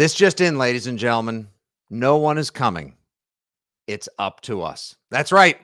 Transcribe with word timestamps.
This 0.00 0.14
just 0.14 0.40
in, 0.40 0.56
ladies 0.56 0.86
and 0.86 0.98
gentlemen. 0.98 1.46
No 1.90 2.16
one 2.16 2.38
is 2.38 2.48
coming. 2.48 2.94
It's 3.86 4.08
up 4.18 4.40
to 4.42 4.62
us. 4.62 4.96
That's 5.10 5.30
right. 5.30 5.58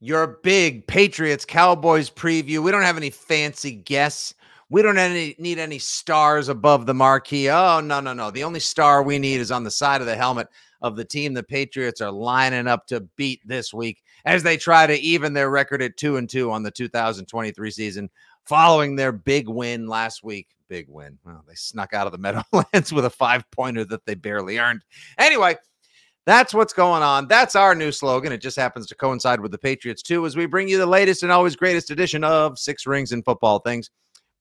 Your 0.00 0.38
big 0.42 0.86
Patriots 0.86 1.46
Cowboys 1.46 2.10
preview. 2.10 2.62
We 2.62 2.72
don't 2.72 2.82
have 2.82 2.98
any 2.98 3.08
fancy 3.08 3.72
guests. 3.72 4.34
We 4.68 4.82
don't 4.82 4.98
any, 4.98 5.34
need 5.38 5.58
any 5.58 5.78
stars 5.78 6.50
above 6.50 6.84
the 6.84 6.92
marquee. 6.92 7.48
Oh, 7.48 7.80
no, 7.80 8.00
no, 8.00 8.12
no. 8.12 8.30
The 8.30 8.44
only 8.44 8.60
star 8.60 9.02
we 9.02 9.18
need 9.18 9.40
is 9.40 9.50
on 9.50 9.64
the 9.64 9.70
side 9.70 10.02
of 10.02 10.06
the 10.06 10.14
helmet 10.14 10.48
of 10.82 10.94
the 10.94 11.04
team 11.06 11.32
the 11.32 11.42
Patriots 11.42 12.02
are 12.02 12.12
lining 12.12 12.66
up 12.66 12.86
to 12.88 13.00
beat 13.16 13.40
this 13.46 13.72
week 13.72 14.02
as 14.26 14.42
they 14.42 14.58
try 14.58 14.86
to 14.86 15.00
even 15.00 15.32
their 15.32 15.48
record 15.48 15.80
at 15.80 15.96
2 15.96 16.18
and 16.18 16.28
2 16.28 16.50
on 16.50 16.62
the 16.62 16.70
2023 16.70 17.70
season 17.70 18.10
following 18.50 18.96
their 18.96 19.12
big 19.12 19.48
win 19.48 19.86
last 19.86 20.24
week. 20.24 20.48
Big 20.68 20.86
win. 20.88 21.16
Well, 21.24 21.44
they 21.46 21.54
snuck 21.54 21.94
out 21.94 22.08
of 22.08 22.12
the 22.12 22.18
Meadowlands 22.52 22.92
with 22.92 23.04
a 23.04 23.10
five 23.10 23.48
pointer 23.52 23.84
that 23.84 24.04
they 24.06 24.16
barely 24.16 24.58
earned. 24.58 24.82
Anyway, 25.18 25.56
that's 26.26 26.52
what's 26.52 26.72
going 26.72 27.04
on. 27.04 27.28
That's 27.28 27.54
our 27.54 27.76
new 27.76 27.92
slogan. 27.92 28.32
It 28.32 28.42
just 28.42 28.56
happens 28.56 28.88
to 28.88 28.96
coincide 28.96 29.38
with 29.38 29.52
the 29.52 29.58
Patriots, 29.58 30.02
too, 30.02 30.26
as 30.26 30.34
we 30.36 30.46
bring 30.46 30.68
you 30.68 30.78
the 30.78 30.86
latest 30.86 31.22
and 31.22 31.30
always 31.30 31.54
greatest 31.54 31.92
edition 31.92 32.24
of 32.24 32.58
Six 32.58 32.88
Rings 32.88 33.12
and 33.12 33.24
Football 33.24 33.60
Things, 33.60 33.88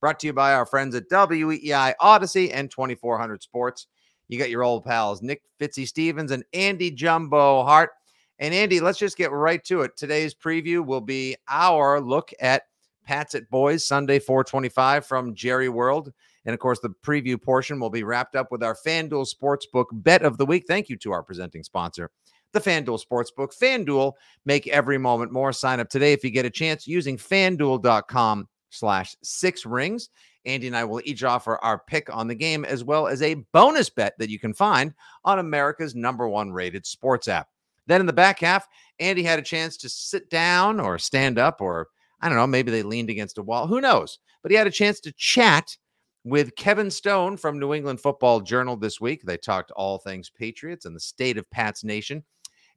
brought 0.01 0.19
to 0.21 0.27
you 0.27 0.33
by 0.33 0.55
our 0.55 0.65
friends 0.65 0.95
at 0.95 1.07
WEEI 1.09 1.93
Audacy 2.01 2.49
and 2.51 2.71
2400 2.71 3.43
Sports. 3.43 3.85
You 4.27 4.39
got 4.39 4.49
your 4.49 4.63
old 4.63 4.85
pals, 4.85 5.21
Nick 5.21 5.43
Fitzy 5.61 5.87
Stevens 5.87 6.31
and 6.31 6.43
Andy 6.53 6.89
Jumbo 6.89 7.63
Hart. 7.63 7.91
And 8.39 8.55
Andy, 8.55 8.79
let's 8.79 8.97
just 8.97 9.17
get 9.17 9.31
right 9.31 9.63
to 9.65 9.81
it. 9.81 9.95
Today's 9.95 10.33
preview 10.33 10.83
will 10.83 11.01
be 11.01 11.35
our 11.47 12.01
look 12.01 12.31
at 12.39 12.63
Pats 13.09 13.33
at 13.33 13.49
Boys 13.49 13.83
Sunday 13.83 14.19
425 14.19 15.03
from 15.03 15.33
Jerry 15.33 15.67
World. 15.67 16.13
And 16.45 16.53
of 16.53 16.59
course, 16.59 16.79
the 16.79 16.93
preview 17.03 17.41
portion 17.41 17.79
will 17.79 17.89
be 17.89 18.03
wrapped 18.03 18.35
up 18.35 18.51
with 18.51 18.61
our 18.61 18.75
FanDuel 18.75 19.27
Sportsbook 19.27 19.85
bet 19.91 20.21
of 20.21 20.37
the 20.37 20.45
week. 20.45 20.65
Thank 20.67 20.89
you 20.89 20.97
to 20.97 21.11
our 21.11 21.23
presenting 21.23 21.63
sponsor, 21.63 22.11
the 22.53 22.59
FanDuel 22.59 23.01
Sportsbook. 23.03 23.57
FanDuel, 23.59 24.13
make 24.45 24.67
every 24.67 24.99
moment 24.99 25.31
more. 25.31 25.51
Sign 25.51 25.79
up 25.79 25.89
today 25.89 26.13
if 26.13 26.23
you 26.23 26.29
get 26.29 26.45
a 26.45 26.51
chance 26.51 26.85
using 26.85 27.17
fanduel.com 27.17 28.47
slash 28.69 29.15
six 29.23 29.65
rings. 29.65 30.11
Andy 30.45 30.67
and 30.67 30.77
I 30.77 30.83
will 30.83 31.01
each 31.03 31.23
offer 31.23 31.57
our 31.63 31.79
pick 31.79 32.15
on 32.15 32.27
the 32.27 32.35
game 32.35 32.63
as 32.63 32.83
well 32.83 33.07
as 33.07 33.23
a 33.23 33.43
bonus 33.53 33.89
bet 33.89 34.13
that 34.19 34.29
you 34.29 34.37
can 34.37 34.53
find 34.53 34.93
on 35.25 35.39
America's 35.39 35.95
number 35.95 36.29
one 36.29 36.51
rated 36.51 36.85
sports 36.85 37.27
app. 37.27 37.47
Then 37.87 38.01
in 38.01 38.05
the 38.05 38.13
back 38.13 38.41
half, 38.41 38.67
Andy 38.99 39.23
had 39.23 39.39
a 39.39 39.41
chance 39.41 39.77
to 39.77 39.89
sit 39.89 40.29
down 40.29 40.79
or 40.79 40.99
stand 40.99 41.39
up 41.39 41.59
or 41.59 41.87
I 42.21 42.29
don't 42.29 42.37
know, 42.37 42.47
maybe 42.47 42.71
they 42.71 42.83
leaned 42.83 43.09
against 43.09 43.37
a 43.37 43.43
wall. 43.43 43.67
Who 43.67 43.81
knows? 43.81 44.19
But 44.41 44.51
he 44.51 44.57
had 44.57 44.67
a 44.67 44.71
chance 44.71 44.99
to 45.01 45.13
chat 45.13 45.75
with 46.23 46.55
Kevin 46.55 46.91
Stone 46.91 47.37
from 47.37 47.59
New 47.59 47.73
England 47.73 48.01
Football 48.01 48.41
Journal 48.41 48.75
this 48.75 48.99
week. 48.99 49.23
They 49.23 49.37
talked 49.37 49.71
all 49.71 49.97
things 49.97 50.29
Patriots 50.29 50.85
and 50.85 50.95
the 50.95 50.99
state 50.99 51.37
of 51.37 51.49
Pat's 51.49 51.83
Nation. 51.83 52.23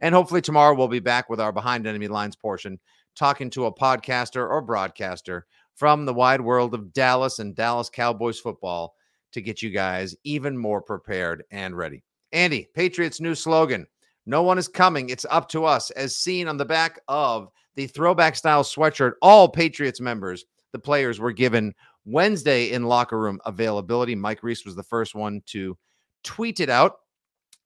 And 0.00 0.14
hopefully 0.14 0.40
tomorrow 0.40 0.74
we'll 0.74 0.88
be 0.88 1.00
back 1.00 1.28
with 1.28 1.40
our 1.40 1.52
behind 1.52 1.86
enemy 1.86 2.08
lines 2.08 2.36
portion, 2.36 2.78
talking 3.14 3.50
to 3.50 3.66
a 3.66 3.74
podcaster 3.74 4.48
or 4.48 4.60
broadcaster 4.60 5.46
from 5.74 6.04
the 6.04 6.14
wide 6.14 6.40
world 6.40 6.74
of 6.74 6.92
Dallas 6.92 7.38
and 7.38 7.54
Dallas 7.54 7.90
Cowboys 7.90 8.38
football 8.38 8.94
to 9.32 9.40
get 9.40 9.62
you 9.62 9.70
guys 9.70 10.14
even 10.24 10.56
more 10.56 10.82
prepared 10.82 11.44
and 11.50 11.76
ready. 11.76 12.02
Andy, 12.32 12.68
Patriots' 12.74 13.20
new 13.20 13.34
slogan 13.34 13.86
No 14.26 14.42
one 14.42 14.58
is 14.58 14.68
coming. 14.68 15.08
It's 15.08 15.26
up 15.30 15.48
to 15.50 15.64
us, 15.64 15.90
as 15.90 16.16
seen 16.16 16.48
on 16.48 16.56
the 16.56 16.64
back 16.64 17.00
of 17.08 17.48
the 17.74 17.86
throwback 17.86 18.36
style 18.36 18.62
sweatshirt 18.62 19.12
all 19.22 19.48
Patriots 19.48 20.00
members, 20.00 20.44
the 20.72 20.78
players 20.78 21.20
were 21.20 21.32
given 21.32 21.74
Wednesday 22.04 22.70
in 22.72 22.84
locker 22.84 23.18
room 23.18 23.40
availability. 23.46 24.14
Mike 24.14 24.42
Reiss 24.42 24.64
was 24.64 24.74
the 24.74 24.82
first 24.82 25.14
one 25.14 25.42
to 25.46 25.76
tweet 26.24 26.60
it 26.60 26.68
out. 26.68 26.96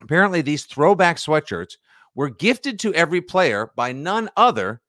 Apparently, 0.02 0.42
these 0.42 0.66
throwback 0.66 1.16
sweatshirts 1.16 1.76
were 2.14 2.30
gifted 2.30 2.78
to 2.80 2.94
every 2.94 3.20
player 3.20 3.70
by 3.76 3.92
none 3.92 4.28
other 4.36 4.80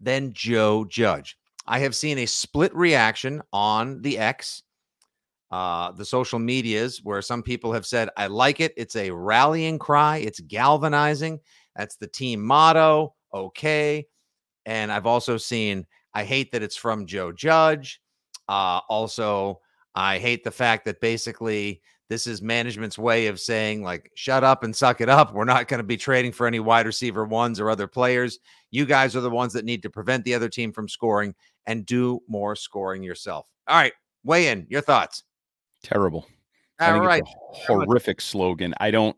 than 0.00 0.32
Joe 0.32 0.84
Judge. 0.84 1.36
I 1.66 1.80
have 1.80 1.96
seen 1.96 2.18
a 2.18 2.26
split 2.26 2.74
reaction 2.74 3.42
on 3.52 4.00
the 4.02 4.18
X, 4.18 4.62
uh, 5.50 5.90
the 5.92 6.04
social 6.04 6.38
medias, 6.38 7.00
where 7.02 7.22
some 7.22 7.42
people 7.42 7.72
have 7.72 7.86
said, 7.86 8.08
I 8.16 8.28
like 8.28 8.60
it. 8.60 8.72
It's 8.76 8.94
a 8.94 9.10
rallying 9.10 9.78
cry, 9.78 10.18
it's 10.18 10.40
galvanizing. 10.40 11.40
That's 11.74 11.96
the 11.96 12.06
team 12.06 12.42
motto. 12.42 13.14
Okay. 13.34 14.06
And 14.66 14.92
I've 14.92 15.06
also 15.06 15.36
seen, 15.36 15.86
I 16.12 16.24
hate 16.24 16.52
that 16.52 16.62
it's 16.62 16.76
from 16.76 17.06
Joe 17.06 17.32
Judge. 17.32 18.00
Uh, 18.48 18.80
also, 18.88 19.60
I 19.94 20.18
hate 20.18 20.44
the 20.44 20.50
fact 20.50 20.84
that 20.84 21.00
basically 21.00 21.80
this 22.08 22.26
is 22.26 22.42
management's 22.42 22.98
way 22.98 23.26
of 23.26 23.40
saying, 23.40 23.82
like, 23.82 24.10
shut 24.14 24.44
up 24.44 24.62
and 24.62 24.74
suck 24.74 25.00
it 25.00 25.08
up. 25.08 25.32
We're 25.32 25.44
not 25.44 25.68
going 25.68 25.78
to 25.78 25.84
be 25.84 25.96
trading 25.96 26.32
for 26.32 26.46
any 26.46 26.60
wide 26.60 26.86
receiver 26.86 27.24
ones 27.24 27.58
or 27.58 27.70
other 27.70 27.86
players. 27.86 28.38
You 28.70 28.84
guys 28.86 29.16
are 29.16 29.20
the 29.20 29.30
ones 29.30 29.52
that 29.54 29.64
need 29.64 29.82
to 29.82 29.90
prevent 29.90 30.24
the 30.24 30.34
other 30.34 30.48
team 30.48 30.72
from 30.72 30.88
scoring 30.88 31.34
and 31.66 31.86
do 31.86 32.20
more 32.28 32.54
scoring 32.54 33.02
yourself. 33.02 33.46
All 33.66 33.76
right, 33.76 33.92
weigh 34.22 34.48
in. 34.48 34.66
Your 34.68 34.82
thoughts? 34.82 35.24
Terrible. 35.82 36.26
All 36.80 37.00
right. 37.00 37.24
horrific 37.52 38.20
slogan. 38.20 38.74
I 38.78 38.90
don't 38.90 39.16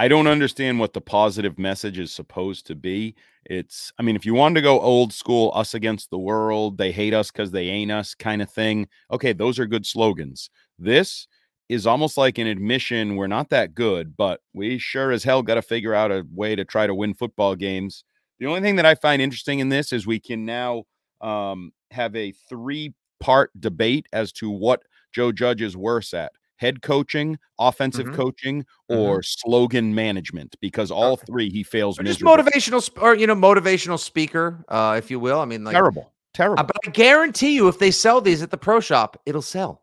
I 0.00 0.08
don't 0.08 0.28
understand 0.28 0.80
what 0.80 0.94
the 0.94 1.02
positive 1.02 1.58
message 1.58 1.98
is 1.98 2.10
supposed 2.10 2.66
to 2.68 2.74
be. 2.74 3.14
It's, 3.44 3.92
I 3.98 4.02
mean, 4.02 4.16
if 4.16 4.24
you 4.24 4.32
wanted 4.32 4.54
to 4.54 4.62
go 4.62 4.80
old 4.80 5.12
school, 5.12 5.52
us 5.54 5.74
against 5.74 6.08
the 6.08 6.18
world, 6.18 6.78
they 6.78 6.90
hate 6.90 7.12
us 7.12 7.30
because 7.30 7.50
they 7.50 7.68
ain't 7.68 7.92
us 7.92 8.14
kind 8.14 8.40
of 8.40 8.50
thing. 8.50 8.88
Okay, 9.10 9.34
those 9.34 9.58
are 9.58 9.66
good 9.66 9.84
slogans. 9.84 10.48
This 10.78 11.28
is 11.68 11.86
almost 11.86 12.16
like 12.16 12.38
an 12.38 12.46
admission 12.46 13.14
we're 13.14 13.26
not 13.26 13.50
that 13.50 13.74
good, 13.74 14.16
but 14.16 14.40
we 14.54 14.78
sure 14.78 15.12
as 15.12 15.22
hell 15.22 15.42
got 15.42 15.56
to 15.56 15.62
figure 15.62 15.92
out 15.92 16.10
a 16.10 16.24
way 16.32 16.56
to 16.56 16.64
try 16.64 16.86
to 16.86 16.94
win 16.94 17.12
football 17.12 17.54
games. 17.54 18.02
The 18.38 18.46
only 18.46 18.62
thing 18.62 18.76
that 18.76 18.86
I 18.86 18.94
find 18.94 19.20
interesting 19.20 19.58
in 19.58 19.68
this 19.68 19.92
is 19.92 20.06
we 20.06 20.18
can 20.18 20.46
now 20.46 20.84
um, 21.20 21.72
have 21.90 22.16
a 22.16 22.32
three 22.48 22.94
part 23.20 23.50
debate 23.60 24.06
as 24.14 24.32
to 24.32 24.48
what 24.48 24.82
Joe 25.12 25.30
Judge 25.30 25.60
is 25.60 25.76
worse 25.76 26.14
at 26.14 26.32
head 26.60 26.82
coaching, 26.82 27.38
offensive 27.58 28.06
mm-hmm. 28.06 28.16
coaching, 28.16 28.66
or 28.88 29.18
mm-hmm. 29.18 29.48
slogan 29.48 29.94
management 29.94 30.54
because 30.60 30.90
all 30.90 31.16
three 31.16 31.50
he 31.50 31.62
fails. 31.62 31.98
Or 31.98 32.02
just 32.02 32.20
motivational 32.20 32.88
or 33.00 33.14
you 33.14 33.26
know 33.26 33.34
motivational 33.34 33.98
speaker, 33.98 34.64
uh, 34.68 34.94
if 34.98 35.10
you 35.10 35.18
will. 35.18 35.40
I 35.40 35.46
mean, 35.46 35.64
like 35.64 35.74
terrible, 35.74 36.12
terrible. 36.34 36.60
Uh, 36.60 36.64
but 36.64 36.76
I 36.86 36.90
guarantee 36.90 37.54
you, 37.54 37.68
if 37.68 37.78
they 37.78 37.90
sell 37.90 38.20
these 38.20 38.42
at 38.42 38.50
the 38.50 38.58
pro 38.58 38.80
shop, 38.80 39.20
it'll 39.26 39.42
sell. 39.42 39.82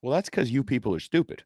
Well, 0.00 0.12
that's 0.12 0.30
because 0.30 0.50
you 0.50 0.64
people 0.64 0.94
are 0.94 1.00
stupid. 1.00 1.44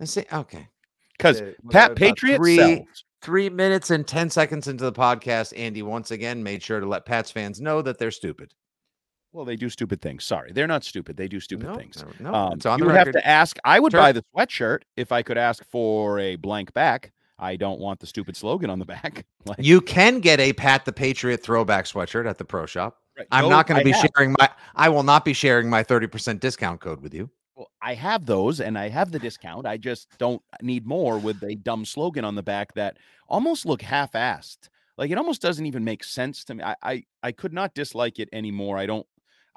I 0.00 0.06
say 0.06 0.24
okay. 0.32 0.68
Because 1.16 1.42
uh, 1.42 1.52
Pat 1.70 1.94
Patriot 1.96 2.38
three, 2.38 2.56
sells. 2.56 3.04
Three 3.22 3.50
minutes 3.50 3.90
and 3.90 4.06
ten 4.06 4.30
seconds 4.30 4.66
into 4.66 4.82
the 4.82 4.92
podcast, 4.92 5.52
Andy 5.54 5.82
once 5.82 6.10
again 6.10 6.42
made 6.42 6.62
sure 6.62 6.80
to 6.80 6.86
let 6.86 7.04
Pats 7.04 7.30
fans 7.30 7.60
know 7.60 7.82
that 7.82 7.98
they're 7.98 8.10
stupid. 8.10 8.54
Well, 9.32 9.44
they 9.44 9.56
do 9.56 9.68
stupid 9.70 10.00
things. 10.00 10.24
Sorry, 10.24 10.50
they're 10.52 10.66
not 10.66 10.82
stupid. 10.84 11.16
They 11.16 11.28
do 11.28 11.38
stupid 11.40 11.66
No, 11.68 11.74
things. 11.76 12.04
no, 12.18 12.34
Um, 12.34 12.52
it's 12.54 12.66
on 12.66 12.78
you 12.80 12.86
the 12.86 12.92
have 12.92 13.12
to 13.12 13.26
ask. 13.26 13.56
I 13.64 13.78
would 13.78 13.92
Sure. 13.92 14.00
buy 14.00 14.12
the 14.12 14.24
sweatshirt 14.34 14.82
if 14.96 15.12
I 15.12 15.22
could 15.22 15.38
ask 15.38 15.64
for 15.64 16.18
a 16.18 16.36
blank 16.36 16.72
back. 16.72 17.12
I 17.38 17.56
don't 17.56 17.78
want 17.80 18.00
the 18.00 18.06
stupid 18.06 18.36
slogan 18.36 18.70
on 18.70 18.78
the 18.80 18.84
back. 18.96 19.24
Like, 19.46 19.58
You 19.60 19.80
can 19.80 20.18
get 20.20 20.40
a 20.40 20.52
Pat 20.52 20.84
the 20.84 20.92
Patriot 20.92 21.38
throwback 21.42 21.84
sweatshirt 21.84 22.28
at 22.28 22.38
the 22.38 22.44
pro 22.44 22.66
shop. 22.66 22.98
right, 23.16 23.26
I'm 23.30 23.44
those 23.44 23.50
not 23.50 23.66
going 23.68 23.78
to 23.78 23.84
be 23.84 23.92
have. 23.92 24.08
sharing 24.16 24.34
my. 24.38 24.48
I 24.74 24.88
will 24.88 25.04
not 25.04 25.24
be 25.24 25.32
sharing 25.32 25.70
my 25.70 25.82
30% 25.84 26.40
discount 26.40 26.80
code 26.80 27.00
with 27.00 27.14
you. 27.14 27.30
Well, 27.54 27.70
I 27.80 27.94
have 27.94 28.26
those 28.26 28.60
and 28.60 28.76
I 28.78 28.88
have 28.88 29.12
the 29.12 29.18
discount. 29.18 29.64
I 29.66 29.76
just 29.76 30.08
don't 30.18 30.42
need 30.62 30.86
more 30.86 31.18
with 31.18 31.42
a 31.44 31.54
dumb 31.54 31.84
slogan 31.84 32.24
on 32.24 32.34
the 32.34 32.42
back 32.42 32.74
that 32.74 32.96
almost 33.28 33.64
look 33.64 33.82
half-assed. 33.82 34.68
Like 34.98 35.10
it 35.10 35.18
almost 35.18 35.40
doesn't 35.40 35.64
even 35.66 35.84
make 35.84 36.02
sense 36.04 36.42
to 36.44 36.54
me. 36.54 36.62
I 36.64 36.74
I, 36.82 37.04
I 37.22 37.32
could 37.32 37.52
not 37.52 37.74
dislike 37.74 38.18
it 38.18 38.28
anymore. 38.32 38.76
I 38.76 38.86
don't 38.86 39.06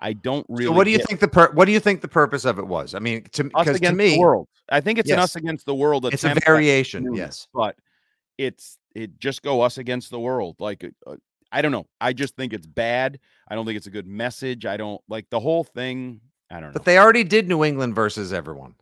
I 0.04 0.12
don't 0.12 0.46
really 0.50 0.66
so 0.66 0.74
what 0.74 0.84
do 0.84 0.92
you 0.92 0.98
get 0.98 1.08
think 1.08 1.20
the 1.22 1.50
What 1.54 1.64
do 1.64 1.72
you 1.72 1.80
think 1.80 2.02
the 2.02 2.10
purpose 2.10 2.44
of 2.44 2.60
it 2.60 2.68
was? 2.68 2.94
I 2.94 3.00
mean, 3.00 3.24
to 3.32 3.44
us 3.46 3.48
because 3.48 3.66
to 3.68 3.74
against 3.76 3.98
me, 3.98 4.12
the 4.12 4.20
world. 4.20 4.50
I 4.70 4.82
think 4.82 5.00
it's 5.00 5.10
an 5.10 5.18
us 5.18 5.38
against 5.38 5.66
the 5.66 5.74
world 5.74 6.06
it's 6.06 6.26
a 6.26 6.36
variation. 6.46 7.14
Yes. 7.16 7.48
but 7.54 7.78
it's 8.38 8.78
it 8.94 9.18
just 9.18 9.42
go 9.44 9.62
us 9.62 9.78
against 9.78 10.12
the 10.12 10.20
world. 10.20 10.58
Like 10.60 10.84
uh, 11.08 11.16
I 11.54 11.62
don't 11.62 11.72
know. 11.72 11.88
I 12.02 12.12
just 12.12 12.36
think 12.36 12.52
it's 12.52 12.68
bad. 12.68 13.18
I 13.48 13.56
don't 13.56 13.66
think 13.66 13.78
it's 13.78 13.88
a 13.88 13.92
good 13.92 14.06
message. 14.06 14.66
I 14.66 14.76
don't 14.76 15.02
like 15.08 15.30
the 15.30 15.40
whole 15.40 15.64
thing. 15.64 16.20
I 16.52 16.56
don't 16.56 16.70
know. 16.70 16.74
But 16.74 16.84
they 16.84 16.98
already 17.00 17.24
did 17.24 17.48
New 17.48 17.64
England 17.64 17.96
versus 17.96 18.34
everyone. 18.34 18.76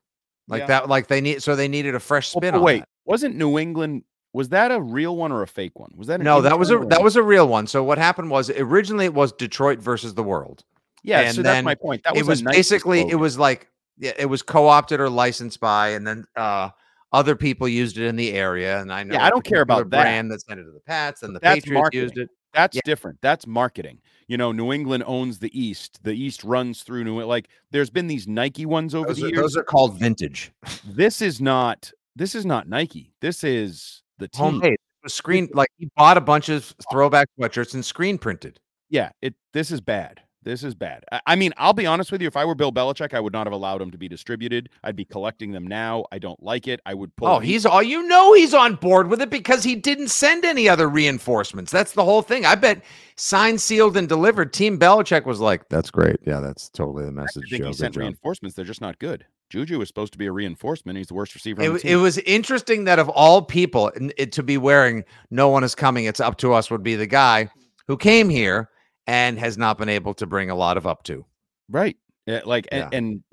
Like 0.47 0.61
Yeah. 0.61 0.67
that. 0.67 0.89
Like 0.89 1.05
they 1.05 1.21
need. 1.21 1.43
So 1.43 1.55
they 1.55 1.67
needed 1.67 1.93
a 1.93 1.99
fresh 1.99 2.29
spin 2.29 2.53
but 2.53 2.57
on 2.57 2.63
wait, 2.63 2.79
that. 2.79 2.89
wasn't 3.05 3.35
New 3.35 3.59
England? 3.59 4.05
Was 4.33 4.49
that 4.49 4.71
a 4.71 4.81
real 4.81 5.15
one 5.15 5.31
or 5.31 5.43
a 5.43 5.47
fake 5.47 5.77
one? 5.77 5.91
Was 5.95 6.07
that 6.07 6.19
No, 6.19 6.41
that 6.41 6.57
was 6.57 6.71
a 6.71 6.79
that 6.79 7.03
was 7.03 7.15
a 7.15 7.21
real 7.21 7.47
one. 7.47 7.67
So 7.67 7.83
what 7.83 7.99
happened 7.99 8.31
was 8.31 8.49
originally 8.49 9.05
it 9.05 9.13
was 9.13 9.31
Detroit 9.33 9.79
versus 9.79 10.15
the 10.15 10.23
world. 10.23 10.63
Yeah. 11.03 11.21
and 11.21 11.35
so 11.35 11.41
that's 11.41 11.63
my 11.63 11.75
point. 11.75 12.03
That 12.03 12.13
was 12.13 12.21
it 12.21 12.27
was 12.27 12.41
nice 12.43 12.55
basically 12.55 13.01
it 13.01 13.15
was 13.15 13.37
like 13.37 13.69
yeah, 13.97 14.13
it 14.17 14.25
was 14.25 14.41
co-opted 14.41 14.99
or 14.99 15.09
licensed 15.09 15.59
by, 15.59 15.89
and 15.89 16.05
then 16.05 16.25
uh 16.35 16.69
other 17.13 17.35
people 17.35 17.67
used 17.67 17.97
it 17.97 18.07
in 18.07 18.15
the 18.15 18.31
area. 18.33 18.79
And 18.79 18.91
I 18.91 19.03
know 19.03 19.17
I 19.17 19.27
a 19.27 19.29
don't 19.29 19.43
care 19.43 19.61
about 19.61 19.89
that. 19.89 20.03
brand 20.03 20.31
that 20.31 20.41
sent 20.41 20.59
it 20.59 20.63
to 20.63 20.71
the 20.71 20.79
Pats, 20.79 21.23
and 21.23 21.35
the 21.35 21.39
That's 21.39 21.61
Patriots 21.61 21.89
used 21.93 22.17
it. 22.17 22.29
That's 22.53 22.75
yeah. 22.75 22.81
different. 22.85 23.19
That's 23.21 23.47
marketing. 23.47 23.99
You 24.27 24.37
know, 24.37 24.51
New 24.51 24.71
England 24.71 25.03
owns 25.07 25.39
the 25.39 25.57
East. 25.57 25.99
The 26.03 26.13
East 26.13 26.43
runs 26.43 26.83
through 26.83 27.03
New. 27.03 27.11
England. 27.11 27.29
Like, 27.29 27.49
there's 27.71 27.89
been 27.89 28.07
these 28.07 28.27
Nike 28.27 28.65
ones 28.65 28.93
over 28.95 29.07
Those 29.07 29.17
the 29.17 29.25
are, 29.25 29.29
years. 29.29 29.39
those 29.39 29.57
are 29.57 29.63
called 29.63 29.99
vintage. 29.99 30.51
this 30.85 31.21
is 31.21 31.41
not. 31.41 31.91
This 32.15 32.35
is 32.35 32.45
not 32.45 32.67
Nike. 32.67 33.13
This 33.21 33.43
is 33.43 34.03
the 34.19 34.27
team. 34.27 34.39
Homemade. 34.39 34.77
It 35.03 35.11
screen 35.11 35.49
like 35.53 35.69
he 35.77 35.89
bought 35.95 36.17
a 36.17 36.21
bunch 36.21 36.49
of 36.49 36.75
throwback 36.91 37.27
sweatshirts 37.39 37.73
and 37.73 37.83
screen 37.83 38.17
printed. 38.17 38.59
Yeah, 38.89 39.11
it. 39.21 39.33
This 39.53 39.71
is 39.71 39.81
bad. 39.81 40.21
This 40.43 40.63
is 40.63 40.73
bad. 40.73 41.03
I, 41.11 41.21
I 41.27 41.35
mean, 41.35 41.53
I'll 41.57 41.73
be 41.73 41.85
honest 41.85 42.11
with 42.11 42.21
you. 42.21 42.27
If 42.27 42.35
I 42.35 42.45
were 42.45 42.55
Bill 42.55 42.71
Belichick, 42.71 43.13
I 43.13 43.19
would 43.19 43.33
not 43.33 43.45
have 43.45 43.53
allowed 43.53 43.79
them 43.79 43.91
to 43.91 43.97
be 43.97 44.07
distributed. 44.07 44.69
I'd 44.83 44.95
be 44.95 45.05
collecting 45.05 45.51
them 45.51 45.67
now. 45.67 46.05
I 46.11 46.17
don't 46.17 46.41
like 46.41 46.67
it. 46.67 46.79
I 46.85 46.95
would 46.95 47.15
pull. 47.15 47.27
Oh, 47.27 47.39
he's 47.39 47.65
all 47.65 47.83
you 47.83 48.07
know 48.07 48.33
he's 48.33 48.53
on 48.53 48.75
board 48.75 49.07
with 49.07 49.21
it 49.21 49.29
because 49.29 49.63
he 49.63 49.75
didn't 49.75 50.07
send 50.07 50.43
any 50.43 50.67
other 50.67 50.89
reinforcements. 50.89 51.71
That's 51.71 51.91
the 51.93 52.03
whole 52.03 52.23
thing. 52.23 52.45
I 52.45 52.55
bet 52.55 52.83
signed, 53.17 53.61
sealed, 53.61 53.97
and 53.97 54.09
delivered. 54.09 54.51
Team 54.51 54.79
Belichick 54.79 55.25
was 55.25 55.39
like, 55.39 55.69
"That's 55.69 55.91
great. 55.91 56.17
Yeah, 56.25 56.39
that's 56.39 56.69
totally 56.69 57.03
the 57.03 57.09
I 57.09 57.11
message." 57.11 57.49
think 57.49 57.61
Joe. 57.63 57.67
he 57.67 57.73
sent 57.73 57.93
job." 57.93 58.01
reinforcements. 58.01 58.55
They're 58.55 58.65
just 58.65 58.81
not 58.81 58.97
good. 58.97 59.25
Juju 59.51 59.81
is 59.81 59.89
supposed 59.89 60.13
to 60.13 60.17
be 60.17 60.25
a 60.27 60.31
reinforcement. 60.31 60.97
He's 60.97 61.07
the 61.07 61.13
worst 61.13 61.35
receiver. 61.35 61.61
on 61.61 61.75
It, 61.75 61.81
the 61.83 61.91
it 61.91 61.95
was 61.97 62.17
interesting 62.19 62.85
that 62.85 62.97
of 62.99 63.09
all 63.09 63.41
people 63.43 63.91
it, 64.17 64.31
to 64.31 64.41
be 64.41 64.57
wearing 64.57 65.03
"No 65.29 65.49
one 65.49 65.63
is 65.63 65.75
coming, 65.75 66.05
it's 66.05 66.19
up 66.19 66.37
to 66.37 66.53
us" 66.53 66.71
would 66.71 66.81
be 66.83 66.95
the 66.95 67.05
guy 67.05 67.49
who 67.87 67.95
came 67.95 68.27
here 68.29 68.69
and 69.11 69.37
has 69.37 69.57
not 69.57 69.77
been 69.77 69.89
able 69.89 70.13
to 70.13 70.25
bring 70.25 70.49
a 70.49 70.55
lot 70.55 70.77
of 70.77 70.87
up 70.87 71.03
to. 71.03 71.25
Right. 71.67 71.97
Eh, 72.27 72.39
like 72.45 72.67
Yeah. 72.71 72.85
and, 72.85 72.93
and 72.93 73.23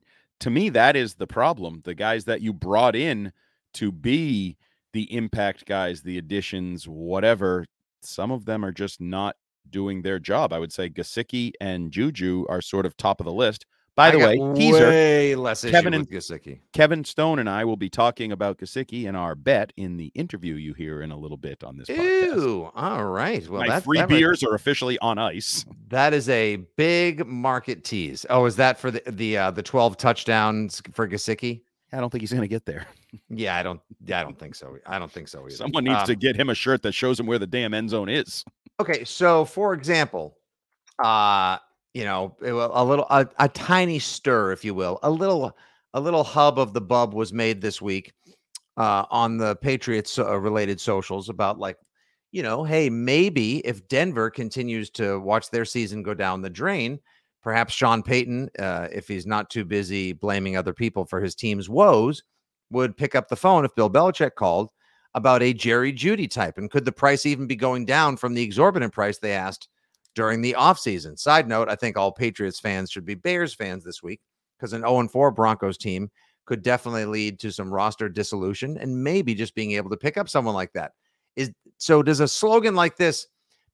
to 0.40 0.50
me 0.50 0.70
that 0.70 0.96
is 0.96 1.14
the 1.14 1.26
problem. 1.26 1.82
The 1.84 1.94
guys 1.94 2.24
that 2.24 2.40
you 2.40 2.52
brought 2.52 2.96
in 2.96 3.32
to 3.74 3.92
be 3.92 4.56
the 4.92 5.14
impact 5.14 5.66
guys, 5.66 6.02
the 6.02 6.18
additions, 6.18 6.88
whatever, 6.88 7.64
some 8.02 8.32
of 8.32 8.44
them 8.44 8.64
are 8.64 8.72
just 8.72 9.00
not 9.00 9.36
doing 9.70 10.02
their 10.02 10.18
job. 10.18 10.52
I 10.52 10.58
would 10.58 10.72
say 10.72 10.90
Gesicki 10.90 11.52
and 11.60 11.92
Juju 11.92 12.46
are 12.48 12.60
sort 12.60 12.84
of 12.86 12.96
top 12.96 13.20
of 13.20 13.24
the 13.26 13.32
list. 13.32 13.64
By 13.98 14.10
the 14.12 14.18
way, 14.18 14.36
teaser 14.54 14.88
way 14.88 15.34
less 15.34 15.64
Kevin 15.64 15.92
and- 15.92 16.08
Gesicki. 16.08 16.60
Kevin 16.72 17.04
Stone 17.04 17.40
and 17.40 17.50
I 17.50 17.64
will 17.64 17.76
be 17.76 17.90
talking 17.90 18.30
about 18.32 18.58
Gesicki 18.58 19.08
and 19.08 19.16
our 19.16 19.34
bet 19.34 19.72
in 19.76 19.96
the 19.96 20.06
interview 20.14 20.54
you 20.54 20.72
hear 20.72 21.02
in 21.02 21.10
a 21.10 21.16
little 21.18 21.36
bit 21.36 21.64
on 21.64 21.76
this 21.76 21.88
podcast. 21.88 22.34
Ew! 22.36 22.70
All 22.74 23.04
right. 23.06 23.46
Well, 23.48 23.66
My 23.66 23.80
free 23.80 23.98
that 23.98 24.08
beers 24.08 24.42
are 24.44 24.54
officially 24.54 24.98
on 25.00 25.18
ice. 25.18 25.66
That 25.88 26.14
is 26.14 26.28
a 26.28 26.56
big 26.76 27.26
market 27.26 27.82
tease. 27.82 28.24
Oh, 28.30 28.44
is 28.46 28.56
that 28.56 28.78
for 28.78 28.90
the 28.92 29.02
the 29.10 29.36
uh, 29.36 29.50
the 29.50 29.62
twelve 29.62 29.96
touchdowns 29.96 30.80
for 30.92 31.08
Gesicki? 31.08 31.62
I 31.92 31.98
don't 32.00 32.10
think 32.10 32.20
he's 32.20 32.30
going 32.32 32.42
to 32.42 32.48
get 32.48 32.66
there. 32.66 32.86
Yeah, 33.30 33.56
I 33.56 33.62
don't. 33.62 33.80
Yeah, 34.04 34.20
I 34.20 34.22
don't 34.22 34.38
think 34.38 34.54
so. 34.54 34.76
I 34.86 34.98
don't 34.98 35.10
think 35.10 35.26
so 35.26 35.40
either. 35.46 35.56
Someone 35.56 35.82
needs 35.84 36.00
Um, 36.00 36.06
to 36.06 36.14
get 36.14 36.36
him 36.36 36.50
a 36.50 36.54
shirt 36.54 36.82
that 36.82 36.92
shows 36.92 37.18
him 37.18 37.26
where 37.26 37.38
the 37.38 37.46
damn 37.46 37.72
end 37.74 37.90
zone 37.90 38.08
is. 38.10 38.44
Okay, 38.78 39.02
so 39.04 39.44
for 39.46 39.72
example, 39.74 40.36
uh, 41.02 41.56
you 41.98 42.04
know, 42.04 42.36
a 42.42 42.84
little 42.84 43.06
a, 43.10 43.26
a 43.40 43.48
tiny 43.48 43.98
stir, 43.98 44.52
if 44.52 44.64
you 44.64 44.72
will, 44.72 45.00
a 45.02 45.10
little 45.10 45.56
a 45.94 46.00
little 46.00 46.22
hub 46.22 46.56
of 46.56 46.72
the 46.72 46.80
bub 46.80 47.12
was 47.12 47.32
made 47.32 47.60
this 47.60 47.82
week 47.82 48.12
uh, 48.76 49.04
on 49.10 49.36
the 49.36 49.56
Patriots 49.56 50.16
uh, 50.16 50.38
related 50.38 50.80
socials 50.80 51.28
about 51.28 51.58
like, 51.58 51.76
you 52.30 52.44
know, 52.44 52.62
hey, 52.62 52.88
maybe 52.88 53.58
if 53.66 53.88
Denver 53.88 54.30
continues 54.30 54.90
to 54.90 55.18
watch 55.18 55.50
their 55.50 55.64
season 55.64 56.04
go 56.04 56.14
down 56.14 56.40
the 56.40 56.48
drain, 56.48 57.00
perhaps 57.42 57.74
Sean 57.74 58.04
Payton, 58.04 58.50
uh, 58.60 58.86
if 58.92 59.08
he's 59.08 59.26
not 59.26 59.50
too 59.50 59.64
busy 59.64 60.12
blaming 60.12 60.56
other 60.56 60.72
people 60.72 61.04
for 61.04 61.20
his 61.20 61.34
team's 61.34 61.68
woes, 61.68 62.22
would 62.70 62.96
pick 62.96 63.16
up 63.16 63.26
the 63.26 63.34
phone 63.34 63.64
if 63.64 63.74
Bill 63.74 63.90
Belichick 63.90 64.36
called 64.36 64.70
about 65.14 65.42
a 65.42 65.52
Jerry 65.52 65.92
Jeudy 65.92 66.30
type. 66.30 66.58
And 66.58 66.70
could 66.70 66.84
the 66.84 66.92
price 66.92 67.26
even 67.26 67.48
be 67.48 67.56
going 67.56 67.86
down 67.86 68.16
from 68.16 68.34
the 68.34 68.42
exorbitant 68.42 68.92
price 68.92 69.18
they 69.18 69.32
asked 69.32 69.68
during 70.18 70.40
the 70.42 70.56
offseason? 70.58 71.16
Side 71.16 71.46
note, 71.46 71.68
I 71.68 71.76
think 71.76 71.96
all 71.96 72.10
Patriots 72.10 72.58
fans 72.58 72.90
should 72.90 73.06
be 73.06 73.14
Bears 73.14 73.54
fans 73.54 73.84
this 73.84 74.02
week 74.02 74.20
because 74.58 74.72
an 74.72 74.80
0 74.80 75.06
4 75.06 75.30
Broncos 75.30 75.78
team 75.78 76.10
could 76.44 76.60
definitely 76.60 77.04
lead 77.04 77.38
to 77.38 77.52
some 77.52 77.72
roster 77.72 78.08
dissolution 78.08 78.76
and 78.78 79.04
maybe 79.04 79.32
just 79.32 79.54
being 79.54 79.72
able 79.72 79.90
to 79.90 79.96
pick 79.96 80.16
up 80.16 80.28
someone 80.28 80.56
like 80.56 80.72
that. 80.72 80.90
Is 81.36 81.52
so 81.76 82.02
does 82.02 82.18
a 82.18 82.26
slogan 82.26 82.74
like 82.74 82.96
this 82.96 83.28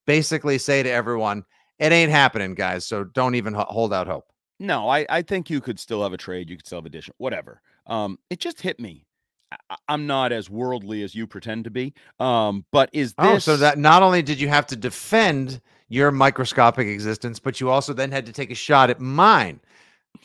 basically 0.07 0.59
say 0.59 0.83
to 0.83 0.91
everyone, 0.91 1.45
it 1.79 1.93
ain't 1.93 2.11
happening, 2.11 2.55
guys. 2.55 2.85
So 2.85 3.05
don't 3.05 3.37
even 3.37 3.55
ho- 3.55 3.65
hold 3.67 3.95
out 3.95 4.07
hope. 4.07 4.27
No, 4.61 4.87
I, 4.87 5.07
I 5.09 5.23
think 5.23 5.49
you 5.49 5.63
could 5.63 5.81
still 5.81 6.03
have 6.03 6.13
a 6.13 6.19
trade. 6.19 6.51
You 6.51 6.57
could 6.57 6.67
still 6.67 6.77
have 6.79 6.85
addition, 6.85 7.15
whatever. 7.17 7.63
Um, 7.87 8.19
it 8.29 8.39
just 8.39 8.61
hit 8.61 8.79
me. 8.79 9.07
I- 9.51 9.77
I'm 9.89 10.07
not 10.07 10.31
as 10.31 10.51
worldly 10.51 11.03
as 11.05 11.15
you 11.15 11.27
pretend 11.27 11.65
to 11.65 11.71
be. 11.71 11.95
Um, 12.21 12.67
but 12.71 12.91
is 12.93 13.15
this 13.15 13.27
Oh, 13.27 13.39
so 13.39 13.57
that 13.57 13.79
not 13.79 14.03
only 14.03 14.21
did 14.21 14.39
you 14.39 14.49
have 14.49 14.67
to 14.67 14.77
defend 14.77 15.63
your 15.95 16.11
microscopic 16.11 16.87
existence, 16.89 17.39
but 17.39 17.61
you 17.61 17.71
also 17.71 17.93
then 17.93 18.11
had 18.11 18.27
to 18.27 18.33
take 18.33 18.51
a 18.51 18.55
shot 18.55 18.91
at 18.91 19.01
mine. 19.01 19.61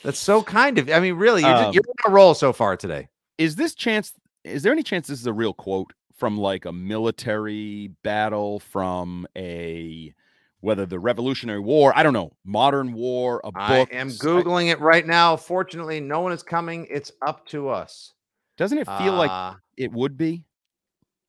That's 0.04 0.20
so 0.20 0.42
kind 0.44 0.78
of. 0.78 0.90
I 0.90 1.00
mean, 1.00 1.16
really, 1.16 1.42
you're, 1.42 1.54
Um, 1.56 1.74
you're 1.74 1.84
on 2.06 2.12
a 2.12 2.14
roll 2.14 2.34
so 2.34 2.52
far 2.54 2.76
today. 2.76 3.08
is 3.38 3.56
this 3.56 3.76
chance? 3.76 4.14
Is 4.44 4.64
there 4.64 4.72
any 4.72 4.84
chance 4.84 5.08
this 5.08 5.20
is 5.20 5.28
a 5.28 5.34
real 5.34 5.54
quote 5.54 5.94
from 6.16 6.38
like 6.38 6.66
a 6.66 6.72
military 6.72 7.92
battle 8.04 8.60
from 8.60 9.28
a 9.38 10.14
whether 10.62 10.86
the 10.86 11.00
Revolutionary 11.00 11.60
War? 11.60 11.94
I 11.96 12.04
don't 12.04 12.14
know, 12.14 12.32
modern 12.46 12.94
war, 12.94 13.42
a 13.44 13.52
book. 13.52 13.62
I 13.62 13.88
am 13.92 14.10
googling 14.10 14.72
it 14.72 14.80
right 14.80 15.06
now. 15.06 15.36
Fortunately, 15.38 16.00
no 16.00 16.22
one 16.22 16.32
is 16.32 16.44
coming. 16.44 16.88
It's 16.90 17.12
up 17.26 17.46
to 17.48 17.70
us. 17.70 18.14
Doesn't 18.58 18.78
it 18.78 18.88
feel 18.98 19.14
like 19.14 19.32
Uh, 19.32 19.54
it 19.78 19.92
would 19.92 20.18
be? 20.18 20.46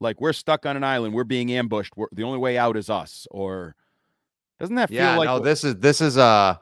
Like 0.01 0.21
we're 0.21 0.33
stuck 0.33 0.65
on 0.67 0.77
an 0.77 0.85
island, 0.85 1.15
we're 1.15 1.25
being 1.25 1.53
ambushed. 1.53 1.97
We're, 1.97 2.07
the 2.13 2.23
only 2.25 2.39
way 2.39 2.57
out 2.59 2.77
is 2.77 2.89
us, 2.89 3.27
or 3.31 3.75
doesn't 4.61 4.77
that 4.77 4.91
yeah, 4.91 5.13
feel 5.15 5.19
like 5.19 5.27
Yeah, 5.27 5.33
no. 5.33 5.39
what- 5.41 5.45
This 5.45 5.65
is 5.65 5.77
this 5.77 6.01
is 6.01 6.17
uh 6.19 6.57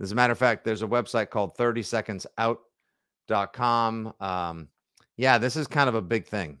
as 0.00 0.12
a 0.12 0.14
matter 0.14 0.32
of 0.32 0.38
fact, 0.38 0.64
there's 0.64 0.82
a 0.82 0.86
website 0.86 1.30
called 1.30 1.56
30secondsout.com. 1.56 4.12
Um, 4.20 4.68
yeah, 5.16 5.38
this 5.38 5.56
is 5.56 5.66
kind 5.66 5.88
of 5.88 5.94
a 5.94 6.02
big 6.02 6.26
thing. 6.26 6.60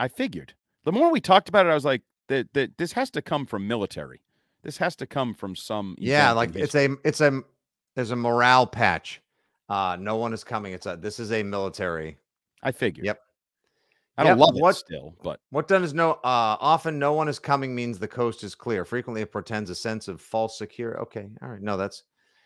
I 0.00 0.08
figured. 0.08 0.54
The 0.84 0.90
more 0.92 1.10
we 1.12 1.20
talked 1.20 1.48
about 1.48 1.66
it, 1.66 1.70
I 1.70 1.74
was 1.74 1.84
like, 1.84 2.02
that 2.28 2.52
that 2.54 2.76
this 2.76 2.90
has 2.92 3.08
to 3.12 3.22
come 3.22 3.46
from 3.46 3.68
military. 3.68 4.20
This 4.62 4.78
has 4.78 4.96
to 4.96 5.06
come 5.06 5.32
from 5.32 5.54
some. 5.54 5.94
Yeah, 5.98 6.32
like 6.32 6.56
it's 6.56 6.74
a 6.74 6.88
it's 7.04 7.20
a 7.20 7.40
there's 7.94 8.10
a 8.10 8.16
morale 8.16 8.66
patch. 8.66 9.22
Uh, 9.68 9.96
no 9.98 10.16
one 10.16 10.32
is 10.32 10.42
coming. 10.42 10.72
It's 10.72 10.86
a 10.86 10.96
this 10.96 11.20
is 11.20 11.30
a 11.30 11.44
military. 11.44 12.18
I 12.64 12.72
figured. 12.72 13.06
Yep. 13.06 13.20
I 14.18 14.22
don't 14.24 14.38
Yep, 14.38 14.46
love 14.46 14.54
what- 14.56 14.70
it 14.70 14.78
still, 14.78 15.14
but 15.22 15.40
What 15.50 15.68
done 15.68 15.84
is 15.84 15.92
no 15.92 16.12
uh 16.12 16.56
often 16.60 16.98
no 16.98 17.12
one 17.12 17.28
is 17.28 17.38
coming 17.38 17.74
means 17.74 17.98
the 17.98 18.08
coast 18.08 18.42
is 18.44 18.54
clear. 18.54 18.84
Frequently 18.84 19.22
it 19.22 19.30
portends 19.32 19.68
a 19.70 19.74
sense 19.74 20.08
of 20.08 20.20
false 20.20 20.56
secure. 20.58 20.98
Okay. 21.02 21.28
All 21.42 21.48
right. 21.50 21.60
No, 21.60 21.76
that's 21.76 22.02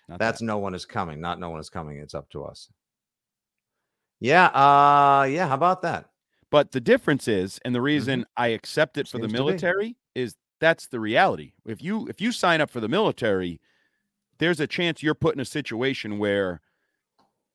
not 0.09 0.19
that's 0.19 0.41
that. 0.41 0.47
no 0.47 0.59
one 0.59 0.75
is 0.75 0.85
coming. 0.85 1.21
Not 1.21 1.39
no 1.39 1.50
one 1.50 1.61
is 1.61 1.71
coming. 1.71 1.99
It's 1.99 2.15
up 2.15 2.29
to 2.31 2.45
us. 2.45 2.69
Yeah, 4.21 4.47
uh 4.47 5.25
yeah, 5.25 5.49
how 5.49 5.55
about 5.55 5.83
that? 5.83 6.07
But 6.50 6.73
the 6.73 6.81
difference 6.81 7.29
is, 7.29 7.61
and 7.65 7.73
the 7.75 7.81
reason 7.81 8.27
I 8.37 8.49
accept 8.49 8.99
it 8.99 9.07
for 9.07 9.19
the 9.19 9.29
Mm-hmm. 9.29 9.37
Seems 9.37 9.39
to 9.39 9.43
be. 9.43 9.49
military 9.50 9.97
is 10.17 10.35
that's 10.59 10.89
the 10.89 11.00
reality. 11.00 11.53
If 11.65 11.83
you 11.83 12.07
if 12.09 12.21
you 12.21 12.33
sign 12.33 12.61
up 12.61 12.71
for 12.71 12.81
the 12.81 12.89
military, 12.89 13.61
there's 14.39 14.59
a 14.61 14.67
chance 14.67 15.03
you're 15.03 15.15
put 15.15 15.35
in 15.37 15.41
a 15.41 15.45
situation 15.45 16.19
where 16.19 16.61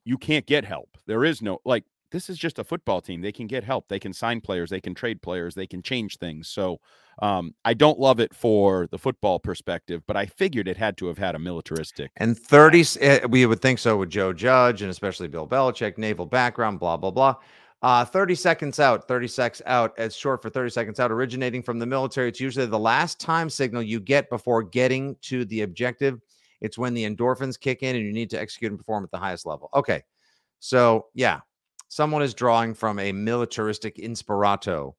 you 0.05 0.17
can't 0.17 0.45
get 0.45 0.63
help. 0.65 0.97
There 1.05 1.25
is 1.25 1.41
no 1.41 1.59
like 1.65 1.83
this 2.11 2.29
is 2.29 2.37
just 2.37 2.59
a 2.59 2.63
football 2.63 3.01
team. 3.01 3.21
They 3.21 3.31
can 3.31 3.47
get 3.47 3.63
help. 3.63 3.87
They 3.87 3.99
can 3.99 4.13
sign 4.13 4.41
players. 4.41 4.69
They 4.69 4.81
can 4.81 4.93
trade 4.93 5.21
players. 5.21 5.55
They 5.55 5.67
can 5.67 5.81
change 5.81 6.17
things. 6.17 6.47
So 6.47 6.79
um, 7.21 7.53
I 7.63 7.73
don't 7.73 7.99
love 7.99 8.19
it 8.19 8.33
for 8.33 8.87
the 8.87 8.97
football 8.97 9.39
perspective, 9.39 10.03
but 10.07 10.15
I 10.15 10.25
figured 10.25 10.67
it 10.67 10.77
had 10.77 10.97
to 10.97 11.07
have 11.07 11.17
had 11.17 11.35
a 11.35 11.39
militaristic. 11.39 12.11
And 12.17 12.37
30, 12.37 12.85
eh, 13.01 13.25
we 13.25 13.45
would 13.45 13.61
think 13.61 13.79
so 13.79 13.97
with 13.97 14.09
Joe 14.09 14.33
Judge 14.33 14.81
and 14.81 14.91
especially 14.91 15.27
Bill 15.27 15.47
Belichick, 15.47 15.97
naval 15.97 16.25
background, 16.25 16.79
blah, 16.79 16.97
blah, 16.97 17.11
blah. 17.11 17.35
Uh, 17.81 18.03
30 18.03 18.35
seconds 18.35 18.79
out, 18.79 19.07
30 19.07 19.27
seconds 19.27 19.61
out, 19.65 19.93
as 19.99 20.15
short 20.15 20.41
for 20.41 20.49
30 20.49 20.71
seconds 20.71 20.99
out, 20.99 21.11
originating 21.11 21.61
from 21.61 21.77
the 21.77 21.85
military. 21.85 22.29
It's 22.29 22.39
usually 22.39 22.65
the 22.65 22.79
last 22.79 23.19
time 23.19 23.49
signal 23.49 23.83
you 23.83 23.99
get 23.99 24.29
before 24.29 24.63
getting 24.63 25.15
to 25.23 25.45
the 25.45 25.61
objective. 25.61 26.19
It's 26.61 26.77
when 26.77 26.93
the 26.93 27.07
endorphins 27.07 27.59
kick 27.59 27.83
in 27.83 27.95
and 27.95 28.05
you 28.05 28.13
need 28.13 28.29
to 28.31 28.39
execute 28.39 28.71
and 28.71 28.79
perform 28.79 29.03
at 29.03 29.11
the 29.11 29.19
highest 29.19 29.45
level. 29.45 29.69
Okay. 29.75 30.01
So, 30.59 31.07
yeah, 31.13 31.41
someone 31.95 32.21
is 32.21 32.33
drawing 32.33 32.73
from 32.73 32.99
a 32.99 33.13
militaristic 33.13 33.95
inspirato 33.95 34.93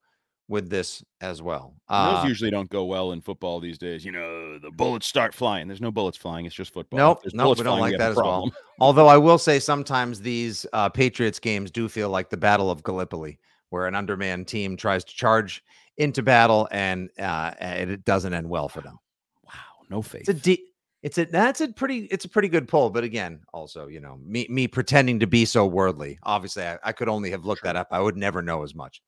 with 0.49 0.71
this 0.71 1.05
as 1.21 1.43
well. 1.43 1.75
Uh, 1.91 2.23
Those 2.23 2.29
usually 2.31 2.51
don't 2.51 2.71
go 2.71 2.87
well 2.87 3.13
in 3.13 3.21
football 3.21 3.61
these 3.61 3.77
days. 3.77 4.03
You 4.03 4.13
know, 4.13 4.59
the 4.59 4.71
bullets 4.71 5.07
start 5.07 5.35
flying. 5.35 5.69
There's 5.69 5.83
no 5.83 5.91
bullets 5.91 6.17
flying. 6.17 6.47
It's 6.47 6.55
just 6.55 6.73
football. 6.73 6.97
Nope, 6.97 7.21
nope, 7.35 7.59
we 7.59 7.65
don't 7.65 7.81
like 7.81 7.99
that 7.99 8.13
as 8.13 8.17
well. 8.17 8.51
Although 8.81 9.09
I 9.09 9.19
will 9.19 9.37
say 9.37 9.59
sometimes 9.59 10.23
these 10.23 10.65
uh, 10.73 10.89
Patriots 10.89 11.39
games 11.39 11.71
do 11.71 11.87
feel 11.87 12.09
like 12.09 12.31
the 12.31 12.37
Battle 12.39 12.71
of 12.71 12.83
Gallipoli, 12.83 13.39
where 13.69 13.87
an 13.87 13.95
undermanned 13.95 14.49
team 14.49 14.75
tries 14.75 15.05
to 15.05 15.15
charge 15.15 15.63
into 15.99 16.23
battle 16.23 16.67
and 16.71 17.11
uh, 17.19 17.53
it 17.61 18.07
doesn't 18.07 18.33
end 18.33 18.49
well 18.49 18.71
for 18.71 18.81
them. 18.81 18.99
Wow, 19.45 19.85
no 19.91 20.01
faith. 20.01 20.23
It's 20.23 20.31
a 20.31 20.35
deep 20.35 20.61
it's 21.07 21.19
a 21.19 21.25
that's 21.25 21.61
a 21.61 21.69
pretty 21.69 22.07
it's 22.07 22.25
a 22.25 22.29
pretty 22.29 22.49
good 22.49 22.67
pull, 22.67 22.91
but 22.91 23.05
again, 23.05 23.39
also 23.55 23.87
you 23.87 24.01
know 24.01 24.19
me 24.25 24.45
me 24.51 24.67
pretending 24.67 25.21
to 25.21 25.27
be 25.29 25.45
so 25.45 25.65
worldly. 25.65 26.19
Obviously, 26.25 26.65
I, 26.65 26.79
I 26.83 26.91
could 26.91 27.09
only 27.09 27.31
have 27.31 27.45
looked 27.45 27.61
sure. 27.61 27.69
that 27.69 27.77
up. 27.77 27.89
I 27.93 28.01
would 28.01 28.17
never 28.17 28.43
know 28.43 28.65
as 28.65 28.75
much. 28.75 29.01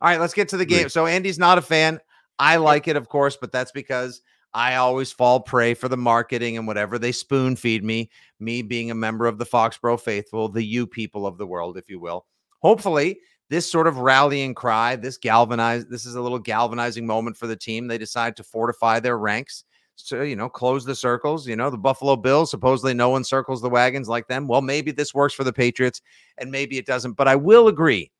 All 0.00 0.08
right, 0.08 0.20
let's 0.20 0.34
get 0.34 0.48
to 0.50 0.56
the 0.56 0.64
game. 0.64 0.88
So 0.88 1.04
Andy's 1.06 1.40
not 1.40 1.58
a 1.58 1.62
fan. 1.62 1.98
I 2.38 2.56
like 2.58 2.86
it, 2.86 2.94
of 2.94 3.08
course, 3.08 3.36
but 3.36 3.50
that's 3.50 3.72
because 3.72 4.22
I 4.54 4.76
always 4.76 5.10
fall 5.10 5.40
prey 5.40 5.74
for 5.74 5.88
the 5.88 5.96
marketing 5.96 6.58
and 6.58 6.66
whatever 6.68 6.96
they 6.96 7.10
spoon 7.10 7.56
feed 7.56 7.82
me. 7.82 8.08
Me 8.38 8.62
being 8.62 8.92
a 8.92 8.94
member 8.94 9.26
of 9.26 9.38
the 9.38 9.46
Foxborough 9.46 10.00
faithful, 10.00 10.48
the 10.48 10.62
you 10.62 10.86
people 10.86 11.26
of 11.26 11.38
the 11.38 11.46
world, 11.46 11.76
if 11.76 11.90
you 11.90 11.98
will. 11.98 12.24
Hopefully, 12.60 13.18
this 13.50 13.68
sort 13.68 13.88
of 13.88 13.98
rallying 13.98 14.54
cry, 14.54 14.94
this 14.94 15.18
galvanize, 15.18 15.86
this 15.86 16.06
is 16.06 16.14
a 16.14 16.20
little 16.20 16.38
galvanizing 16.38 17.04
moment 17.04 17.36
for 17.36 17.48
the 17.48 17.56
team. 17.56 17.88
They 17.88 17.98
decide 17.98 18.36
to 18.36 18.44
fortify 18.44 19.00
their 19.00 19.18
ranks 19.18 19.64
so, 19.96 20.22
you 20.22 20.36
know, 20.36 20.48
close 20.48 20.84
the 20.84 20.94
circles. 20.94 21.46
You 21.46 21.56
know, 21.56 21.70
the 21.70 21.78
Buffalo 21.78 22.16
Bills, 22.16 22.50
supposedly 22.50 22.94
no 22.94 23.10
one 23.10 23.24
circles 23.24 23.60
the 23.60 23.68
wagons 23.68 24.08
like 24.08 24.26
them. 24.28 24.48
Well, 24.48 24.62
maybe 24.62 24.90
this 24.90 25.14
works 25.14 25.34
for 25.34 25.44
the 25.44 25.52
Patriots 25.52 26.00
and 26.38 26.50
maybe 26.50 26.78
it 26.78 26.86
doesn't. 26.86 27.12
But 27.12 27.28
I 27.28 27.36
will 27.36 27.68
agree 27.68 28.10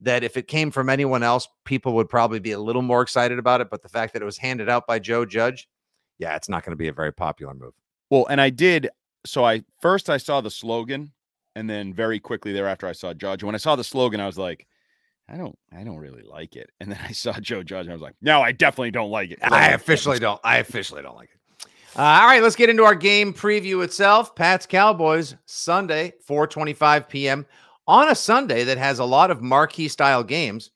that 0.00 0.24
if 0.24 0.36
it 0.36 0.48
came 0.48 0.70
from 0.70 0.88
anyone 0.88 1.22
else, 1.22 1.48
people 1.64 1.94
would 1.94 2.08
probably 2.08 2.38
be 2.38 2.52
a 2.52 2.58
little 2.58 2.82
more 2.82 3.02
excited 3.02 3.38
about 3.38 3.60
it. 3.60 3.70
But 3.70 3.82
the 3.82 3.88
fact 3.88 4.12
that 4.12 4.22
it 4.22 4.24
was 4.24 4.38
handed 4.38 4.68
out 4.68 4.86
by 4.86 4.98
Joe 4.98 5.24
Judge, 5.24 5.68
yeah, 6.18 6.36
it's 6.36 6.48
not 6.48 6.64
going 6.64 6.72
to 6.72 6.76
be 6.76 6.88
a 6.88 6.92
very 6.92 7.12
popular 7.12 7.54
move. 7.54 7.74
Well, 8.08 8.26
and 8.28 8.40
I 8.40 8.50
did. 8.50 8.88
So 9.26 9.44
I 9.44 9.62
first 9.80 10.08
I 10.08 10.16
saw 10.16 10.40
the 10.40 10.50
slogan, 10.50 11.12
and 11.54 11.68
then 11.68 11.92
very 11.92 12.18
quickly 12.18 12.52
thereafter 12.52 12.86
I 12.86 12.92
saw 12.92 13.12
Judge. 13.12 13.42
When 13.42 13.54
I 13.54 13.58
saw 13.58 13.76
the 13.76 13.84
slogan, 13.84 14.20
I 14.20 14.26
was 14.26 14.38
like, 14.38 14.66
I 15.30 15.36
don't 15.36 15.56
I 15.72 15.84
don't 15.84 15.98
really 15.98 16.22
like 16.22 16.56
it. 16.56 16.70
And 16.80 16.90
then 16.90 16.98
I 17.02 17.12
saw 17.12 17.32
Joe 17.40 17.62
Judge 17.62 17.86
and 17.86 17.90
I 17.90 17.94
was 17.94 18.02
like, 18.02 18.16
no, 18.20 18.40
I 18.40 18.52
definitely 18.52 18.90
don't 18.90 19.10
like 19.10 19.30
it. 19.30 19.38
I 19.42 19.68
officially 19.68 20.18
don't. 20.18 20.40
I 20.42 20.58
officially 20.58 21.02
don't 21.02 21.16
like 21.16 21.30
it. 21.30 21.66
Uh, 21.96 22.02
all 22.02 22.26
right, 22.26 22.42
let's 22.42 22.56
get 22.56 22.68
into 22.68 22.84
our 22.84 22.94
game 22.94 23.32
preview 23.32 23.82
itself. 23.84 24.34
Pats 24.34 24.66
Cowboys 24.66 25.36
Sunday, 25.46 26.12
4:25 26.28 27.08
p.m. 27.08 27.46
on 27.86 28.10
a 28.10 28.14
Sunday 28.14 28.64
that 28.64 28.78
has 28.78 28.98
a 28.98 29.04
lot 29.04 29.30
of 29.30 29.42
marquee 29.42 29.88
style 29.88 30.22
games. 30.22 30.70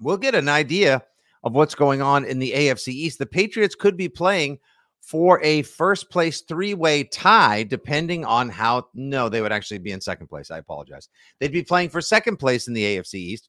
We'll 0.00 0.16
get 0.16 0.34
an 0.34 0.48
idea 0.48 1.02
of 1.42 1.54
what's 1.54 1.74
going 1.74 2.02
on 2.02 2.24
in 2.24 2.38
the 2.38 2.52
AFC 2.52 2.88
East. 2.88 3.18
The 3.18 3.26
Patriots 3.26 3.74
could 3.74 3.96
be 3.96 4.08
playing 4.08 4.58
for 5.00 5.42
a 5.42 5.62
first 5.62 6.10
place 6.10 6.42
three 6.42 6.74
way 6.74 7.04
tie, 7.04 7.62
depending 7.62 8.24
on 8.24 8.48
how. 8.48 8.88
No, 8.94 9.28
they 9.28 9.40
would 9.40 9.52
actually 9.52 9.78
be 9.78 9.92
in 9.92 10.00
second 10.00 10.28
place. 10.28 10.50
I 10.50 10.58
apologize. 10.58 11.08
They'd 11.40 11.52
be 11.52 11.62
playing 11.62 11.90
for 11.90 12.00
second 12.00 12.36
place 12.36 12.68
in 12.68 12.74
the 12.74 12.84
AFC 12.84 13.14
East 13.14 13.48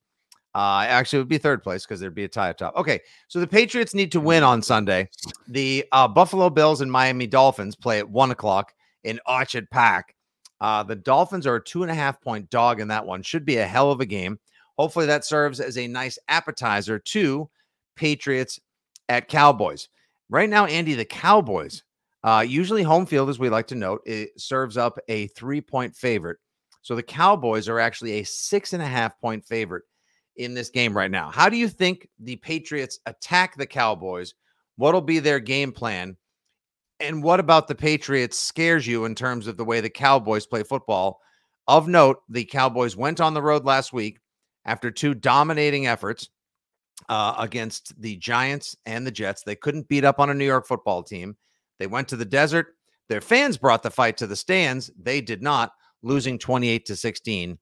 uh, 0.56 0.84
actually, 0.88 1.18
it 1.18 1.22
would 1.22 1.30
be 1.30 1.38
third 1.38 1.62
place 1.62 1.86
because 1.86 2.00
there'd 2.00 2.16
be 2.16 2.24
a 2.24 2.28
tie 2.28 2.50
at 2.50 2.58
top. 2.58 2.76
Okay, 2.76 3.00
so 3.28 3.40
the 3.40 3.48
Patriots 3.48 3.94
need 3.94 4.12
to 4.12 4.20
win 4.20 4.44
on 4.44 4.62
Sunday. 4.62 5.10
The 5.48 5.86
uh, 5.92 6.08
Buffalo 6.08 6.50
Bills 6.50 6.82
and 6.82 6.92
Miami 6.92 7.28
Dolphins 7.28 7.76
play 7.76 8.00
at 8.00 8.10
one 8.10 8.32
o'clock 8.32 8.74
in 9.04 9.20
Orchard 9.28 9.70
Park. 9.70 10.14
Uh, 10.60 10.84
the 10.84 10.96
Dolphins 10.96 11.46
are 11.46 11.56
a 11.56 11.64
two 11.64 11.84
and 11.84 11.92
a 11.92 11.96
half 11.96 12.20
point 12.20 12.50
dog 12.50 12.80
in 12.80 12.88
that 12.88 13.06
one. 13.06 13.22
Should 13.22 13.46
be 13.46 13.58
a 13.58 13.68
hell 13.68 13.92
of 13.92 14.02
a 14.02 14.06
game. 14.06 14.40
Hopefully, 14.78 15.06
that 15.06 15.24
serves 15.24 15.60
as 15.60 15.78
a 15.78 15.88
nice 15.88 16.18
appetizer 16.28 16.98
to 16.98 17.50
Patriots 17.96 18.60
at 19.08 19.28
Cowboys. 19.28 19.88
Right 20.30 20.50
now, 20.50 20.66
Andy, 20.66 20.96
the 20.96 21.06
Cowboys, 21.06 21.84
uh, 22.24 22.44
usually 22.48 22.84
home 22.84 23.06
field, 23.06 23.30
as 23.30 23.40
we 23.40 23.50
like 23.50 23.68
to 23.68 23.76
note, 23.76 24.02
it 24.06 24.40
serves 24.40 24.78
up 24.78 24.98
a 25.10 25.28
three 25.28 25.62
point 25.62 25.96
favorite. 25.96 26.38
So 26.82 26.96
the 26.96 27.04
Cowboys 27.04 27.70
are 27.70 27.80
actually 27.80 28.14
a 28.14 28.24
six 28.24 28.74
and 28.74 28.82
a 28.82 28.88
half 28.88 29.20
point 29.20 29.46
favorite 29.46 29.84
in 30.40 30.54
this 30.54 30.70
game 30.70 30.96
right 30.96 31.12
now. 31.12 31.30
How 31.30 31.50
do 31.50 31.58
you 31.58 31.68
think 31.68 32.08
the 32.18 32.38
Patriots 32.38 33.00
attack 33.06 33.58
the 33.58 33.68
Cowboys? 33.68 34.34
What'll 34.78 35.02
be 35.02 35.20
their 35.20 35.40
game 35.40 35.74
plan? 35.74 36.16
And 37.02 37.22
what 37.22 37.42
about 37.42 37.68
the 37.68 37.76
Patriots 37.76 38.40
scares 38.40 38.88
you 38.88 39.06
in 39.06 39.16
terms 39.16 39.48
of 39.48 39.58
the 39.58 39.66
way 39.66 39.82
the 39.82 39.90
Cowboys 39.90 40.46
play 40.46 40.64
football? 40.64 41.20
Of 41.68 41.88
note, 41.88 42.22
the 42.30 42.46
Cowboys 42.46 42.96
went 42.96 43.20
on 43.20 43.34
the 43.34 43.42
road 43.42 43.66
last 43.66 43.92
week 43.92 44.20
after 44.66 44.90
two 44.90 45.14
dominating 45.14 45.88
efforts 45.88 46.30
uh, 47.10 47.36
against 47.38 48.00
the 48.02 48.16
Giants 48.16 48.76
and 48.86 49.06
the 49.06 49.12
Jets. 49.12 49.44
They 49.44 49.56
couldn't 49.56 49.90
beat 49.90 50.06
up 50.06 50.20
on 50.20 50.30
a 50.30 50.34
New 50.34 50.46
York 50.46 50.68
football 50.68 51.04
team. 51.04 51.36
They 51.80 51.88
went 51.88 52.08
to 52.10 52.16
the 52.16 52.26
desert. 52.26 52.76
Their 53.10 53.22
fans 53.22 53.58
brought 53.58 53.84
the 53.84 53.92
fight 53.92 54.18
to 54.18 54.28
the 54.28 54.36
stands. 54.36 54.90
They 54.98 55.20
did 55.20 55.42
not, 55.42 55.74
losing 56.02 56.40
28 56.40 56.86
to 56.86 56.96
16 56.96 57.58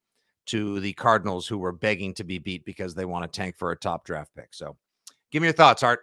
to 0.47 0.79
the 0.79 0.93
Cardinals, 0.93 1.47
who 1.47 1.57
were 1.57 1.71
begging 1.71 2.13
to 2.15 2.23
be 2.23 2.39
beat 2.39 2.65
because 2.65 2.93
they 2.93 3.05
want 3.05 3.31
to 3.31 3.35
tank 3.35 3.55
for 3.57 3.71
a 3.71 3.77
top 3.77 4.05
draft 4.05 4.33
pick. 4.35 4.53
So, 4.53 4.75
give 5.31 5.41
me 5.41 5.47
your 5.47 5.53
thoughts, 5.53 5.83
Art. 5.83 6.01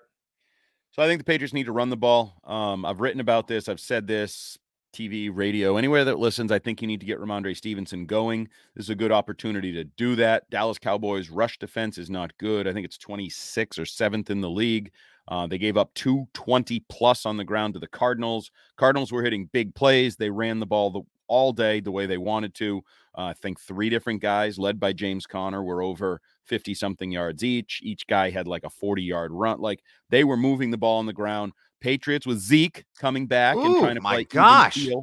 So, 0.93 1.03
I 1.03 1.07
think 1.07 1.21
the 1.21 1.25
Patriots 1.25 1.55
need 1.55 1.67
to 1.67 1.73
run 1.73 1.91
the 1.91 1.97
ball. 1.97 2.41
Um, 2.45 2.85
I've 2.85 3.01
written 3.01 3.21
about 3.21 3.49
this. 3.49 3.69
I've 3.69 3.81
said 3.81 4.07
this. 4.07 4.59
TV, 4.95 5.29
radio, 5.33 5.77
anywhere 5.77 6.05
that 6.05 6.21
listens, 6.21 6.53
I 6.53 6.61
think 6.61 6.81
you 6.81 6.87
need 6.87 7.01
to 7.01 7.07
get 7.07 7.19
Rhamondre 7.19 7.57
Stevenson 7.57 8.07
going. 8.07 8.49
This 8.77 8.87
is 8.87 8.91
a 8.91 8.95
good 8.95 9.11
opportunity 9.11 9.73
to 9.73 9.83
do 9.83 10.15
that. 10.17 10.49
Dallas 10.51 10.79
Cowboys 10.79 11.31
rush 11.31 11.59
defense 11.59 11.99
is 11.99 12.09
not 12.09 12.37
good. 12.39 12.69
I 12.69 12.73
think 12.73 12.85
it's 12.85 12.97
26 12.97 13.79
or 13.79 13.83
7th 13.83 14.31
in 14.31 14.41
the 14.41 14.49
league. 14.49 14.93
Uh, 15.27 15.47
they 15.47 15.59
gave 15.59 15.77
up 15.77 15.93
220 15.95 16.81
plus 16.89 17.27
on 17.27 17.37
the 17.37 17.45
ground 17.45 17.75
to 17.75 17.81
the 17.81 17.89
Cardinals. 17.89 18.51
Cardinals 18.77 19.11
were 19.11 19.23
hitting 19.23 19.49
big 19.53 19.75
plays. 19.75 20.17
They 20.17 20.31
ran 20.31 20.61
the 20.61 20.67
ball 20.67 20.91
the, 20.91 21.03
all 21.27 21.53
day 21.53 21.81
the 21.81 21.91
way 21.91 22.07
they 22.07 22.19
wanted 22.19 22.55
to. 22.57 22.83
Uh, 23.17 23.27
I 23.27 23.33
think 23.35 23.61
three 23.61 23.91
different 23.91 24.21
guys, 24.21 24.59
led 24.59 24.81
by 24.81 24.93
James 24.93 25.27
Conner, 25.27 25.63
were 25.63 25.83
over 25.83 26.21
50 26.45 26.75
something 26.75 27.11
yards 27.11 27.45
each. 27.45 27.81
Each 27.83 28.07
guy 28.07 28.31
had 28.31 28.49
like 28.49 28.65
a 28.65 28.71
40 28.71 29.03
yard 29.03 29.33
run. 29.33 29.61
Like 29.61 29.83
they 30.11 30.25
were 30.25 30.37
moving 30.37 30.71
the 30.71 30.79
ball 30.79 30.99
on 30.99 31.07
the 31.07 31.13
ground. 31.13 31.53
Patriots 31.81 32.27
with 32.27 32.39
Zeke 32.39 32.85
coming 32.99 33.27
back 33.27 33.57
Ooh, 33.57 33.65
and 33.65 33.79
trying 33.79 33.95
to. 33.95 34.01
Oh 34.01 34.03
my 34.03 34.15
play. 34.15 34.25
gosh. 34.25 34.77
Yep. 34.79 34.99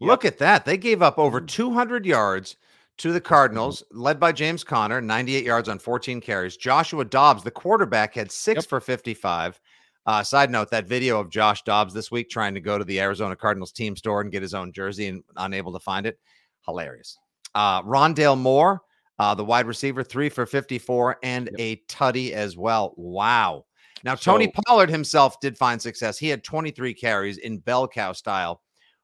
Look 0.00 0.24
at 0.24 0.38
that. 0.38 0.64
They 0.64 0.76
gave 0.76 1.02
up 1.02 1.18
over 1.18 1.40
200 1.40 2.06
yards 2.06 2.56
to 2.98 3.12
the 3.12 3.20
mm-hmm. 3.20 3.26
Cardinals, 3.26 3.82
led 3.92 4.18
by 4.18 4.32
James 4.32 4.64
Conner, 4.64 5.00
98 5.00 5.44
yards 5.44 5.68
on 5.68 5.78
14 5.78 6.20
carries. 6.20 6.56
Joshua 6.56 7.04
Dobbs, 7.04 7.42
the 7.42 7.50
quarterback, 7.50 8.14
had 8.14 8.30
six 8.30 8.58
yep. 8.58 8.68
for 8.68 8.80
55. 8.80 9.60
Uh, 10.04 10.22
side 10.22 10.50
note: 10.50 10.70
that 10.70 10.88
video 10.88 11.20
of 11.20 11.30
Josh 11.30 11.62
Dobbs 11.62 11.94
this 11.94 12.10
week 12.10 12.28
trying 12.28 12.54
to 12.54 12.60
go 12.60 12.76
to 12.78 12.84
the 12.84 13.00
Arizona 13.00 13.36
Cardinals 13.36 13.72
team 13.72 13.96
store 13.96 14.20
and 14.20 14.32
get 14.32 14.42
his 14.42 14.54
own 14.54 14.72
jersey 14.72 15.06
and 15.06 15.22
unable 15.36 15.72
to 15.72 15.78
find 15.78 16.06
it, 16.06 16.18
hilarious. 16.66 17.18
Uh, 17.54 17.82
Rondale 17.82 18.38
Moore, 18.38 18.82
uh, 19.18 19.34
the 19.34 19.44
wide 19.44 19.66
receiver, 19.66 20.02
three 20.02 20.28
for 20.28 20.46
54 20.46 21.18
and 21.22 21.46
yep. 21.46 21.54
a 21.58 21.76
tutty 21.88 22.32
as 22.32 22.56
well. 22.56 22.94
Wow. 22.96 23.66
Now, 24.04 24.14
Tony 24.14 24.46
so, 24.46 24.62
Pollard 24.66 24.90
himself 24.90 25.38
did 25.40 25.56
find 25.56 25.80
success. 25.80 26.18
He 26.18 26.28
had 26.28 26.42
23 26.42 26.92
carries 26.94 27.38
in 27.38 27.58
bell 27.58 27.86
cow 27.86 28.12
style 28.12 28.62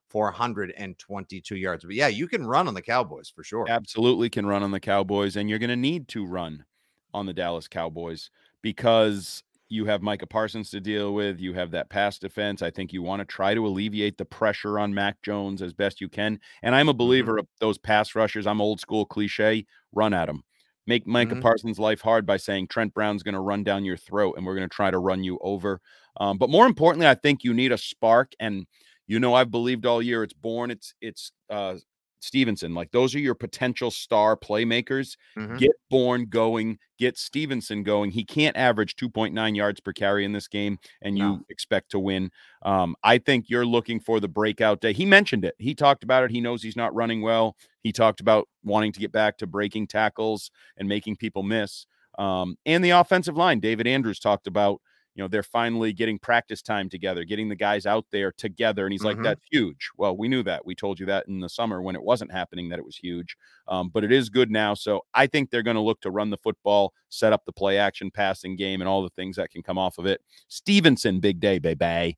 for 0.09 0.25
122 0.25 1.55
yards. 1.55 1.85
But 1.85 1.95
yeah, 1.95 2.07
you 2.07 2.27
can 2.27 2.45
run 2.45 2.67
on 2.67 2.73
the 2.73 2.81
Cowboys 2.81 3.31
for 3.33 3.43
sure. 3.43 3.65
Absolutely 3.69 4.29
can 4.29 4.45
run 4.45 4.63
on 4.63 4.71
the 4.71 4.79
Cowboys. 4.79 5.35
And 5.35 5.49
you're 5.49 5.59
going 5.59 5.69
to 5.69 5.75
need 5.75 6.07
to 6.09 6.25
run 6.25 6.65
on 7.13 7.25
the 7.25 7.33
Dallas 7.33 7.67
Cowboys 7.67 8.29
because 8.61 9.43
you 9.69 9.85
have 9.85 10.01
Micah 10.01 10.27
Parsons 10.27 10.71
to 10.71 10.79
deal 10.79 11.13
with. 11.13 11.39
You 11.39 11.53
have 11.53 11.71
that 11.71 11.89
pass 11.89 12.17
defense. 12.17 12.61
I 12.61 12.71
think 12.71 12.91
you 12.91 13.03
want 13.03 13.19
to 13.19 13.25
try 13.25 13.53
to 13.53 13.65
alleviate 13.65 14.17
the 14.17 14.25
pressure 14.25 14.79
on 14.79 14.93
Mac 14.93 15.21
Jones 15.21 15.61
as 15.61 15.73
best 15.73 16.01
you 16.01 16.09
can. 16.09 16.39
And 16.63 16.75
I'm 16.75 16.89
a 16.89 16.93
believer 16.93 17.33
mm-hmm. 17.33 17.39
of 17.41 17.47
those 17.59 17.77
pass 17.77 18.15
rushers. 18.15 18.47
I'm 18.47 18.61
old 18.61 18.79
school 18.79 19.05
cliche. 19.05 19.65
Run 19.93 20.13
at 20.13 20.25
them. 20.25 20.43
Make 20.87 21.05
Micah 21.05 21.33
mm-hmm. 21.33 21.41
Parsons' 21.41 21.77
life 21.77 22.01
hard 22.01 22.25
by 22.25 22.37
saying 22.37 22.67
Trent 22.67 22.95
Brown's 22.95 23.21
going 23.21 23.35
to 23.35 23.41
run 23.41 23.63
down 23.63 23.85
your 23.85 23.97
throat 23.97 24.35
and 24.37 24.45
we're 24.45 24.55
going 24.55 24.67
to 24.67 24.75
try 24.75 24.89
to 24.89 24.97
run 24.97 25.23
you 25.23 25.37
over. 25.41 25.81
Um, 26.19 26.39
but 26.39 26.49
more 26.49 26.65
importantly, 26.65 27.07
I 27.07 27.13
think 27.13 27.43
you 27.43 27.53
need 27.53 27.71
a 27.71 27.77
spark. 27.77 28.33
And 28.39 28.65
You 29.05 29.19
know, 29.19 29.33
I've 29.33 29.51
believed 29.51 29.85
all 29.85 30.01
year 30.01 30.23
it's 30.23 30.33
Bourne. 30.33 30.71
it's 30.71 30.93
it's 31.01 31.31
uh 31.49 31.75
Stevenson. 32.19 32.73
Like 32.73 32.91
those 32.91 33.15
are 33.15 33.19
your 33.19 33.35
potential 33.35 33.91
star 33.91 34.35
playmakers. 34.35 35.15
Mhm. 35.37 35.57
Get 35.57 35.71
Bourne 35.89 36.25
going, 36.25 36.77
get 36.97 37.17
Stevenson 37.17 37.83
going. 37.83 38.11
He 38.11 38.23
can't 38.25 38.55
average 38.57 38.95
2.9 38.95 39.55
yards 39.55 39.79
per 39.79 39.93
carry 39.93 40.25
in 40.25 40.33
this 40.33 40.47
game, 40.47 40.77
and 41.01 41.17
you 41.17 41.45
expect 41.49 41.91
to 41.91 41.99
win. 41.99 42.29
Um, 42.63 42.95
I 43.03 43.17
think 43.17 43.49
you're 43.49 43.65
looking 43.65 43.99
for 43.99 44.19
the 44.19 44.27
breakout 44.27 44.81
day. 44.81 44.93
He 44.93 45.05
mentioned 45.05 45.45
it. 45.45 45.55
He 45.57 45.73
talked 45.73 46.03
about 46.03 46.23
it. 46.25 46.31
He 46.31 46.41
knows 46.41 46.61
he's 46.61 46.75
not 46.75 46.93
running 46.93 47.21
well. 47.21 47.55
He 47.81 47.91
talked 47.91 48.19
about 48.19 48.47
wanting 48.63 48.91
to 48.91 48.99
get 48.99 49.11
back 49.11 49.37
to 49.37 49.47
breaking 49.47 49.87
tackles 49.87 50.51
and 50.77 50.87
making 50.89 51.15
people 51.15 51.43
miss. 51.43 51.85
Um, 52.17 52.57
and 52.65 52.83
the 52.83 52.89
offensive 52.89 53.37
line, 53.37 53.59
David 53.61 53.87
Andrews 53.87 54.19
talked 54.19 54.45
about, 54.47 54.81
you 55.15 55.23
know, 55.23 55.27
they're 55.27 55.43
finally 55.43 55.91
getting 55.91 56.17
practice 56.19 56.61
time 56.61 56.87
together, 56.89 57.23
getting 57.25 57.49
the 57.49 57.55
guys 57.55 57.85
out 57.85 58.05
there 58.11 58.31
together. 58.31 58.85
And 58.85 58.93
he's 58.93 59.03
like, 59.03 59.17
Mhm. 59.17 59.23
that's 59.23 59.41
huge. 59.51 59.89
Well, 59.97 60.15
we 60.15 60.27
knew 60.27 60.43
that. 60.43 60.65
We 60.65 60.75
told 60.75 60.99
you 60.99 61.05
that 61.07 61.27
in 61.27 61.39
the 61.39 61.49
summer 61.49 61.81
when 61.81 61.95
it 61.95 62.03
wasn't 62.03 62.31
happening, 62.31 62.69
that 62.69 62.79
it 62.79 62.85
was 62.85 62.95
huge. 62.95 63.35
Um, 63.67 63.89
but 63.89 64.03
it 64.03 64.11
is 64.11 64.29
good 64.29 64.49
now. 64.49 64.75
So 64.75 65.01
I 65.13 65.27
think 65.27 65.49
they're 65.49 65.63
going 65.63 65.75
to 65.75 65.81
look 65.81 65.99
to 66.01 66.11
run 66.11 66.29
the 66.29 66.37
football, 66.37 66.93
set 67.09 67.33
up 67.33 67.43
the 67.45 67.51
play 67.51 67.77
action 67.77 68.11
passing 68.11 68.55
game, 68.55 68.81
and 68.81 68.87
all 68.87 69.03
the 69.03 69.09
things 69.09 69.35
that 69.35 69.51
can 69.51 69.61
come 69.63 69.77
off 69.77 69.97
of 69.97 70.05
it. 70.05 70.21
Stevenson, 70.47 71.19
big 71.19 71.39
day, 71.39 71.59
baby. 71.59 72.17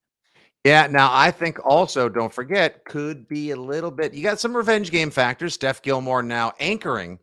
Yeah. 0.63 0.87
Now, 0.87 1.09
I 1.11 1.31
think 1.31 1.57
also, 1.65 2.07
don't 2.07 2.33
forget, 2.33 2.85
could 2.85 3.27
be 3.27 3.51
a 3.51 3.55
little 3.55 3.89
bit. 3.89 4.13
You 4.13 4.21
got 4.21 4.39
some 4.39 4.55
revenge 4.55 4.91
game 4.91 5.09
factors. 5.09 5.55
Steph 5.55 5.81
Gilmore 5.81 6.21
now 6.21 6.53
anchoring 6.59 7.17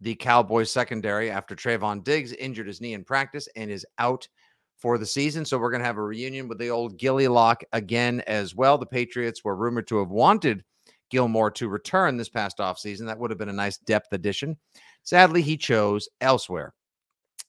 the 0.00 0.14
Cowboys 0.14 0.72
secondary 0.72 1.30
after 1.30 1.54
Trevon 1.54 2.02
Diggs 2.02 2.32
injured 2.32 2.66
his 2.66 2.80
knee 2.80 2.94
in 2.94 3.04
practice 3.04 3.48
and 3.54 3.70
is 3.70 3.86
out 3.98 4.26
for 4.80 4.98
the 4.98 5.06
season. 5.06 5.44
So 5.44 5.58
we're 5.58 5.70
going 5.70 5.82
to 5.82 5.86
have 5.86 5.98
a 5.98 6.02
reunion 6.02 6.48
with 6.48 6.58
the 6.58 6.70
old 6.70 6.98
Gilly 6.98 7.28
Lock 7.28 7.62
again 7.72 8.22
as 8.26 8.54
well. 8.54 8.78
The 8.78 8.86
Patriots 8.86 9.44
were 9.44 9.56
rumored 9.56 9.86
to 9.88 9.98
have 9.98 10.10
wanted 10.10 10.64
Gilmore 11.10 11.50
to 11.52 11.68
return 11.68 12.16
this 12.16 12.28
past 12.28 12.58
offseason. 12.58 13.06
That 13.06 13.18
would 13.18 13.30
have 13.30 13.38
been 13.38 13.48
a 13.48 13.52
nice 13.52 13.78
depth 13.78 14.12
addition. 14.12 14.56
Sadly, 15.02 15.42
he 15.42 15.56
chose 15.56 16.08
elsewhere. 16.20 16.72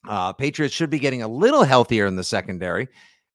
Uh, 0.07 0.33
Patriots 0.33 0.73
should 0.73 0.89
be 0.89 0.99
getting 0.99 1.21
a 1.21 1.27
little 1.27 1.63
healthier 1.63 2.07
in 2.07 2.15
the 2.15 2.23
secondary. 2.23 2.87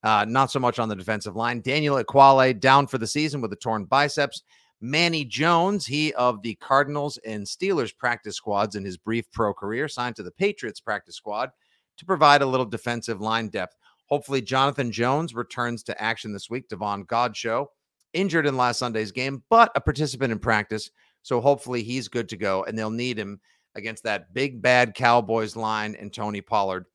Uh, 0.03 0.25
not 0.29 0.51
so 0.51 0.59
much 0.61 0.79
on 0.79 0.89
the 0.89 0.97
defensive 0.97 1.37
line. 1.37 1.61
Daniel 1.61 2.03
Ekuale 2.03 2.59
down 2.59 2.87
for 2.87 2.99
the 2.99 3.07
season 3.07 3.41
with 3.41 3.53
a 3.53 3.57
torn 3.57 3.85
biceps. 3.85 4.43
Manny 4.81 5.25
Jones, 5.25 5.87
he 5.87 6.13
of 6.15 6.43
the 6.43 6.55
Cardinals 6.57 7.19
and 7.25 7.47
Steelers 7.47 7.97
practice 7.97 8.37
squads 8.37 8.77
in 8.77 8.85
his 8.85 8.99
brief 8.99 9.25
pro 9.33 9.55
career, 9.55 9.89
signed 9.89 10.17
to 10.17 10.23
the 10.23 10.31
Patriots 10.31 10.81
practice 10.81 11.17
squad 11.17 11.51
to 11.97 12.05
provide 12.05 12.43
a 12.43 12.47
little 12.47 12.67
defensive 12.67 13.21
line 13.21 13.49
depth. 13.49 13.75
Hopefully, 14.07 14.41
Jonathan 14.41 14.91
Jones 14.93 15.35
returns 15.35 15.83
to 15.85 16.03
action 16.03 16.33
this 16.33 16.49
week. 16.49 16.69
Davon 16.69 17.05
Godchaux, 17.05 17.67
injured 18.13 18.47
in 18.47 18.57
last 18.57 18.79
Sunday's 18.79 19.13
game, 19.13 19.43
but 19.51 19.71
a 19.75 19.81
participant 19.81 20.33
in 20.33 20.39
practice. 20.39 20.91
So 21.23 21.41
hopefully 21.41 21.83
he's 21.83 22.09
good 22.09 22.29
to 22.29 22.37
go, 22.37 22.65
and 22.65 22.79
they'll 22.79 22.91
need 22.91 23.19
him 23.19 23.41
against 23.75 24.05
that 24.05 24.33
big 24.33 24.63
bad 24.63 24.95
Cowboys 24.95 25.57
line 25.57 25.97
and 26.01 26.13
Tony 26.13 26.41
Pollard, 26.41 26.87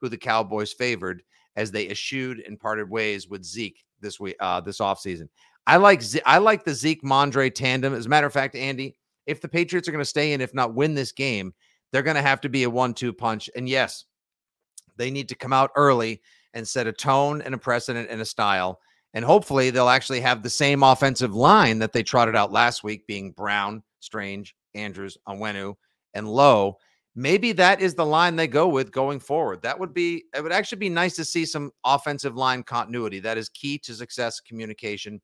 who 0.00 0.08
the 0.08 0.16
Cowboys 0.16 0.72
favored 0.72 1.22
as 1.56 1.70
they 1.70 1.88
eschewed 1.88 2.40
and 2.46 2.58
parted 2.58 2.88
ways 2.88 3.28
with 3.28 3.44
Zeke 3.44 3.84
this 4.00 4.20
week, 4.20 4.36
uh, 4.40 4.60
this 4.60 4.78
offseason. 4.78 5.28
I 5.66 5.76
like 5.76 6.02
Ze- 6.02 6.22
I 6.24 6.38
like 6.38 6.64
the 6.64 6.74
Zeke 6.74 7.02
Mondre 7.02 7.52
tandem. 7.52 7.94
As 7.94 8.06
a 8.06 8.08
matter 8.08 8.26
of 8.26 8.32
fact, 8.32 8.54
Andy, 8.54 8.96
if 9.26 9.40
the 9.40 9.48
Patriots 9.48 9.88
are 9.88 9.92
going 9.92 10.02
to 10.02 10.08
stay 10.08 10.32
in, 10.32 10.40
if 10.40 10.54
not 10.54 10.74
win 10.74 10.94
this 10.94 11.12
game, 11.12 11.52
they're 11.92 12.02
going 12.02 12.16
to 12.16 12.22
have 12.22 12.40
to 12.42 12.48
be 12.48 12.62
a 12.62 12.70
one-two 12.70 13.12
punch. 13.12 13.50
And 13.54 13.68
yes, 13.68 14.04
they 14.96 15.10
need 15.10 15.28
to 15.28 15.34
come 15.34 15.52
out 15.52 15.72
early 15.76 16.22
and 16.54 16.66
set 16.66 16.86
a 16.86 16.92
tone 16.92 17.42
and 17.42 17.54
a 17.54 17.58
precedent 17.58 18.08
and 18.10 18.20
a 18.20 18.24
style. 18.24 18.80
And 19.14 19.24
hopefully 19.24 19.70
they'll 19.70 19.88
actually 19.88 20.20
have 20.20 20.42
the 20.42 20.50
same 20.50 20.82
offensive 20.82 21.34
line 21.34 21.78
that 21.80 21.92
they 21.92 22.02
trotted 22.02 22.36
out 22.36 22.52
last 22.52 22.84
week, 22.84 23.06
being 23.06 23.32
Brown, 23.32 23.82
Strange, 24.00 24.54
Andrews, 24.74 25.18
Onwenu, 25.28 25.74
and 26.14 26.28
Lowe. 26.28 26.76
Maybe 27.16 27.52
that 27.52 27.80
is 27.80 27.94
the 27.94 28.06
line 28.06 28.36
they 28.36 28.46
go 28.46 28.68
with 28.68 28.92
going 28.92 29.18
forward. 29.18 29.62
That 29.62 29.78
would 29.78 29.92
be 29.92 30.24
it 30.34 30.42
would 30.42 30.52
actually 30.52 30.78
be 30.78 30.88
nice 30.88 31.16
to 31.16 31.24
see 31.24 31.44
some 31.44 31.72
offensive 31.84 32.36
line 32.36 32.62
continuity. 32.62 33.18
That 33.18 33.36
is 33.36 33.48
key 33.48 33.78
to 33.80 33.94
success, 33.94 34.38
communication, 34.40 35.20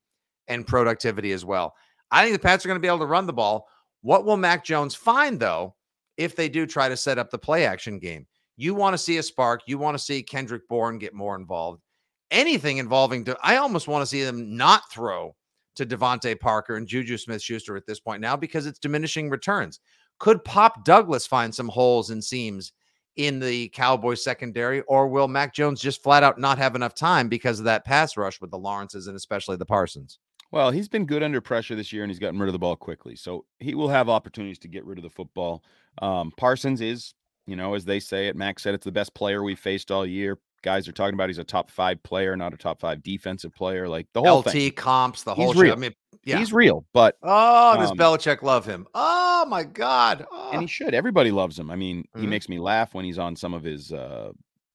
and 0.48 0.66
productivity 0.66 1.32
as 1.32 1.44
well. 1.44 1.74
I 2.10 2.22
think 2.22 2.34
the 2.34 2.42
Pats 2.42 2.64
are 2.64 2.68
going 2.68 2.76
to 2.76 2.82
be 2.82 2.88
able 2.88 2.98
to 3.00 3.06
run 3.06 3.26
the 3.26 3.32
ball. 3.32 3.68
What 4.02 4.24
will 4.24 4.36
Mac 4.36 4.64
Jones 4.64 4.94
find 4.94 5.38
though 5.38 5.76
if 6.16 6.34
they 6.34 6.48
do 6.48 6.66
try 6.66 6.88
to 6.88 6.96
set 6.96 7.18
up 7.18 7.30
the 7.30 7.38
play 7.38 7.66
action 7.66 7.98
game? 7.98 8.26
You 8.56 8.74
want 8.74 8.94
to 8.94 8.98
see 8.98 9.18
a 9.18 9.22
spark. 9.22 9.62
You 9.66 9.78
want 9.78 9.96
to 9.96 10.02
see 10.02 10.22
Kendrick 10.22 10.68
Bourne 10.68 10.98
get 10.98 11.14
more 11.14 11.36
involved. 11.36 11.82
Anything 12.30 12.78
involving, 12.78 13.24
De- 13.24 13.36
I 13.42 13.56
almost 13.56 13.88
want 13.88 14.02
to 14.02 14.06
see 14.06 14.24
them 14.24 14.56
not 14.56 14.90
throw 14.90 15.36
to 15.76 15.86
DeVante 15.86 16.40
Parker 16.40 16.76
and 16.76 16.88
Juju 16.88 17.18
Smith 17.18 17.42
Schuster 17.42 17.76
at 17.76 17.86
this 17.86 18.00
point 18.00 18.20
now 18.20 18.36
because 18.36 18.66
it's 18.66 18.78
diminishing 18.78 19.30
returns. 19.30 19.80
Could 20.18 20.42
Pop 20.44 20.84
Douglas 20.84 21.26
find 21.26 21.54
some 21.54 21.68
holes 21.68 22.10
and 22.10 22.24
seams 22.24 22.72
in 23.16 23.38
the 23.38 23.68
Cowboys 23.68 24.22
secondary, 24.22 24.82
or 24.82 25.08
will 25.08 25.28
Mac 25.28 25.54
Jones 25.54 25.80
just 25.80 26.02
flat 26.02 26.22
out 26.22 26.38
not 26.38 26.58
have 26.58 26.74
enough 26.74 26.94
time 26.94 27.28
because 27.28 27.58
of 27.58 27.64
that 27.64 27.84
pass 27.84 28.16
rush 28.16 28.40
with 28.40 28.50
the 28.50 28.58
Lawrences 28.58 29.06
and 29.06 29.16
especially 29.16 29.56
the 29.56 29.66
Parsons? 29.66 30.18
Well, 30.52 30.70
he's 30.70 30.88
been 30.88 31.06
good 31.06 31.22
under 31.22 31.40
pressure 31.40 31.74
this 31.74 31.92
year 31.92 32.02
and 32.02 32.10
he's 32.10 32.18
gotten 32.18 32.38
rid 32.38 32.48
of 32.48 32.52
the 32.52 32.58
ball 32.58 32.76
quickly. 32.76 33.16
So 33.16 33.44
he 33.58 33.74
will 33.74 33.88
have 33.88 34.08
opportunities 34.08 34.58
to 34.60 34.68
get 34.68 34.84
rid 34.84 34.98
of 34.98 35.04
the 35.04 35.10
football. 35.10 35.64
Um, 36.00 36.32
Parsons 36.36 36.80
is, 36.80 37.14
you 37.46 37.56
know, 37.56 37.74
as 37.74 37.84
they 37.84 38.00
say 38.00 38.28
it, 38.28 38.36
Max 38.36 38.62
said 38.62 38.74
it's 38.74 38.84
the 38.84 38.92
best 38.92 39.14
player 39.14 39.42
we've 39.42 39.58
faced 39.58 39.90
all 39.90 40.04
year. 40.06 40.38
Guys 40.62 40.88
are 40.88 40.92
talking 40.92 41.14
about 41.14 41.28
he's 41.28 41.38
a 41.38 41.44
top 41.44 41.70
five 41.70 42.02
player, 42.02 42.36
not 42.36 42.52
a 42.52 42.56
top 42.56 42.80
five 42.80 43.02
defensive 43.02 43.54
player. 43.54 43.88
Like 43.88 44.06
the 44.14 44.22
whole 44.22 44.40
LT 44.40 44.50
thing. 44.50 44.72
comps, 44.72 45.22
the 45.22 45.34
He's 45.34 45.44
whole 45.44 45.54
shit. 45.54 45.72
I 45.72 45.76
mean, 45.76 45.94
yeah. 46.24 46.38
He's 46.38 46.52
real, 46.52 46.84
but 46.92 47.16
oh, 47.22 47.76
does 47.76 47.92
um, 47.92 47.98
Belichick 47.98 48.42
love 48.42 48.66
him? 48.66 48.86
Oh 48.94 49.44
my 49.48 49.62
God. 49.62 50.20
and 50.20 50.28
Oh. 50.32 50.58
he 50.60 50.66
should. 50.66 50.92
Everybody 50.92 51.30
loves 51.30 51.56
him. 51.56 51.70
I 51.70 51.76
mean, 51.76 52.04
he 52.16 52.22
Mhm. 52.26 52.28
makes 52.30 52.48
me 52.48 52.58
laugh 52.58 52.94
when 52.94 53.04
he's 53.04 53.18
on 53.18 53.36
some 53.36 53.54
of 53.54 53.62
his 53.62 53.92
uh, 53.92 54.32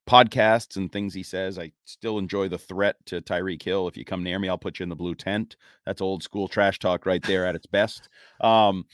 podcasts 0.08 0.78
and 0.78 0.92
things 0.92 1.14
he 1.14 1.24
says. 1.24 1.60
I 1.60 1.72
still 1.86 2.18
enjoy 2.20 2.48
the 2.48 2.58
threat 2.58 2.96
to 3.08 3.22
Tyreek 3.22 3.62
Hill. 3.62 3.88
If 3.90 3.98
you 3.98 4.06
come 4.06 4.24
near 4.24 4.40
me, 4.40 4.48
I'll 4.50 4.58
put 4.58 4.80
you 4.80 4.84
in 4.84 4.90
the 4.90 4.96
blue 4.96 5.16
tent. 5.16 5.58
That's 5.86 6.02
old 6.02 6.24
school 6.24 6.48
trash 6.48 6.80
talk 6.80 7.06
right 7.06 7.24
there 7.24 7.46
at 7.46 7.56
its 7.56 7.66
best. 7.66 8.08
Um, 8.40 8.86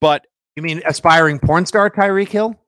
but 0.00 0.26
You 0.56 0.62
mean 0.62 0.80
aspiring 0.86 1.38
porn 1.38 1.66
star 1.66 1.90
Tyreek 1.90 2.28
Hill? 2.28 2.58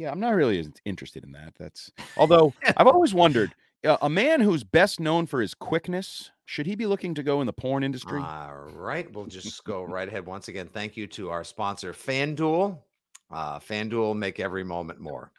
Yeah, 0.00 0.10
I'm 0.10 0.18
not 0.18 0.34
really 0.34 0.66
interested 0.86 1.24
in 1.24 1.32
that. 1.32 1.52
That's 1.58 1.92
although 2.16 2.54
I've 2.76 2.86
always 2.86 3.12
wondered 3.12 3.54
uh, 3.84 3.98
a 4.00 4.08
man 4.08 4.40
who's 4.40 4.64
best 4.64 4.98
known 4.98 5.26
for 5.26 5.42
his 5.42 5.52
quickness 5.52 6.30
should 6.46 6.66
he 6.66 6.74
be 6.74 6.86
looking 6.86 7.14
to 7.14 7.22
go 7.22 7.42
in 7.42 7.46
the 7.46 7.52
porn 7.52 7.84
industry? 7.84 8.18
All 8.20 8.66
right. 8.74 9.12
We'll 9.12 9.26
just 9.26 9.62
go 9.62 9.84
right 9.84 10.08
ahead. 10.08 10.26
Once 10.26 10.48
again, 10.48 10.66
thank 10.66 10.96
you 10.96 11.06
to 11.06 11.30
our 11.30 11.44
sponsor, 11.44 11.92
FanDuel. 11.92 12.76
Uh, 13.30 13.60
FanDuel 13.60 14.16
make 14.16 14.40
every 14.40 14.64
moment 14.64 14.98
more. 14.98 15.30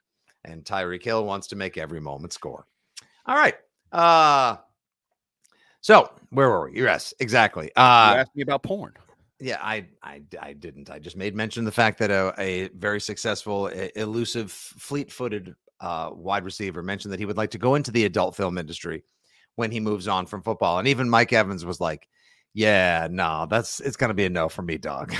And 0.45 0.63
Tyreek 0.63 1.03
Hill 1.03 1.25
wants 1.25 1.47
to 1.47 1.57
make 1.57 1.77
every 1.77 1.99
moment 1.99 2.31
score. 2.31 2.65
All 3.25 3.35
right. 3.35 3.55
Uh 3.91 4.57
so 5.81 6.11
where 6.29 6.49
were 6.49 6.69
we? 6.69 6.81
Yes, 6.81 7.13
exactly. 7.19 7.71
Uh, 7.75 8.13
you 8.13 8.19
asked 8.21 8.35
me 8.35 8.43
about 8.43 8.63
porn. 8.63 8.93
Yeah, 9.41 9.57
I, 9.61 9.87
I 10.03 10.21
I 10.39 10.53
didn't. 10.53 10.89
I 10.89 10.99
just 10.99 11.17
made 11.17 11.35
mention 11.35 11.61
of 11.61 11.65
the 11.65 11.71
fact 11.71 11.97
that 11.99 12.11
a, 12.11 12.33
a 12.37 12.67
very 12.69 13.01
successful, 13.01 13.67
elusive, 13.67 14.51
fleet-footed 14.51 15.55
uh, 15.79 16.11
wide 16.13 16.45
receiver 16.45 16.83
mentioned 16.83 17.11
that 17.11 17.19
he 17.19 17.25
would 17.25 17.37
like 17.37 17.51
to 17.51 17.57
go 17.57 17.75
into 17.75 17.91
the 17.91 18.05
adult 18.05 18.35
film 18.35 18.57
industry 18.57 19.03
when 19.55 19.71
he 19.71 19.79
moves 19.79 20.07
on 20.07 20.25
from 20.27 20.43
football. 20.43 20.79
And 20.79 20.87
even 20.87 21.09
Mike 21.09 21.33
Evans 21.33 21.65
was 21.65 21.81
like, 21.81 22.07
"Yeah, 22.53 23.07
no, 23.09 23.47
that's 23.49 23.79
it's 23.79 23.97
going 23.97 24.09
to 24.09 24.13
be 24.13 24.25
a 24.25 24.29
no 24.29 24.47
for 24.47 24.61
me, 24.61 24.77
dog." 24.77 25.13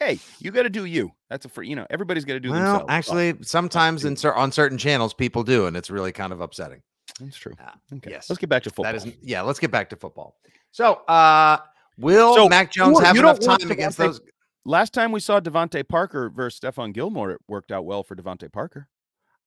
Hey, 0.00 0.20
you 0.38 0.52
got 0.52 0.62
to 0.62 0.70
do 0.70 0.84
you. 0.84 1.10
That's 1.28 1.44
a 1.44 1.48
free. 1.48 1.68
You 1.68 1.74
know, 1.74 1.86
everybody's 1.90 2.24
got 2.24 2.34
to 2.34 2.40
do 2.40 2.50
well, 2.50 2.60
themselves. 2.60 2.84
Oh, 2.88 2.92
actually, 2.92 3.34
sometimes 3.42 4.04
in 4.04 4.14
cer- 4.16 4.34
on 4.34 4.52
certain 4.52 4.78
channels, 4.78 5.12
people 5.12 5.42
do, 5.42 5.66
and 5.66 5.76
it's 5.76 5.90
really 5.90 6.12
kind 6.12 6.32
of 6.32 6.40
upsetting. 6.40 6.82
that's 7.20 7.36
true. 7.36 7.54
Ah, 7.60 7.74
Okay, 7.92 8.10
yes, 8.10 8.30
let's 8.30 8.38
get 8.38 8.48
back 8.48 8.62
to 8.62 8.70
football. 8.70 8.84
That 8.84 8.94
is, 8.94 9.12
yeah. 9.20 9.42
Let's 9.42 9.58
get 9.58 9.72
back 9.72 9.90
to 9.90 9.96
football. 9.96 10.36
So, 10.70 10.94
uh, 11.08 11.58
will 11.98 12.34
So, 12.34 12.48
Mac 12.48 12.72
Jones 12.72 13.00
have 13.00 13.16
enough 13.16 13.40
time 13.40 13.70
against 13.70 13.98
those? 13.98 14.20
Last 14.64 14.92
time 14.92 15.12
we 15.12 15.20
saw 15.20 15.40
DeVante 15.40 15.86
Parker 15.88 16.28
versus 16.30 16.60
Stephon 16.60 16.92
Gilmore, 16.92 17.30
it 17.32 17.40
worked 17.48 17.72
out 17.72 17.84
well 17.84 18.02
for 18.02 18.14
DeVante 18.14 18.52
Parker. 18.52 18.88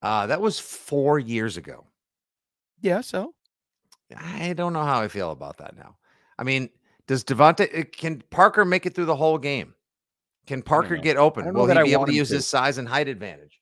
Uh, 0.01 0.27
that 0.27 0.41
was 0.41 0.59
four 0.59 1.19
years 1.19 1.57
ago. 1.57 1.85
Yeah, 2.81 3.01
so 3.01 3.33
I 4.17 4.53
don't 4.53 4.73
know 4.73 4.83
how 4.83 5.01
I 5.01 5.07
feel 5.07 5.31
about 5.31 5.57
that 5.57 5.75
now. 5.77 5.97
I 6.39 6.43
mean, 6.43 6.69
does 7.07 7.23
DeVante 7.23 7.91
can 7.95 8.23
Parker 8.31 8.65
make 8.65 8.85
it 8.87 8.95
through 8.95 9.05
the 9.05 9.15
whole 9.15 9.37
game? 9.37 9.75
Can 10.47 10.63
Parker 10.63 10.97
get 10.97 11.17
open? 11.17 11.53
Will 11.53 11.67
he 11.67 11.73
I 11.73 11.83
be 11.83 11.93
able 11.93 12.07
to 12.07 12.13
use 12.13 12.29
to. 12.29 12.35
his 12.35 12.47
size 12.47 12.79
and 12.79 12.87
height 12.87 13.07
advantage? 13.07 13.59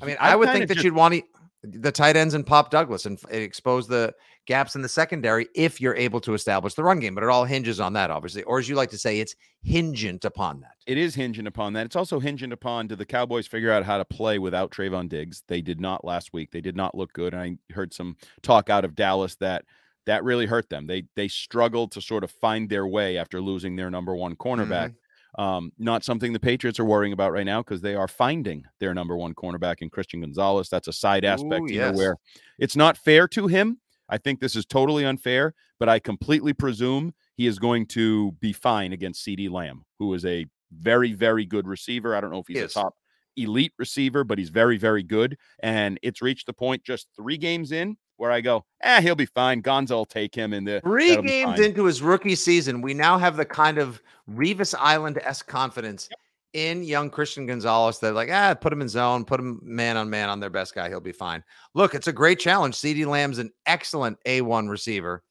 I 0.00 0.06
mean, 0.06 0.16
I've 0.20 0.32
I 0.32 0.36
would 0.36 0.50
think 0.50 0.68
that 0.68 0.74
just- 0.74 0.84
you'd 0.84 0.94
want 0.94 1.14
to, 1.14 1.22
the 1.64 1.90
tight 1.92 2.16
ends 2.16 2.34
and 2.34 2.46
Pop 2.46 2.70
Douglas 2.70 3.06
and 3.06 3.18
f- 3.22 3.32
expose 3.32 3.88
the 3.88 4.14
gaps 4.46 4.74
in 4.74 4.82
the 4.82 4.88
secondary 4.88 5.48
if 5.54 5.80
you're 5.80 5.94
able 5.94 6.20
to 6.20 6.34
establish 6.34 6.74
the 6.74 6.82
run 6.82 6.98
game. 6.98 7.14
But 7.14 7.24
it 7.24 7.30
all 7.30 7.44
hinges 7.44 7.80
on 7.80 7.92
that, 7.94 8.10
obviously, 8.10 8.42
or 8.44 8.58
as 8.58 8.68
you 8.68 8.74
like 8.74 8.90
to 8.90 8.98
say, 8.98 9.20
it's 9.20 9.34
hingent 9.62 10.24
upon 10.24 10.60
that. 10.60 10.72
it 10.86 10.98
is 10.98 11.14
hinging 11.14 11.46
upon 11.46 11.72
that. 11.74 11.86
It's 11.86 11.96
also 11.96 12.18
hinging 12.18 12.52
upon 12.52 12.88
do 12.88 12.96
the 12.96 13.04
Cowboys 13.04 13.46
figure 13.46 13.70
out 13.70 13.84
how 13.84 13.98
to 13.98 14.04
play 14.04 14.38
without 14.38 14.70
Trevon 14.70 15.08
Diggs? 15.08 15.42
They 15.46 15.60
did 15.60 15.80
not 15.80 16.04
last 16.04 16.32
week. 16.32 16.50
They 16.50 16.60
did 16.60 16.76
not 16.76 16.96
look 16.96 17.12
good. 17.12 17.34
And 17.34 17.42
I 17.70 17.74
heard 17.74 17.94
some 17.94 18.16
talk 18.42 18.70
out 18.70 18.84
of 18.84 18.94
Dallas 18.94 19.36
that 19.36 19.64
that 20.06 20.24
really 20.24 20.46
hurt 20.46 20.68
them. 20.68 20.86
They 20.86 21.04
they 21.14 21.28
struggled 21.28 21.92
to 21.92 22.00
sort 22.00 22.24
of 22.24 22.30
find 22.30 22.68
their 22.68 22.86
way 22.86 23.18
after 23.18 23.40
losing 23.40 23.76
their 23.76 23.90
number 23.90 24.14
one 24.16 24.34
cornerback. 24.34 24.88
Mm-hmm. 24.88 24.96
Um, 25.34 25.72
not 25.78 26.04
something 26.04 26.34
the 26.34 26.40
Patriots 26.40 26.78
are 26.78 26.84
worrying 26.84 27.14
about 27.14 27.32
right 27.32 27.46
now 27.46 27.62
because 27.62 27.80
they 27.80 27.94
are 27.94 28.08
finding 28.08 28.64
their 28.80 28.92
number 28.92 29.16
one 29.16 29.32
cornerback 29.34 29.76
in 29.80 29.88
Christian 29.88 30.20
Gonzalez. 30.20 30.68
That's 30.68 30.88
a 30.88 30.92
side 30.92 31.24
aspect 31.24 31.70
Ooh, 31.70 31.72
yes. 31.72 31.96
where 31.96 32.16
it's 32.58 32.76
not 32.76 32.98
fair 32.98 33.26
to 33.28 33.46
him. 33.46 33.78
I 34.12 34.18
think 34.18 34.40
this 34.40 34.54
is 34.54 34.66
totally 34.66 35.06
unfair, 35.06 35.54
but 35.80 35.88
I 35.88 35.98
completely 35.98 36.52
presume 36.52 37.14
he 37.34 37.46
is 37.46 37.58
going 37.58 37.86
to 37.86 38.32
be 38.32 38.52
fine 38.52 38.92
against 38.92 39.26
CeeDee 39.26 39.50
Lamb, 39.50 39.84
who 39.98 40.12
is 40.12 40.26
a 40.26 40.44
very, 40.70 41.14
very 41.14 41.46
good 41.46 41.66
receiver. 41.66 42.14
I 42.14 42.20
don't 42.20 42.30
know 42.30 42.40
if 42.40 42.46
he's 42.46 42.58
Yes. 42.58 42.72
a 42.72 42.74
top 42.74 42.94
elite 43.38 43.72
receiver, 43.78 44.22
but 44.22 44.36
he's 44.36 44.50
very, 44.50 44.76
very 44.76 45.02
good. 45.02 45.38
And 45.62 45.98
it's 46.02 46.20
reached 46.20 46.44
the 46.44 46.52
point 46.52 46.84
just 46.84 47.08
three 47.16 47.38
games 47.38 47.72
in 47.72 47.96
where 48.18 48.30
I 48.30 48.42
go, 48.42 48.66
eh, 48.82 49.00
he'll 49.00 49.14
be 49.14 49.24
fine. 49.24 49.62
Gonzo 49.62 49.92
will 49.92 50.04
take 50.04 50.34
him 50.34 50.52
in 50.52 50.64
the 50.64 50.82
Three 50.82 51.16
games 51.16 51.58
into 51.58 51.86
his 51.86 52.02
rookie 52.02 52.36
season, 52.36 52.82
we 52.82 52.92
now 52.92 53.16
have 53.16 53.38
the 53.38 53.46
kind 53.46 53.78
of 53.78 54.02
Revis 54.30 54.74
Island 54.78 55.18
esque 55.24 55.46
confidence 55.46 56.10
in 56.52 56.82
young 56.82 57.08
Christian 57.10 57.46
Gonzalez 57.46 57.98
that, 58.00 58.14
like, 58.14 58.30
ah, 58.30 58.54
put 58.54 58.72
him 58.72 58.82
in 58.82 58.88
zone, 58.88 59.24
put 59.24 59.40
him 59.40 59.60
man 59.62 59.96
on 59.96 60.10
man 60.10 60.28
on 60.28 60.40
their 60.40 60.50
best 60.50 60.74
guy. 60.74 60.88
He'll 60.88 61.00
be 61.00 61.12
fine. 61.12 61.42
Look, 61.74 61.94
it's 61.94 62.08
a 62.08 62.12
great 62.12 62.38
challenge. 62.38 62.74
CeeDee 62.76 63.06
Lamb's 63.06 63.38
an 63.38 63.50
excellent 63.66 64.18
A1 64.26 64.68
receiver. 64.68 65.22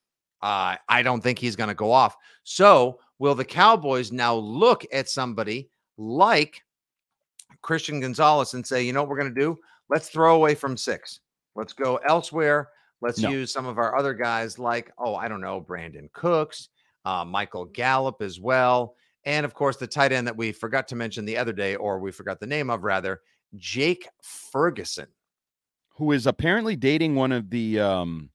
Uh, 0.42 0.76
I 0.90 1.04
don't 1.04 1.22
think 1.22 1.38
he's 1.38 1.56
going 1.56 1.70
to 1.70 1.76
go 1.76 1.92
off. 1.92 2.18
So, 2.44 3.00
will 3.20 3.36
the 3.36 3.46
Cowboys 3.46 4.12
now 4.12 4.34
look 4.36 4.84
at 4.92 5.08
somebody 5.10 5.70
like 5.98 6.64
Christian 7.62 8.00
Gonzalez 8.00 8.56
and 8.56 8.66
say, 8.66 8.82
you 8.84 8.92
know 8.94 9.02
what 9.04 9.10
we're 9.10 9.20
going 9.20 9.34
to 9.34 9.40
do? 9.40 9.58
Let's 9.90 10.10
throw 10.10 10.36
away 10.36 10.56
from 10.56 10.76
six. 10.78 11.20
Let's 11.56 11.74
go 11.74 11.98
elsewhere. 11.98 12.70
Let's 13.02 13.20
No. 13.20 13.30
use 13.30 13.52
some 13.52 13.66
of 13.68 13.78
our 13.78 13.98
other 13.98 14.14
guys 14.14 14.58
like, 14.58 14.92
oh, 14.98 15.16
I 15.16 15.28
don't 15.28 15.42
know, 15.42 15.62
Brandin 15.62 16.12
Cooks, 16.14 16.70
uh, 17.06 17.26
Michael 17.26 17.66
Gallup 17.66 18.22
as 18.22 18.40
well. 18.40 18.96
And 19.26 19.46
of 19.46 19.54
course, 19.54 19.78
the 19.78 19.88
tight 19.88 20.12
end 20.12 20.28
that 20.28 20.36
we 20.38 20.52
forgot 20.52 20.88
to 20.90 20.96
mention 20.96 21.26
the 21.26 21.38
other 21.38 21.54
day, 21.54 21.76
or 21.76 22.00
we 22.00 22.12
forgot 22.12 22.40
the 22.40 22.48
name 22.48 22.70
of 22.70 22.84
rather, 22.84 23.22
Jake 23.56 24.08
Ferguson. 24.22 25.08
who 25.98 26.12
is 26.12 26.26
apparently 26.26 26.76
dating 26.76 27.16
one 27.16 27.32
of 27.32 27.50
the 27.50 27.80
um 27.80 28.30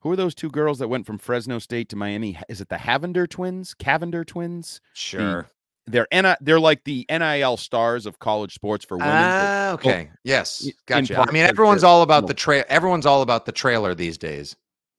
who 0.00 0.10
are 0.10 0.16
those 0.16 0.34
two 0.34 0.50
girls 0.50 0.78
that 0.80 0.88
went 0.88 1.06
from 1.06 1.16
Fresno 1.18 1.58
State 1.58 1.88
to 1.90 1.96
Miami? 1.96 2.38
Is 2.48 2.60
it 2.60 2.68
the 2.68 2.76
Havender 2.76 3.28
twins? 3.28 3.74
Cavinder 3.74 4.26
twins? 4.26 4.80
Sure. 4.92 5.48
They're 5.86 6.06
N- 6.10 6.36
they're 6.40 6.60
like 6.60 6.84
the 6.84 7.06
NIL 7.10 7.56
stars 7.56 8.04
of 8.06 8.18
college 8.18 8.54
sports 8.54 8.84
for 8.84 8.96
women. 8.98 9.12
Ah, 9.14 9.72
okay. 9.72 10.10
yes. 10.24 10.68
Gotcha. 10.86 11.20
I 11.20 11.30
mean, 11.30 11.44
everyone's 11.44 11.84
all 11.84 12.02
about 12.02 12.26
the 12.26 12.34
trail. 12.34 12.64
Everyone's 12.68 13.06
all 13.06 13.22
about 13.22 13.44
the 13.46 13.52
trailer 13.52 13.94
these 13.94 14.18
days. 14.18 14.56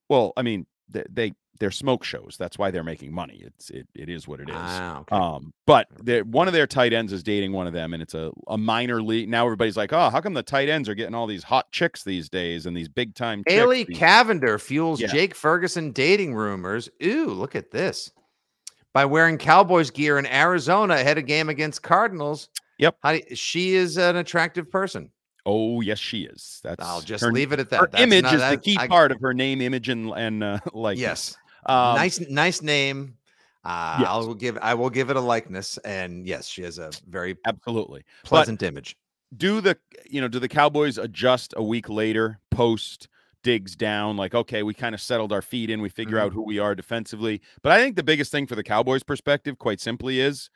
well, 0.10 0.32
I 0.38 0.41
mean, 0.43 0.65
they, 0.89 1.04
they 1.10 1.34
they're 1.60 1.72
smoke 1.72 2.04
shows. 2.04 2.36
That's 2.38 2.58
why 2.58 2.72
they're 2.72 2.84
making 2.84 3.13
money. 3.13 3.41
It's 3.46 3.70
it, 3.70 3.88
it 3.96 4.10
is 4.10 4.28
what 4.28 4.39
it 4.39 4.50
is. 4.50 4.56
Ah, 4.58 5.00
okay. 5.00 5.15
Um, 5.15 5.54
but 5.65 5.88
one 6.26 6.48
of 6.48 6.54
their 6.54 6.68
tight 6.68 6.91
ends 6.94 7.13
is 7.13 7.24
dating 7.24 7.52
one 7.54 7.65
of 7.68 7.74
them, 7.74 7.94
and 7.94 8.04
it's 8.04 8.13
a, 8.13 8.32
a 8.48 8.58
minor 8.58 9.02
league. 9.02 9.30
Now 9.30 9.46
everybody's 9.46 9.78
like, 9.78 9.94
oh, 9.94 10.10
how 10.10 10.20
come 10.22 10.34
the 10.34 10.44
tight 10.44 10.68
ends 10.70 10.89
are 10.89 10.96
getting 10.96 11.15
all 11.15 11.28
these 11.28 11.44
hot 11.44 11.72
chicks 11.72 12.04
these 12.04 12.28
days 12.30 12.65
and 12.65 12.76
these 12.76 12.89
big 12.89 13.15
time? 13.15 13.44
Haley 13.48 13.86
These- 13.86 13.98
Cavinder 13.98 14.60
fuels 14.60 15.00
Yeah. 15.00 15.08
Jake 15.08 15.34
Ferguson 15.36 15.91
dating 15.91 16.34
rumors. 16.36 16.89
Ooh, 17.04 17.28
look 17.28 17.56
at 17.56 17.72
this. 17.72 18.12
By 18.94 19.06
wearing 19.06 19.38
Cowboys 19.38 19.91
gear 19.91 20.18
in 20.20 20.26
Arizona 20.26 20.94
ahead 20.96 21.18
of 21.18 21.26
game 21.26 21.50
against 21.50 21.82
Cardinals. 21.84 22.50
Yep. 22.78 22.98
How 23.04 23.13
do 23.13 23.22
she 23.36 23.76
is 23.76 23.98
an 23.98 24.15
attractive 24.18 24.70
person. 24.72 25.10
Oh, 25.48 25.82
yes, 25.82 26.00
she 26.00 26.24
is. 26.24 26.60
That's 26.63 26.84
I'll 26.84 27.02
just 27.02 27.24
her, 27.24 27.32
leave 27.32 27.52
it 27.52 27.60
at 27.60 27.70
that. 27.70 27.80
her 27.80 27.88
That's 27.91 28.02
image 28.04 28.24
not- 28.24 28.34
is 28.34 28.41
the 28.41 28.58
key 28.58 28.78
I- 28.80 28.88
part 28.88 29.12
of 29.12 29.22
her 29.22 29.34
name, 29.34 29.62
image, 29.62 29.89
and 29.89 30.10
and 30.12 30.44
uh, 30.44 30.60
like 30.74 30.98
Yes. 30.98 31.38
Um, 31.65 31.95
nice, 31.95 32.19
nice 32.30 32.62
name. 32.62 33.17
Uh, 33.63 33.97
yes. 34.01 34.10
I 34.10 34.17
will 34.17 34.36
give. 34.36 34.58
I 34.62 34.73
will 34.75 34.89
give 34.91 35.10
it 35.10 35.15
a 35.15 35.21
likeness, 35.21 35.78
and 35.80 36.28
yes, 36.28 36.47
she 36.47 36.62
has 36.62 36.78
a 36.78 36.91
very 37.10 37.36
absolutely. 37.45 38.04
But 38.23 38.30
pleasant 38.30 38.62
image. 38.63 38.95
do 39.38 39.60
the 39.62 39.75
you 40.06 40.21
know 40.21 40.28
do 40.28 40.38
the 40.39 40.47
Cowboys 40.47 40.97
adjust 40.99 41.54
a 41.58 41.63
week 41.63 41.89
later 41.89 42.39
post 42.51 43.08
Diggs 43.43 43.75
down 43.75 44.17
like 44.17 44.34
okay 44.36 44.62
we 44.63 44.73
kind 44.73 44.93
of 44.95 45.01
settled 45.01 45.32
our 45.34 45.41
feet 45.41 45.69
in 45.71 45.82
we 45.82 45.89
figure 45.89 46.17
Mm-hmm. 46.17 46.25
out 46.28 46.34
who 46.34 46.43
we 46.43 46.58
are 46.60 46.73
defensively 46.75 47.41
but 47.63 47.71
I 47.71 47.80
think 47.82 47.95
the 47.95 48.04
biggest 48.04 48.32
thing 48.32 48.45
for 48.47 48.56
the 48.56 48.63
Cowboys 48.63 49.04
perspective 49.04 49.58
quite 49.60 49.80
simply 49.82 50.19
is 50.19 50.49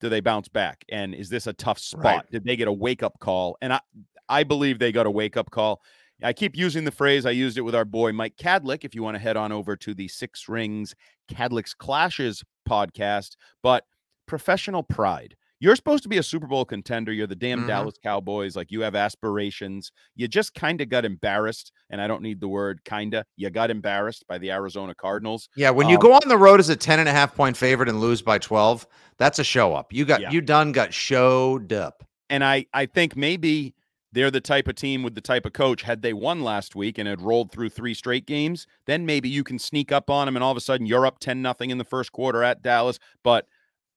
do 0.00 0.08
they 0.08 0.20
bounce 0.20 0.48
back 0.48 0.84
and 0.90 1.14
is 1.14 1.28
this 1.28 1.46
a 1.46 1.52
tough 1.52 1.78
spot 1.78 2.04
Right. 2.04 2.30
did 2.30 2.44
they 2.44 2.56
get 2.56 2.68
a 2.68 2.72
wake 2.72 3.02
up 3.04 3.18
call 3.20 3.56
and 3.62 3.72
I 3.72 3.80
I 4.28 4.42
believe 4.44 4.78
they 4.78 4.92
got 4.92 5.06
a 5.06 5.10
wake 5.10 5.36
up 5.36 5.50
call 5.50 5.82
I 6.22 6.32
keep 6.32 6.56
using 6.56 6.84
the 6.84 6.90
phrase 6.92 7.26
I 7.26 7.30
used 7.30 7.58
it 7.58 7.62
with 7.62 7.74
our 7.74 7.84
boy 7.84 8.12
Mike 8.12 8.36
Kadlick 8.36 8.84
if 8.84 8.94
you 8.94 9.02
want 9.02 9.16
to 9.16 9.18
head 9.18 9.36
on 9.36 9.52
over 9.52 9.76
to 9.76 9.94
the 9.94 10.08
Six 10.08 10.48
Rings 10.48 10.94
Kadlick's 11.30 11.74
Clashes 11.74 12.42
podcast 12.68 13.32
but 13.62 13.84
professional 14.26 14.82
pride 14.82 15.34
you're 15.60 15.76
supposed 15.76 16.02
to 16.02 16.08
be 16.10 16.18
a 16.18 16.22
Super 16.22 16.46
Bowl 16.46 16.66
contender. 16.66 17.10
You're 17.10 17.26
the 17.28 17.34
damn 17.36 17.62
Mhm. 17.62 17.68
Dallas 17.68 17.94
Cowboys. 18.02 18.54
Like 18.54 18.70
you 18.70 18.82
have 18.82 18.94
aspirations. 18.94 19.92
You 20.14 20.28
just 20.28 20.52
kind 20.52 20.78
of 20.82 20.90
got 20.90 21.06
embarrassed. 21.06 21.72
And 21.88 22.02
I 22.02 22.06
don't 22.06 22.20
need 22.20 22.40
the 22.40 22.48
word 22.48 22.84
kinda. 22.84 23.24
You 23.36 23.48
got 23.48 23.70
embarrassed 23.70 24.24
by 24.28 24.36
the 24.36 24.50
Arizona 24.50 24.94
Cardinals. 24.94 25.48
Yeah, 25.56 25.70
when 25.70 25.88
you 25.88 25.94
Um, 25.96 26.02
go 26.02 26.12
on 26.12 26.28
the 26.28 26.36
road 26.36 26.60
as 26.60 26.68
a 26.68 26.76
10 26.76 26.98
and 26.98 27.08
a 27.08 27.12
half 27.12 27.34
point 27.34 27.56
favorite 27.56 27.88
and 27.88 27.98
lose 27.98 28.20
by 28.20 28.36
12, 28.36 28.86
that's 29.16 29.38
a 29.38 29.44
show 29.44 29.72
up. 29.74 29.90
You 29.90 30.04
got 30.04 30.20
Yeah. 30.20 30.32
you 30.32 30.42
done 30.42 30.72
got 30.72 30.92
showed 30.92 31.72
up. 31.72 32.04
And 32.28 32.44
I, 32.44 32.66
I 32.74 32.84
think 32.84 33.16
maybe 33.16 33.74
they're 34.14 34.30
the 34.30 34.40
type 34.40 34.66
of 34.68 34.76
team 34.76 35.02
with 35.02 35.14
the 35.14 35.20
type 35.20 35.44
of 35.44 35.52
coach. 35.52 35.82
Had 35.82 36.02
they 36.02 36.12
won 36.12 36.42
last 36.42 36.74
week 36.74 36.98
and 36.98 37.06
had 37.08 37.20
rolled 37.20 37.50
through 37.52 37.68
three 37.68 37.94
straight 37.94 38.26
games, 38.26 38.66
then 38.86 39.04
maybe 39.04 39.28
you 39.28 39.44
can 39.44 39.58
sneak 39.58 39.92
up 39.92 40.08
on 40.08 40.26
them 40.26 40.36
and 40.36 40.42
all 40.42 40.50
of 40.50 40.56
a 40.56 40.60
sudden 40.60 40.86
you're 40.86 41.04
up 41.06 41.18
10 41.18 41.42
nothing 41.42 41.70
in 41.70 41.78
the 41.78 41.84
first 41.84 42.12
quarter 42.12 42.42
at 42.42 42.62
Dallas. 42.62 42.98
But 43.22 43.46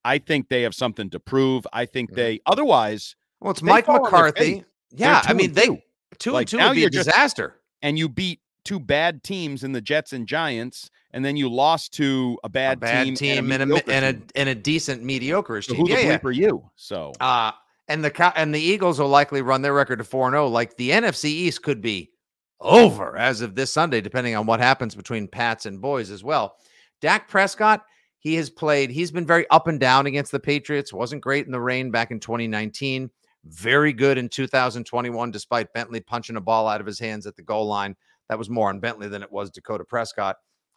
I 0.04 0.18
think 0.18 0.50
they 0.50 0.64
have 0.64 0.74
something 0.76 1.10
to 1.12 1.20
prove. 1.20 1.66
I 1.72 1.86
think 1.86 2.12
Mhm. 2.12 2.16
they 2.16 2.40
other,wise 2.46 3.16
Well, 3.40 3.52
it's 3.52 3.62
Mike 3.62 3.86
fall 3.86 3.96
on 3.98 4.02
their 4.04 4.12
McCarthy. 4.12 4.64
Yeah, 4.92 5.22
I 5.26 5.34
mean 5.34 5.54
they 5.54 5.68
two. 5.68 5.78
two 6.20 6.32
Like, 6.32 6.42
and 6.44 6.48
two 6.50 6.58
now 6.58 6.70
would 6.70 6.76
be 6.76 6.80
a 6.80 6.82
you're 6.84 6.90
just- 6.90 7.08
disaster. 7.10 7.56
and 7.82 7.98
you 8.00 8.10
beat 8.10 8.40
two 8.64 8.80
bad 8.80 9.24
teams 9.24 9.64
in 9.64 9.72
the 9.74 9.82
Jets 9.82 10.12
and 10.14 10.28
Giants, 10.28 10.90
and 11.12 11.24
then 11.24 11.38
you 11.38 11.48
lost 11.50 11.94
to 11.94 12.38
a 12.44 12.48
A 12.48 12.50
bad, 12.50 12.80
bad 12.80 13.04
team, 13.06 13.16
team, 13.16 13.52
and, 13.52 13.62
a, 13.64 13.66
mediocre 13.66 13.92
and 13.92 14.18
team. 14.18 14.28
a 14.36 14.40
and 14.40 14.50
a 14.50 14.56
decent 14.56 15.04
mediocre 15.04 15.62
So 15.62 15.74
team. 15.74 15.82
who 15.86 15.90
Yeah, 15.90 15.96
the 15.98 16.02
yeah. 16.04 16.18
bleep 16.18 16.26
are 16.26 16.32
you? 16.32 16.70
So 16.76 17.12
Uh 17.20 17.52
and 17.88 18.04
the 18.04 18.38
and 18.38 18.54
the 18.54 18.60
Eagles 18.60 19.00
will 19.00 19.08
likely 19.08 19.42
run 19.42 19.62
their 19.62 19.74
record 19.74 19.98
to 19.98 20.04
4 20.04 20.32
0. 20.32 20.48
Like 20.48 20.76
the 20.76 20.92
NFC 20.92 21.26
East 21.26 21.64
could 21.64 21.82
be 21.82 22.12
over 22.60 23.18
as 23.18 23.42
of 23.42 23.56
this 23.56 23.72
Sunday, 23.72 24.02
depending 24.02 24.36
on 24.36 24.46
what 24.46 24.60
happens 24.60 24.96
between 24.96 25.28
Pats 25.28 25.66
and 25.66 25.82
Boys 25.82 26.10
as 26.12 26.24
well. 26.24 26.56
Dak 27.02 27.28
Prescott, 27.28 27.84
he 28.20 28.36
has 28.36 28.50
played, 28.50 28.90
he's 28.90 29.12
been 29.12 29.26
very 29.26 29.48
up 29.50 29.68
and 29.68 29.80
down 29.80 30.08
against 30.08 30.32
the 30.32 30.40
Patriots. 30.40 30.92
Wasn't 30.92 31.22
great 31.22 31.46
in 31.46 31.52
the 31.52 31.62
rain 31.62 31.92
back 31.92 32.12
in 32.12 32.20
2019. 32.20 33.10
Very 33.46 33.94
good 33.94 34.18
in 34.18 34.28
2021, 34.28 35.32
despite 35.32 35.72
Bentley 35.74 36.02
punching 36.02 36.36
a 36.36 36.42
ball 36.42 36.68
out 36.68 36.82
of 36.82 36.88
his 36.88 37.00
hands 37.00 37.28
at 37.28 37.36
the 37.36 37.44
goal 37.44 37.68
line. 37.68 37.96
That 38.30 38.40
was 38.40 38.50
more 38.50 38.70
on 38.70 38.80
Bentley 38.80 39.08
than 39.08 39.24
it 39.24 39.32
was 39.32 39.52
Dakota 39.52 39.86
Prescott. 39.86 40.36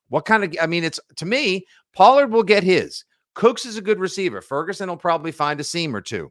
What 0.08 0.24
kind 0.24 0.44
of, 0.44 0.54
I 0.60 0.66
mean, 0.66 0.84
it's 0.84 1.00
to 1.16 1.26
me, 1.26 1.66
Pollard 1.94 2.30
will 2.30 2.42
get 2.42 2.62
his. 2.62 3.04
Cooks 3.34 3.64
is 3.64 3.76
a 3.76 3.82
good 3.82 3.98
receiver. 3.98 4.40
Ferguson 4.40 4.88
will 4.88 4.96
probably 4.96 5.32
find 5.32 5.58
a 5.60 5.64
seam 5.64 5.96
or 5.96 6.00
two. 6.00 6.30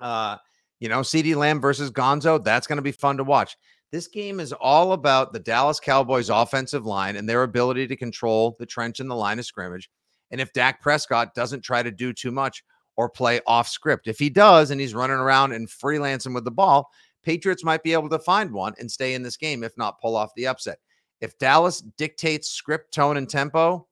Uh, 0.00 0.36
you 0.80 0.88
know, 0.88 1.00
CeeDee 1.00 1.36
Lamb 1.36 1.60
versus 1.60 1.90
Gonzo, 1.90 2.42
that's 2.42 2.66
going 2.66 2.76
to 2.76 2.82
be 2.82 2.92
fun 2.92 3.16
to 3.18 3.24
watch. 3.24 3.56
This 3.92 4.08
game 4.08 4.40
is 4.40 4.52
all 4.54 4.94
about 4.94 5.32
the 5.32 5.38
Dallas 5.38 5.78
Cowboys 5.78 6.30
offensive 6.30 6.86
line 6.86 7.16
and 7.16 7.28
their 7.28 7.42
ability 7.42 7.86
to 7.86 7.96
control 7.96 8.56
the 8.58 8.66
trench 8.66 9.00
and 9.00 9.10
the 9.10 9.14
line 9.14 9.38
of 9.38 9.44
scrimmage. 9.44 9.90
And 10.30 10.40
if 10.40 10.52
Dak 10.54 10.80
Prescott 10.80 11.34
doesn't 11.34 11.60
try 11.60 11.82
to 11.82 11.90
do 11.90 12.12
too 12.12 12.32
much 12.32 12.64
or 12.96 13.08
play 13.08 13.40
off 13.46 13.68
script, 13.68 14.08
if 14.08 14.18
he 14.18 14.30
does 14.30 14.70
and 14.70 14.80
he's 14.80 14.94
running 14.94 15.18
around 15.18 15.52
and 15.52 15.68
freelancing 15.68 16.34
with 16.34 16.44
the 16.44 16.50
ball, 16.50 16.90
Patriots 17.22 17.64
might 17.64 17.82
be 17.82 17.92
able 17.92 18.08
to 18.08 18.18
find 18.18 18.50
one 18.50 18.74
and 18.78 18.90
stay 18.90 19.14
in 19.14 19.22
this 19.22 19.36
game, 19.36 19.62
if 19.62 19.76
not 19.76 20.00
pull 20.00 20.16
off 20.16 20.34
the 20.34 20.46
upset. 20.46 20.78
If 21.20 21.38
Dallas 21.38 21.80
dictates 21.98 22.50
script, 22.50 22.92
tone, 22.92 23.16
and 23.16 23.28
tempo, 23.28 23.86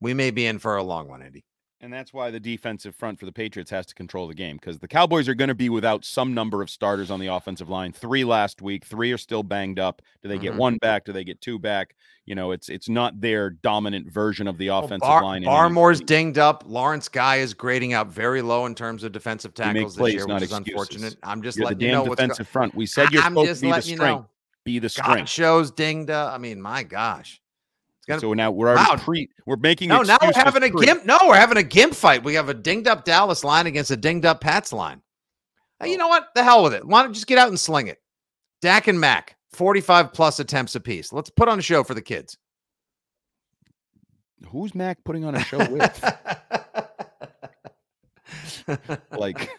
we 0.00 0.14
may 0.14 0.30
be 0.30 0.46
in 0.46 0.58
for 0.58 0.76
a 0.76 0.82
long 0.82 1.08
one, 1.08 1.20
Andy. 1.20 1.44
And 1.82 1.92
that's 1.92 2.12
why 2.12 2.30
the 2.30 2.38
defensive 2.40 2.94
front 2.94 3.18
for 3.18 3.26
the 3.26 3.32
Patriots 3.32 3.70
has 3.70 3.84
to 3.86 3.94
control 3.94 4.28
the 4.28 4.34
game 4.34 4.56
because 4.56 4.78
the 4.78 4.88
Cowboys 4.88 5.28
are 5.28 5.34
going 5.34 5.48
to 5.48 5.54
be 5.54 5.68
without 5.68 6.04
some 6.04 6.32
number 6.32 6.62
of 6.62 6.70
starters 6.70 7.10
on 7.10 7.18
the 7.20 7.26
offensive 7.26 7.68
line. 7.68 7.92
Three 7.92 8.24
last 8.24 8.62
week, 8.62 8.84
three 8.84 9.10
are 9.12 9.18
still 9.18 9.42
banged 9.42 9.78
up. 9.80 10.00
Do 10.22 10.28
they 10.28 10.38
get 10.38 10.54
Mhm. 10.54 10.58
one 10.58 10.76
back? 10.78 11.04
Do 11.04 11.12
they 11.12 11.24
get 11.24 11.40
two 11.40 11.58
back? 11.58 11.94
You 12.24 12.36
know, 12.36 12.52
it's 12.52 12.68
it's 12.68 12.88
not 12.88 13.20
their 13.20 13.50
dominant 13.50 14.10
version 14.10 14.46
of 14.46 14.56
the 14.58 14.68
Well, 14.70 14.84
offensive 14.84 15.00
Bar- 15.08 15.24
line. 15.24 15.42
in 15.42 15.46
Barmore's 15.48 16.00
dinged 16.00 16.38
up. 16.38 16.62
Lawrence 16.66 17.08
Guy 17.08 17.36
is 17.36 17.52
grading 17.52 17.92
out 17.94 18.06
very 18.06 18.40
low 18.42 18.64
in 18.66 18.76
terms 18.76 19.02
of 19.02 19.10
defensive 19.10 19.52
tackles 19.52 19.96
this 19.96 20.14
year, 20.14 20.24
which 20.26 20.36
is 20.44 20.52
excuses. 20.52 20.52
unfortunate. 20.52 21.16
I'm 21.24 21.42
just 21.42 21.58
You're 21.58 21.64
the 21.64 21.66
letting 21.74 21.80
you 21.80 21.86
damn 21.88 21.94
know 21.96 22.02
what's 22.10 22.20
defensive 22.20 22.46
go- 22.46 22.50
front. 22.52 22.74
We 22.76 22.86
said 22.86 23.10
you're 23.10 23.22
I'm 23.22 23.32
supposed 23.32 23.56
to 23.56 23.60
be 23.62 23.66
the 23.66 23.72
letting 23.72 23.90
you 23.90 23.96
strength. 23.96 24.20
know. 24.20 24.28
Be 24.64 24.78
the 24.78 24.82
God 24.86 24.90
strength. 24.92 25.28
shows 25.30 25.70
dinged 25.72 26.10
up. 26.10 26.32
I 26.32 26.38
mean, 26.38 26.62
my 26.62 26.84
gosh. 26.84 27.41
Gonna 28.06 28.20
So 28.20 28.32
now 28.32 28.50
we're 28.50 28.68
already 28.68 28.90
Wow. 28.90 28.96
pre. 28.96 29.28
We're 29.46 29.56
making 29.56 29.88
no. 29.88 30.02
Now 30.02 30.18
we're 30.20 30.32
having 30.34 30.64
a 30.64 30.70
pre. 30.70 30.86
gimp. 30.86 31.04
No, 31.06 31.18
we're 31.24 31.36
having 31.36 31.56
a 31.56 31.62
gimp 31.62 31.94
fight. 31.94 32.24
We 32.24 32.34
have 32.34 32.48
a 32.48 32.54
dinged 32.54 32.88
up 32.88 33.04
Dallas 33.04 33.44
line 33.44 33.66
against 33.66 33.90
a 33.90 33.96
dinged 33.96 34.26
up 34.26 34.40
Pats 34.40 34.72
line. 34.72 35.02
You 35.84 35.94
oh. 35.94 35.96
know 35.96 36.08
what? 36.08 36.28
The 36.34 36.42
hell 36.42 36.62
with 36.64 36.74
it. 36.74 36.84
Why 36.84 37.02
don't 37.02 37.10
you 37.10 37.14
just 37.14 37.26
get 37.26 37.38
out 37.38 37.48
and 37.48 37.58
sling 37.58 37.86
it? 37.88 37.98
Dak 38.60 38.86
and 38.86 39.00
Mac, 39.00 39.36
45 39.52 40.12
plus 40.12 40.40
attempts 40.40 40.74
apiece. 40.74 41.12
Let's 41.12 41.30
put 41.30 41.48
on 41.48 41.58
a 41.58 41.62
show 41.62 41.84
for 41.84 41.94
the 41.94 42.02
kids. 42.02 42.38
Who's 44.48 44.74
Mac 44.74 45.02
putting 45.04 45.24
on 45.24 45.34
a 45.34 45.40
show 45.40 45.58
with? 45.70 46.04
like, 49.18 49.50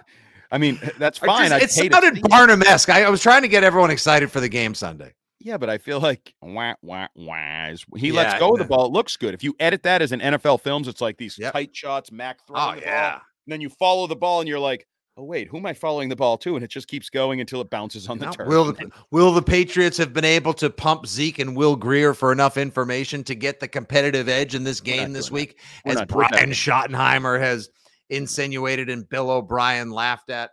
I 0.52 0.58
mean, 0.58 0.80
that's 0.98 1.18
fine. 1.18 1.50
just- 1.50 1.78
it 1.80 1.92
sounded 1.92 2.22
Barnum-esque. 2.22 2.90
I, 2.90 3.04
I 3.04 3.10
was 3.10 3.22
trying 3.22 3.42
to 3.44 3.48
get 3.48 3.64
everyone 3.64 3.92
excited 3.92 4.32
for 4.32 4.40
the 4.40 4.50
game 4.50 4.76
Sunday. 4.76 5.14
Yeah, 5.44 5.58
but 5.58 5.70
I 5.70 5.78
feel 5.78 6.00
like 6.00 6.34
wah 6.42 6.74
wah 6.82 7.08
wah. 7.16 7.74
He 7.98 8.08
Yeah, 8.08 8.14
lets 8.14 8.40
go 8.40 8.54
of 8.54 8.60
the 8.60 8.66
ball. 8.66 8.86
It 8.86 8.94
looks 8.94 9.18
good. 9.18 9.34
If 9.34 9.44
you 9.44 9.56
edit 9.60 9.84
that 9.84 10.02
as 10.02 10.12
an 10.12 10.22
NFL 10.22 10.62
films, 10.62 10.88
it's 10.88 11.02
like 11.02 11.18
these 11.18 11.38
Yep. 11.38 11.54
tight 11.54 11.76
shots, 11.76 12.12
Mac 12.12 12.40
oh, 12.42 12.44
throwing 12.48 12.70
Oh 12.70 12.76
the 12.80 12.82
yeah. 12.82 13.12
ball, 13.12 13.22
and 13.46 13.52
then 13.52 13.62
you 13.62 13.70
follow 13.70 14.08
the 14.08 14.16
ball, 14.16 14.40
and 14.40 14.48
you're 14.48 14.60
like, 14.60 14.88
oh 15.18 15.24
wait, 15.24 15.50
who 15.50 15.58
am 15.58 15.66
I 15.66 15.74
following 15.74 16.08
the 16.08 16.16
ball 16.16 16.38
to? 16.40 16.56
And 16.56 16.64
it 16.64 16.70
just 16.70 16.88
keeps 16.88 17.10
going 17.10 17.42
until 17.42 17.60
it 17.62 17.70
bounces 17.70 18.08
on 18.08 18.18
the 18.18 18.28
turf. 18.28 18.48
will 18.48 18.72
the 18.72 18.90
will 19.12 19.34
the 19.34 19.42
Patriots 19.42 19.98
have 19.98 20.14
been 20.14 20.26
able 20.26 20.54
to 20.54 20.70
pump 20.70 21.06
Zeke 21.06 21.40
and 21.40 21.56
Will 21.58 21.76
Grier 21.76 22.14
for 22.14 22.32
enough 22.32 22.58
information 22.58 23.24
to 23.26 23.36
get 23.36 23.60
the 23.60 23.68
competitive 23.68 24.30
edge 24.30 24.56
in 24.56 24.64
this 24.64 24.80
game 24.80 25.12
this 25.14 25.30
week, 25.30 25.60
as. 25.86 26.02
Brian 26.08 26.52
Schottenheimer 26.52 27.40
has 27.40 27.70
insinuated 28.10 28.90
and 28.90 29.08
Bill 29.08 29.30
O'Brien 29.30 29.92
laughed 29.92 30.30
at? 30.30 30.52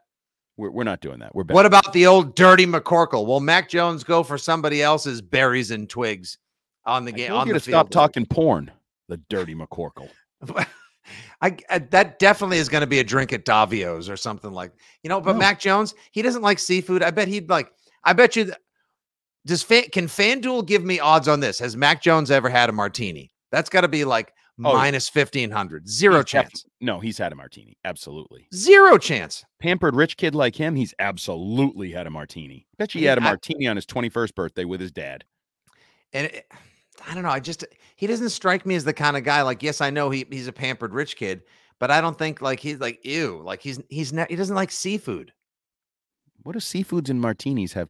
We're, 0.60 0.70
we're 0.70 0.84
not 0.84 1.00
doing 1.00 1.18
that. 1.20 1.34
We're 1.34 1.44
What 1.44 1.66
about 1.66 1.92
the 1.92 2.06
old 2.06 2.34
dirty 2.36 2.66
McCorkle? 2.66 3.26
Will 3.26 3.40
Mac 3.40 3.68
Jones 3.68 4.04
go 4.04 4.22
for 4.22 4.38
somebody 4.38 4.82
else's 4.82 5.20
berries 5.22 5.70
and 5.70 5.88
twigs 5.88 6.38
on 6.84 7.04
the 7.04 7.12
game? 7.12 7.32
On 7.32 7.48
the 7.48 7.54
to 7.54 7.60
stop 7.60 7.86
field? 7.86 7.92
talking 7.92 8.26
porn. 8.26 8.70
The 9.08 9.16
dirty 9.28 9.54
McCorkle. 9.54 10.08
I, 11.42 11.56
I- 11.68 11.78
that 11.78 12.18
definitely 12.18 12.58
is 12.58 12.68
going 12.68 12.82
to 12.82 12.86
be 12.86 12.98
a 13.00 13.04
drink 13.04 13.32
at 13.32 13.44
Davio's 13.44 14.08
or 14.08 14.16
something 14.16 14.52
like 14.52 14.72
you 15.02 15.08
know. 15.08 15.20
But 15.20 15.32
No. 15.32 15.38
Mac 15.38 15.58
Jones, 15.60 15.94
he 16.12 16.22
doesn't 16.22 16.42
like 16.42 16.58
seafood. 16.58 17.02
I 17.02 17.10
bet 17.10 17.28
he'd 17.28 17.48
like. 17.48 17.70
I 18.04 18.12
bet 18.12 18.36
you. 18.36 18.44
th- 18.44 18.56
Does 19.46 19.62
Fan, 19.62 19.84
can 19.92 20.06
FanDuel 20.06 20.66
give 20.66 20.84
me 20.84 21.00
odds 21.00 21.26
on 21.28 21.40
this? 21.40 21.58
Has 21.58 21.76
Mac 21.76 22.02
Jones 22.02 22.30
ever 22.30 22.48
had 22.48 22.68
a 22.68 22.72
martini? 22.72 23.32
That's 23.50 23.68
got 23.70 23.80
to 23.80 23.88
be 23.88 24.04
like 24.04 24.32
Oh, 24.64 24.74
minus 24.74 25.08
fifteen 25.08 25.50
hundred. 25.50 25.88
Zero 25.88 26.16
He's 26.16 26.24
def- 26.24 26.48
chance. 26.48 26.64
No, 26.80 27.00
he's 27.00 27.18
had 27.18 27.32
a 27.32 27.36
martini. 27.36 27.76
Absolutely. 27.84 28.46
Zero 28.54 28.98
chance. 28.98 29.44
Pampered 29.60 29.94
rich 29.94 30.16
kid 30.16 30.34
like 30.34 30.56
him, 30.56 30.74
he's 30.74 30.94
absolutely 30.98 31.92
had 31.92 32.06
a 32.06 32.10
martini. 32.10 32.66
Bet 32.78 32.94
you 32.94 33.00
he 33.00 33.06
had 33.06 33.18
a 33.18 33.22
martini 33.22 33.66
on 33.66 33.76
his 33.76 33.86
21st 33.86 34.34
birthday 34.34 34.64
with 34.64 34.80
his 34.80 34.92
dad. 34.92 35.24
And 36.12 36.26
it, 36.26 36.46
I 37.08 37.14
don't 37.14 37.22
know. 37.22 37.30
I 37.30 37.40
just 37.40 37.64
he 37.96 38.06
doesn't 38.06 38.30
strike 38.30 38.66
me 38.66 38.74
as 38.74 38.84
the 38.84 38.92
kind 38.92 39.16
of 39.16 39.24
guy. 39.24 39.42
Like, 39.42 39.62
yes, 39.62 39.80
I 39.80 39.90
know 39.90 40.10
he 40.10 40.26
he's 40.30 40.48
a 40.48 40.52
pampered 40.52 40.92
rich 40.92 41.16
kid, 41.16 41.42
but 41.78 41.90
I 41.90 42.00
don't 42.00 42.18
think 42.18 42.42
like 42.42 42.60
he's 42.60 42.80
like 42.80 43.04
ew. 43.04 43.40
Like 43.44 43.62
he's 43.62 43.80
he's 43.88 44.12
not. 44.12 44.30
He 44.30 44.36
doesn't 44.36 44.56
like 44.56 44.70
seafood. 44.72 45.32
What 46.42 46.52
do 46.52 46.58
seafoods 46.58 47.08
and 47.10 47.20
martinis 47.20 47.72
have? 47.74 47.88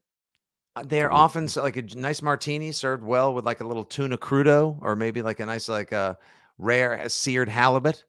Uh, 0.76 0.84
They're 0.86 1.12
often 1.12 1.48
like 1.56 1.76
a 1.76 1.82
nice 1.96 2.22
martini 2.22 2.72
served 2.72 3.02
well 3.02 3.34
with 3.34 3.44
like 3.44 3.60
a 3.60 3.66
little 3.66 3.84
tuna 3.84 4.18
crudo 4.18 4.78
or 4.80 4.94
maybe 4.94 5.22
like 5.22 5.40
a 5.40 5.46
nice 5.46 5.68
like 5.68 5.92
a 5.92 6.16
rare 6.60 7.08
seared 7.08 7.48
halibut, 7.48 8.04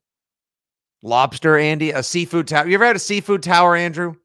lobster. 1.01 1.57
Andy, 1.57 1.91
a 1.91 2.03
seafood 2.03 2.47
tower. 2.47 2.67
You 2.67 2.75
ever 2.75 2.85
had 2.85 2.95
a 2.95 2.99
seafood 2.99 3.43
tower, 3.43 3.75
Andrew? 3.75 4.15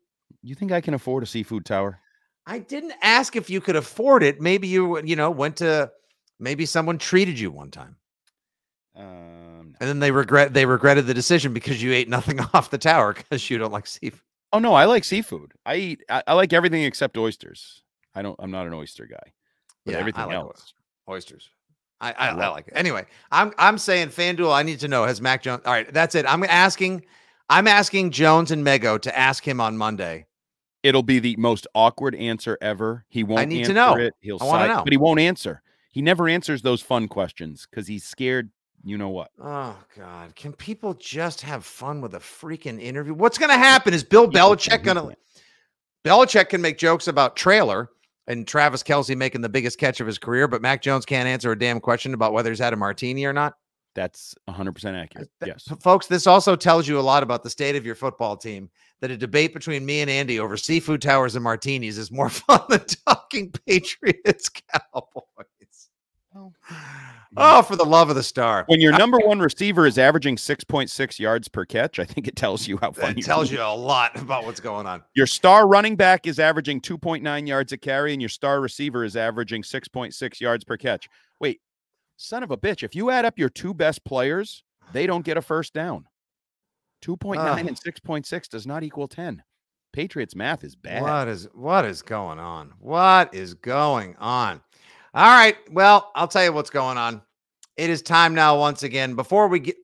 You 0.42 0.54
think 0.54 0.72
I 0.72 0.80
can 0.80 0.94
afford 0.94 1.22
a 1.22 1.26
seafood 1.26 1.64
tower? 1.64 2.00
I 2.46 2.58
didn't 2.60 2.94
ask 3.02 3.34
if 3.34 3.50
you 3.50 3.60
could 3.60 3.76
afford 3.76 4.22
it. 4.22 4.40
Maybe 4.40 4.68
you 4.68 5.02
you 5.02 5.16
know 5.16 5.30
went 5.30 5.56
to 5.56 5.90
maybe 6.38 6.66
someone 6.66 6.98
treated 6.98 7.38
you 7.38 7.50
one 7.50 7.70
time 7.70 7.96
Um, 8.94 9.04
no. 9.72 9.76
and 9.80 9.88
then 9.88 9.98
they 10.00 10.10
regret 10.10 10.52
they 10.54 10.66
regretted 10.66 11.06
the 11.06 11.14
decision 11.14 11.52
because 11.52 11.82
you 11.82 11.92
ate 11.92 12.08
nothing 12.08 12.38
off 12.54 12.70
the 12.70 12.78
tower 12.78 13.12
because 13.14 13.48
you 13.50 13.58
don't 13.58 13.72
like 13.72 13.86
seafood. 13.86 14.20
Oh 14.52 14.58
no, 14.60 14.74
I 14.74 14.84
like 14.84 15.02
seafood. 15.04 15.52
I 15.66 15.76
eat. 15.76 16.04
I, 16.08 16.22
I 16.28 16.34
like 16.34 16.52
everything 16.52 16.84
except 16.84 17.18
oysters. 17.18 17.82
I 18.14 18.22
don't. 18.22 18.36
I'm 18.38 18.50
not 18.52 18.66
an 18.66 18.74
oyster 18.74 19.06
guy. 19.06 19.32
But 19.84 19.94
everything 19.96 20.22
I 20.22 20.26
like 20.26 20.34
else. 20.36 20.72
oysters. 21.08 21.48
I, 22.00 22.12
I, 22.12 22.28
I 22.28 22.48
like 22.48 22.68
it. 22.68 22.74
Anyway, 22.76 23.06
I'm 23.30 23.52
I'm 23.58 23.78
saying 23.78 24.08
FanDuel. 24.08 24.52
I 24.52 24.62
need 24.62 24.80
to 24.80 24.88
know 24.88 25.04
has 25.04 25.20
Mac 25.20 25.42
Jones. 25.42 25.62
All 25.64 25.72
right, 25.72 25.90
that's 25.92 26.14
it. 26.14 26.26
I'm 26.28 26.44
asking. 26.44 27.04
I'm 27.48 27.68
asking 27.68 28.10
Jones 28.10 28.50
and 28.50 28.66
Mego 28.66 29.00
to 29.00 29.16
ask 29.16 29.46
him 29.46 29.60
on 29.60 29.76
Monday. 29.76 30.26
It'll 30.82 31.02
be 31.02 31.20
the 31.20 31.36
most 31.38 31.66
awkward 31.74 32.14
answer 32.14 32.58
ever. 32.60 33.04
He 33.08 33.24
won't. 33.24 33.40
I 33.40 33.44
need 33.44 33.64
to 33.66 33.72
know. 33.72 33.94
It. 33.94 34.14
He'll 34.20 34.38
side- 34.38 34.68
know. 34.68 34.82
but 34.84 34.92
he 34.92 34.96
won't 34.96 35.20
answer. 35.20 35.62
He 35.90 36.02
never 36.02 36.28
answers 36.28 36.60
those 36.62 36.82
fun 36.82 37.08
questions 37.08 37.66
because 37.70 37.86
he's 37.86 38.04
scared. 38.04 38.50
You 38.84 38.98
know 38.98 39.08
what? 39.08 39.30
Oh 39.42 39.76
God, 39.96 40.36
can 40.36 40.52
people 40.52 40.94
just 40.94 41.40
have 41.40 41.64
fun 41.64 42.00
with 42.00 42.14
a 42.14 42.20
freaking 42.20 42.80
interview? 42.80 43.14
What's 43.14 43.38
going 43.38 43.50
to 43.50 43.58
happen? 43.58 43.94
Is 43.94 44.04
Bill 44.04 44.30
Belichick 44.30 44.84
going 44.84 44.96
to? 44.96 45.16
Belichick 46.04 46.50
can 46.50 46.60
make 46.60 46.78
jokes 46.78 47.08
about 47.08 47.34
trailer 47.34 47.90
and 48.26 48.46
Travis 48.46 48.82
Kelce 48.82 49.16
making 49.16 49.40
the 49.40 49.48
biggest 49.48 49.78
catch 49.78 50.00
of 50.00 50.06
his 50.06 50.18
career, 50.18 50.48
but 50.48 50.62
Mac 50.62 50.82
Jones 50.82 51.04
can't 51.04 51.28
answer 51.28 51.52
a 51.52 51.58
damn 51.58 51.80
question 51.80 52.14
about 52.14 52.32
whether 52.32 52.50
he's 52.50 52.58
had 52.58 52.72
a 52.72 52.76
martini 52.76 53.24
or 53.24 53.32
not. 53.32 53.54
That's 53.94 54.34
100 54.44 54.72
percent 54.72 54.96
accurate. 54.96 55.30
Yes. 55.44 55.68
Folks, 55.80 56.06
this 56.06 56.26
also 56.26 56.54
tells 56.54 56.86
you 56.86 56.98
a 56.98 57.00
lot 57.00 57.22
about 57.22 57.42
the 57.42 57.50
state 57.50 57.76
of 57.76 57.86
your 57.86 57.94
football 57.94 58.36
team. 58.36 58.70
That 59.00 59.10
a 59.10 59.16
debate 59.16 59.52
between 59.52 59.84
me 59.84 60.00
and 60.00 60.10
Andy 60.10 60.40
over 60.40 60.56
seafood 60.56 61.02
towers 61.02 61.34
and 61.34 61.44
martinis 61.44 61.98
is 61.98 62.10
more 62.10 62.28
fun 62.30 62.60
than 62.68 62.84
talking 63.06 63.52
Patriots 63.66 64.50
Cowboys. 64.50 65.46
Well, 66.36 66.52
Oh, 67.38 67.60
for 67.60 67.76
the 67.76 67.84
love 67.84 68.08
of 68.08 68.16
the 68.16 68.22
star. 68.22 68.64
When 68.66 68.80
your 68.80 68.96
number 68.96 69.18
one 69.18 69.40
receiver 69.40 69.86
is 69.86 69.98
averaging 69.98 70.36
6.6 70.36 71.18
yards 71.18 71.48
per 71.48 71.66
catch, 71.66 71.98
I 71.98 72.04
think 72.04 72.26
it 72.28 72.36
tells 72.36 72.66
you 72.66 72.78
how 72.78 72.92
fun 72.92 73.10
That 73.10 73.18
your 73.18 73.26
tells 73.26 73.48
team 73.48 73.58
you 73.58 73.64
a 73.64 73.74
lot 73.74 74.18
about 74.18 74.46
what's 74.46 74.60
going 74.60 74.86
on. 74.86 75.02
Your 75.14 75.26
star 75.26 75.66
running 75.68 75.96
back 75.96 76.26
is 76.26 76.38
averaging 76.38 76.80
2.9 76.80 77.46
yards 77.46 77.72
a 77.72 77.76
carry, 77.76 78.12
and 78.14 78.22
your 78.22 78.28
star 78.30 78.60
receiver 78.60 79.04
is 79.04 79.16
averaging 79.16 79.62
6.6 79.62 80.40
yards 80.40 80.64
per 80.64 80.78
catch. 80.78 81.08
Wait, 81.40 81.60
son 82.16 82.42
of 82.42 82.50
a 82.50 82.56
bitch. 82.56 82.82
If 82.82 82.94
you 82.94 83.10
add 83.10 83.26
up 83.26 83.38
your 83.38 83.50
two 83.50 83.74
best 83.74 84.04
players, 84.04 84.62
they 84.92 85.06
don't 85.06 85.24
get 85.24 85.36
a 85.36 85.42
first 85.42 85.74
down. 85.74 86.06
2.9 87.04 87.36
Ugh. 87.38 87.58
and 87.58 87.78
6.6 87.78 88.48
does 88.48 88.66
not 88.66 88.82
equal 88.82 89.08
10. 89.08 89.42
Patriots 89.92 90.34
math 90.34 90.64
is 90.64 90.74
bad. 90.74 91.02
What 91.02 91.28
is 91.28 91.48
what 91.54 91.84
is 91.84 92.02
going 92.02 92.38
on? 92.38 92.72
What 92.80 93.34
is 93.34 93.54
going 93.54 94.14
on? 94.16 94.60
All 95.16 95.22
right. 95.22 95.56
Well, 95.72 96.12
I'll 96.14 96.28
tell 96.28 96.44
you 96.44 96.52
what's 96.52 96.68
going 96.68 96.98
on. 96.98 97.22
It 97.78 97.88
is 97.88 98.02
time 98.02 98.34
now 98.34 98.58
once 98.58 98.82
again 98.82 99.14
before 99.14 99.48
we 99.48 99.60
get 99.60 99.76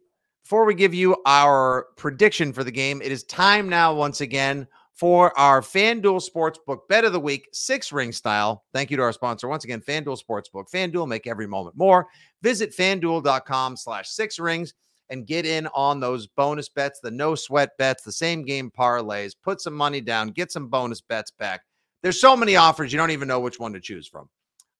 before 0.44 0.66
we 0.66 0.74
give 0.74 0.92
you 0.92 1.16
our 1.24 1.86
prediction 1.96 2.52
for 2.52 2.62
the 2.62 2.70
game, 2.70 3.00
it 3.00 3.10
is 3.10 3.24
time 3.24 3.66
now 3.66 3.94
once 3.94 4.20
again 4.20 4.66
for 4.92 5.36
our 5.38 5.62
FanDuel 5.62 6.22
Sportsbook 6.22 6.80
Bet 6.90 7.06
of 7.06 7.14
the 7.14 7.20
Week, 7.20 7.48
six 7.54 7.92
ring 7.92 8.12
style. 8.12 8.64
Thank 8.74 8.90
you 8.90 8.98
to 8.98 9.02
our 9.04 9.12
sponsor 9.14 9.48
once 9.48 9.64
again, 9.64 9.80
FanDuel 9.80 10.20
Sportsbook. 10.22 10.70
FanDuel 10.70 11.08
make 11.08 11.26
every 11.26 11.46
moment 11.46 11.78
more. 11.78 12.08
Visit 12.42 12.76
fanduel.com 12.76 13.78
slash 13.78 14.10
six 14.10 14.38
rings 14.38 14.74
and 15.08 15.26
get 15.26 15.46
in 15.46 15.66
on 15.68 15.98
those 15.98 16.26
bonus 16.26 16.68
bets, 16.68 17.00
the 17.00 17.10
no 17.10 17.34
sweat 17.34 17.70
bets, 17.78 18.02
the 18.02 18.12
same 18.12 18.44
game 18.44 18.70
parlays. 18.70 19.34
Put 19.42 19.62
some 19.62 19.74
money 19.74 20.02
down, 20.02 20.28
get 20.28 20.52
some 20.52 20.68
bonus 20.68 21.00
bets 21.00 21.30
back. 21.30 21.62
There's 22.02 22.20
so 22.20 22.36
many 22.36 22.56
offers, 22.56 22.92
you 22.92 22.98
don't 22.98 23.12
even 23.12 23.28
know 23.28 23.40
which 23.40 23.58
one 23.58 23.72
to 23.72 23.80
choose 23.80 24.06
from. 24.06 24.28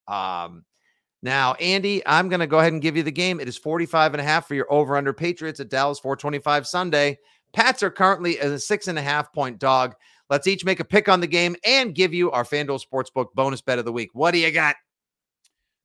Um, 0.08 0.64
now, 1.22 1.54
Andy, 1.54 2.02
I'm 2.04 2.28
going 2.28 2.40
to 2.40 2.46
go 2.46 2.58
ahead 2.58 2.72
and 2.72 2.82
give 2.82 2.96
you 2.96 3.02
the 3.02 3.12
game. 3.12 3.38
It 3.38 3.48
is 3.48 3.56
45 3.56 4.14
and 4.14 4.20
a 4.20 4.24
half 4.24 4.48
for 4.48 4.54
your 4.54 4.72
over 4.72 4.96
under 4.96 5.12
Patriots 5.12 5.60
at 5.60 5.68
Dallas 5.68 6.00
425 6.00 6.66
Sunday. 6.66 7.18
Pats 7.52 7.82
are 7.82 7.90
currently 7.90 8.38
a 8.38 8.58
six 8.58 8.88
and 8.88 8.98
a 8.98 9.02
half 9.02 9.32
point 9.32 9.58
dog. 9.58 9.94
Let's 10.30 10.46
each 10.46 10.64
make 10.64 10.80
a 10.80 10.84
pick 10.84 11.08
on 11.08 11.20
the 11.20 11.26
game 11.26 11.54
and 11.64 11.94
give 11.94 12.14
you 12.14 12.30
our 12.30 12.44
FanDuel 12.44 12.82
Sportsbook 12.82 13.26
bonus 13.34 13.60
bet 13.60 13.78
of 13.78 13.84
the 13.84 13.92
week. 13.92 14.10
What 14.14 14.32
do 14.32 14.38
you 14.38 14.50
got? 14.50 14.76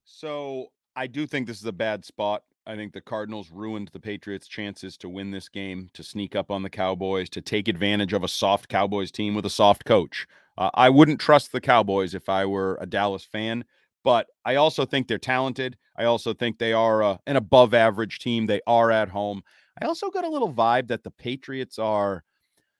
So 0.06 0.68
I 0.96 1.06
do 1.08 1.28
think 1.28 1.48
this 1.48 1.60
is 1.60 1.66
a 1.66 1.72
bad 1.72 2.06
spot. 2.06 2.44
I 2.66 2.76
think 2.76 2.94
the 2.94 3.02
Cardinals 3.02 3.52
ruined 3.52 3.90
the 3.94 4.00
Patriots' 4.00 4.48
chances 4.48 4.98
to 4.98 5.10
win 5.10 5.32
this 5.32 5.48
game, 5.48 5.90
to 5.94 6.04
sneak 6.04 6.36
up 6.36 6.50
on 6.50 6.64
the 6.64 6.70
Cowboys, 6.70 7.30
to 7.30 7.42
take 7.42 7.68
advantage 7.68 8.14
of 8.14 8.24
a 8.24 8.28
soft 8.28 8.68
Cowboys 8.68 9.12
team 9.12 9.36
with 9.36 9.46
a 9.46 9.50
soft 9.50 9.86
coach. 9.86 10.28
Uh, 10.58 10.70
I 10.74 10.90
wouldn't 10.90 11.22
trust 11.22 11.52
the 11.52 11.62
Cowboys 11.62 12.14
if 12.14 12.28
I 12.28 12.46
were 12.46 12.78
a 12.82 12.86
Dallas 12.86 13.24
fan, 13.24 13.64
but 14.08 14.28
I 14.46 14.56
also 14.56 14.86
think 14.86 15.10
they're 15.10 15.18
talented. 15.18 15.76
I 15.98 16.06
also 16.06 16.34
think 16.34 16.60
they 16.60 16.72
are 16.72 17.04
uh, 17.04 17.18
an 17.28 17.36
above 17.36 17.74
average 17.74 18.20
team. 18.20 18.46
They 18.46 18.62
are 18.66 18.90
at 18.90 19.10
home. 19.10 19.42
I 19.82 19.86
also 19.86 20.10
got 20.10 20.24
a 20.24 20.30
little 20.30 20.54
vibe 20.54 20.88
that 20.88 21.04
the 21.04 21.12
Patriots 21.12 21.78
are. 21.78 22.24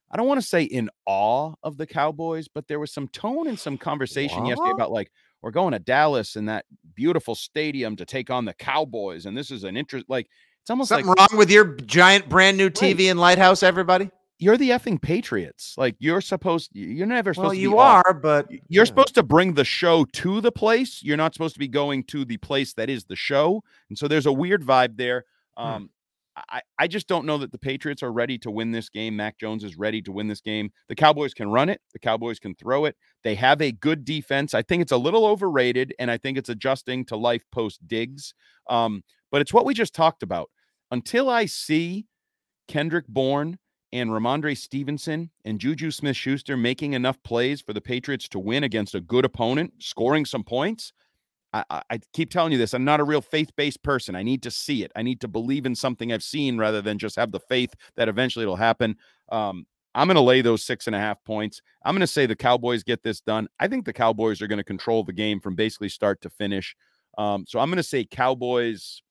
I 0.10 0.16
don't 0.16 0.28
want 0.28 0.40
to 0.40 0.48
say 0.48 0.64
in 0.64 0.90
awe 1.06 1.52
of 1.64 1.76
the 1.76 1.86
Cowboys, 1.86 2.48
but 2.48 2.70
there 2.70 2.80
was 2.80 2.94
some 2.94 3.10
tone 3.10 3.48
and 3.48 3.60
some 3.60 3.78
conversation 3.78 4.46
yesterday 4.46 4.72
about 4.72 4.94
like, 4.94 5.12
we're 5.42 5.52
going 5.52 5.74
to 5.74 5.80
Dallas 5.80 6.38
and 6.38 6.48
that 6.48 6.64
beautiful 6.96 7.36
stadium 7.36 7.98
to 7.98 8.06
take 8.06 8.30
on 8.30 8.46
the 8.46 8.54
Cowboys. 8.54 9.26
And 9.26 9.36
this 9.36 9.52
is 9.52 9.66
an 9.66 9.76
interest 9.76 10.06
like 10.08 10.30
it's 10.62 10.70
almost 10.70 10.88
Something 10.88 11.08
like 11.08 11.30
wrong 11.30 11.38
with 11.38 11.52
your 11.52 11.76
giant 11.76 12.30
brand 12.30 12.56
new 12.56 12.70
TV 12.70 13.12
and 13.12 13.20
lighthouse, 13.20 13.64
everybody? 13.64 14.12
You're 14.40 14.58
the 14.58 14.70
effing 14.70 15.02
Patriots. 15.02 15.74
Like 15.78 15.96
you're 16.00 16.22
supposed 16.22 16.70
you're 16.74 17.08
never 17.08 17.34
supposed 17.34 17.46
Well, 17.48 17.56
to 17.56 17.60
you 17.60 17.80
off. 17.80 18.04
are, 18.06 18.14
but 18.14 18.50
You're 18.52 18.60
yeah. 18.70 18.84
supposed 18.84 19.16
to 19.16 19.24
bring 19.24 19.54
the 19.56 19.66
show 19.66 20.06
to 20.06 20.42
the 20.42 20.52
place. 20.52 21.02
You're 21.04 21.18
not 21.18 21.34
supposed 21.34 21.56
to 21.56 21.60
be 21.60 21.68
going 21.68 22.04
to 22.06 22.24
the 22.26 22.38
place 22.38 22.74
that 22.74 22.90
is 22.90 23.06
the 23.06 23.16
show. 23.16 23.64
And 23.90 23.98
so 23.98 24.08
there's 24.08 24.26
a 24.28 24.32
weird 24.34 24.64
vibe 24.64 24.98
there. 24.98 25.26
Hmm. 25.58 25.64
Um, 25.66 25.90
I, 26.52 26.62
I 26.78 26.86
just 26.88 27.08
don't 27.08 27.26
know 27.26 27.40
that 27.40 27.52
the 27.52 27.58
Patriots 27.58 28.04
are 28.04 28.12
ready 28.12 28.38
to 28.38 28.52
win 28.52 28.70
this 28.72 28.90
game. 28.90 29.16
Mac 29.16 29.40
Jones 29.40 29.64
is 29.64 29.76
ready 29.76 30.04
to 30.04 30.12
win 30.12 30.28
this 30.28 30.40
game. 30.40 30.70
The 30.88 30.94
Cowboys 30.94 31.34
can 31.34 31.50
run 31.50 31.68
it. 31.68 31.82
The 31.94 32.00
Cowboys 32.00 32.38
can 32.38 32.54
throw 32.54 32.86
it. 32.86 32.96
They 33.24 33.34
have 33.34 33.60
a 33.60 33.72
good 33.72 34.06
defense. 34.06 34.54
I 34.54 34.62
think 34.62 34.84
it's 34.84 34.92
a 34.92 34.98
little 34.98 35.26
overrated, 35.26 35.96
and 35.98 36.12
I 36.12 36.20
think 36.20 36.38
it's 36.38 36.50
adjusting 36.50 37.06
to 37.06 37.18
life 37.18 37.44
post 37.52 37.88
Diggs. 37.88 38.36
Um, 38.70 39.04
but 39.32 39.42
it's 39.42 39.52
what 39.52 39.66
we 39.66 39.74
just 39.74 39.96
talked 39.96 40.22
about. 40.22 40.52
until 40.92 41.28
I 41.28 41.48
see 41.48 42.06
Kendrick 42.68 43.08
Bourne 43.08 43.58
and 43.94 44.10
Rhamondre 44.10 44.58
Stevenson 44.58 45.30
and 45.46 45.60
Juju 45.60 45.92
Smith 45.92 46.18
Schuster 46.18 46.58
making 46.58 46.94
enough 46.94 47.22
plays 47.24 47.62
for 47.62 47.74
the 47.74 47.82
Patriots 47.82 48.28
to 48.30 48.40
win 48.40 48.64
against 48.64 48.96
a 48.96 49.02
good 49.02 49.26
opponent, 49.26 49.74
scoring 49.80 50.26
some 50.26 50.44
points. 50.44 50.94
I, 51.54 51.64
I, 51.70 51.82
I 51.90 52.00
keep 52.14 52.30
telling 52.30 52.52
you 52.52 52.58
this. 52.58 52.74
I'm 52.74 52.84
not 52.84 53.00
a 53.00 53.06
real 53.06 53.22
faith 53.22 53.56
based 53.56 53.82
person. 53.84 54.16
I 54.16 54.24
need 54.24 54.44
to 54.44 54.52
see 54.52 54.84
it. 54.84 54.92
I 54.96 55.02
need 55.02 55.22
to 55.22 55.28
believe 55.28 55.66
in 55.66 55.76
something 55.76 56.12
I've 56.12 56.24
seen 56.24 56.58
rather 56.58 56.82
than 56.82 56.98
just 56.98 57.16
have 57.16 57.32
the 57.32 57.40
faith 57.40 57.74
that 57.96 58.10
eventually 58.10 58.44
it'll 58.44 58.56
happen. 58.58 58.98
Um, 59.30 59.66
I'm 59.96 60.08
going 60.08 60.16
to 60.16 60.22
lay 60.22 60.42
those 60.42 60.64
six 60.64 60.86
and 60.88 60.96
a 60.96 61.00
half 61.00 61.24
points. 61.24 61.62
I'm 61.84 61.96
going 61.96 62.02
to 62.02 62.08
say 62.08 62.26
the 62.26 62.36
Cowboys 62.36 62.84
get 62.84 63.02
this 63.02 63.20
done. 63.20 63.48
I 63.60 63.68
think 63.68 63.86
the 63.86 63.94
Cowboys 63.94 64.42
are 64.42 64.48
going 64.48 64.58
to 64.58 64.64
control 64.64 65.04
the 65.04 65.14
game 65.14 65.40
from 65.40 65.56
basically 65.56 65.90
start 65.90 66.22
to 66.22 66.30
finish. 66.30 66.76
Um, 67.18 67.46
so 67.48 67.60
I'm 67.60 67.70
going 67.70 67.78
to 67.78 67.84
say 67.84 68.06
Cowboys. 68.06 69.02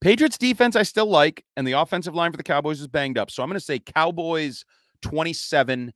Patriots 0.00 0.38
defense, 0.38 0.76
I 0.76 0.84
still 0.84 1.06
like, 1.06 1.44
and 1.56 1.66
the 1.66 1.72
offensive 1.72 2.14
line 2.14 2.30
for 2.30 2.36
the 2.36 2.42
Cowboys 2.42 2.80
is 2.80 2.86
banged 2.86 3.18
up. 3.18 3.30
So 3.30 3.42
I'm 3.42 3.48
going 3.48 3.58
to 3.58 3.64
say 3.64 3.78
Cowboys 3.78 4.64
27, 5.02 5.92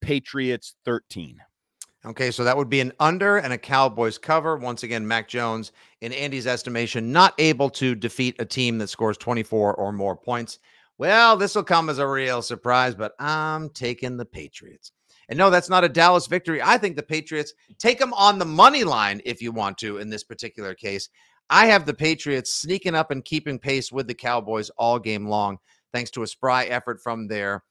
Patriots 0.00 0.74
13. 0.84 1.40
Okay, 2.04 2.30
so 2.30 2.44
that 2.44 2.56
would 2.56 2.68
be 2.68 2.80
an 2.80 2.92
under 3.00 3.38
and 3.38 3.52
a 3.52 3.58
Cowboys 3.58 4.16
cover. 4.16 4.56
Once 4.56 4.84
again, 4.84 5.06
Mac 5.06 5.26
Jones, 5.26 5.72
in 6.00 6.12
Andy's 6.12 6.46
estimation, 6.46 7.12
not 7.12 7.34
able 7.38 7.68
to 7.70 7.96
defeat 7.96 8.36
a 8.38 8.44
team 8.44 8.78
that 8.78 8.88
scores 8.88 9.18
24 9.18 9.74
or 9.74 9.92
more 9.92 10.16
points. 10.16 10.60
Well, 10.98 11.36
this 11.36 11.54
will 11.54 11.64
come 11.64 11.90
as 11.90 11.98
a 11.98 12.06
real 12.06 12.42
surprise, 12.42 12.94
but 12.94 13.14
I'm 13.18 13.70
taking 13.70 14.16
the 14.16 14.24
Patriots. 14.24 14.92
And 15.28 15.36
no, 15.36 15.50
that's 15.50 15.68
not 15.68 15.82
a 15.82 15.88
Dallas 15.88 16.28
victory. 16.28 16.62
I 16.62 16.78
think 16.78 16.94
the 16.94 17.02
Patriots 17.02 17.52
take 17.78 17.98
them 17.98 18.14
on 18.14 18.38
the 18.38 18.44
money 18.44 18.84
line 18.84 19.20
if 19.24 19.42
you 19.42 19.50
want 19.50 19.76
to 19.78 19.98
in 19.98 20.08
this 20.08 20.22
particular 20.22 20.74
case. 20.74 21.08
I 21.50 21.66
have 21.66 21.86
the 21.86 21.94
Patriots 21.94 22.52
sneaking 22.52 22.94
up 22.94 23.10
and 23.10 23.24
keeping 23.24 23.58
pace 23.58 23.92
with 23.92 24.06
the 24.06 24.14
Cowboys 24.14 24.70
all 24.70 24.98
game 24.98 25.26
long, 25.26 25.58
thanks 25.92 26.10
to 26.12 26.22
a 26.22 26.26
spry 26.26 26.64
effort 26.64 27.00
from 27.00 27.28
their 27.28 27.62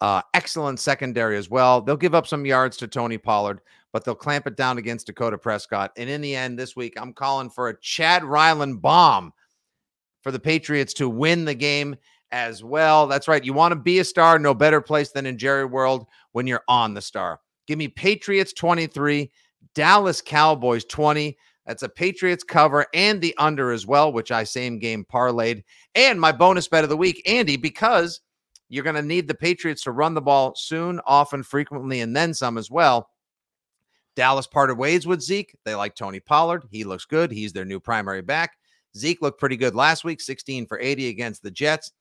uh, 0.00 0.22
excellent 0.34 0.80
secondary 0.80 1.36
as 1.36 1.50
well. 1.50 1.80
They'll 1.80 1.96
give 1.96 2.14
up 2.14 2.26
some 2.26 2.46
yards 2.46 2.76
to 2.78 2.88
Tony 2.88 3.18
Pollard, 3.18 3.60
but 3.92 4.04
they'll 4.04 4.14
clamp 4.14 4.46
it 4.46 4.56
down 4.56 4.78
against 4.78 5.06
Dakota 5.06 5.38
Prescott. 5.38 5.92
And 5.96 6.08
in 6.08 6.20
the 6.20 6.34
end, 6.34 6.58
this 6.58 6.76
week, 6.76 6.94
I'm 6.96 7.12
calling 7.12 7.50
for 7.50 7.68
a 7.68 7.80
Chad 7.80 8.24
Ryland 8.24 8.82
bomb 8.82 9.32
for 10.22 10.30
the 10.30 10.38
Patriots 10.38 10.94
to 10.94 11.08
win 11.08 11.44
the 11.44 11.54
game 11.54 11.96
as 12.30 12.62
well. 12.62 13.06
That's 13.06 13.28
right. 13.28 13.44
You 13.44 13.52
want 13.52 13.72
to 13.72 13.80
be 13.80 14.00
a 14.00 14.04
star, 14.04 14.38
no 14.38 14.54
better 14.54 14.80
place 14.80 15.10
than 15.10 15.26
in 15.26 15.38
Jerry 15.38 15.64
World 15.64 16.06
when 16.32 16.46
you're 16.46 16.64
on 16.68 16.94
the 16.94 17.00
star. 17.00 17.40
Give 17.66 17.78
me 17.78 17.88
Patriots 17.88 18.52
23, 18.52 19.30
Dallas 19.74 20.20
Cowboys 20.20 20.84
20. 20.84 21.36
That's 21.68 21.82
a 21.82 21.88
Patriots 21.88 22.42
cover 22.42 22.86
and 22.94 23.20
the 23.20 23.34
under 23.36 23.72
as 23.72 23.86
well, 23.86 24.10
which 24.10 24.32
I 24.32 24.42
same 24.44 24.78
game 24.78 25.04
parlayed. 25.04 25.62
And 25.94 26.18
my 26.18 26.32
bonus 26.32 26.66
bet 26.66 26.82
of 26.82 26.88
the 26.88 26.96
week, 26.96 27.22
Andy, 27.28 27.58
because 27.58 28.22
you're 28.70 28.84
going 28.84 28.96
to 28.96 29.02
need 29.02 29.28
the 29.28 29.34
Patriots 29.34 29.82
to 29.82 29.92
run 29.92 30.14
the 30.14 30.22
ball 30.22 30.54
soon, 30.56 30.98
often, 31.06 31.42
frequently, 31.42 32.00
and 32.00 32.16
then 32.16 32.32
some 32.32 32.56
as 32.56 32.70
well. 32.70 33.10
Dallas 34.16 34.46
parted 34.46 34.78
ways 34.78 35.06
with 35.06 35.20
Zeke. 35.20 35.54
They 35.66 35.74
like 35.74 35.94
Tony 35.94 36.20
Pollard. 36.20 36.64
He 36.70 36.84
looks 36.84 37.04
good. 37.04 37.30
He's 37.30 37.52
their 37.52 37.66
new 37.66 37.80
primary 37.80 38.22
back. 38.22 38.56
Zeke 38.96 39.20
looked 39.20 39.38
pretty 39.38 39.58
good 39.58 39.74
last 39.74 40.04
week, 40.04 40.22
16 40.22 40.66
for 40.66 40.80
80 40.80 41.08
against 41.08 41.42
the 41.42 41.50
Jets. 41.50 41.92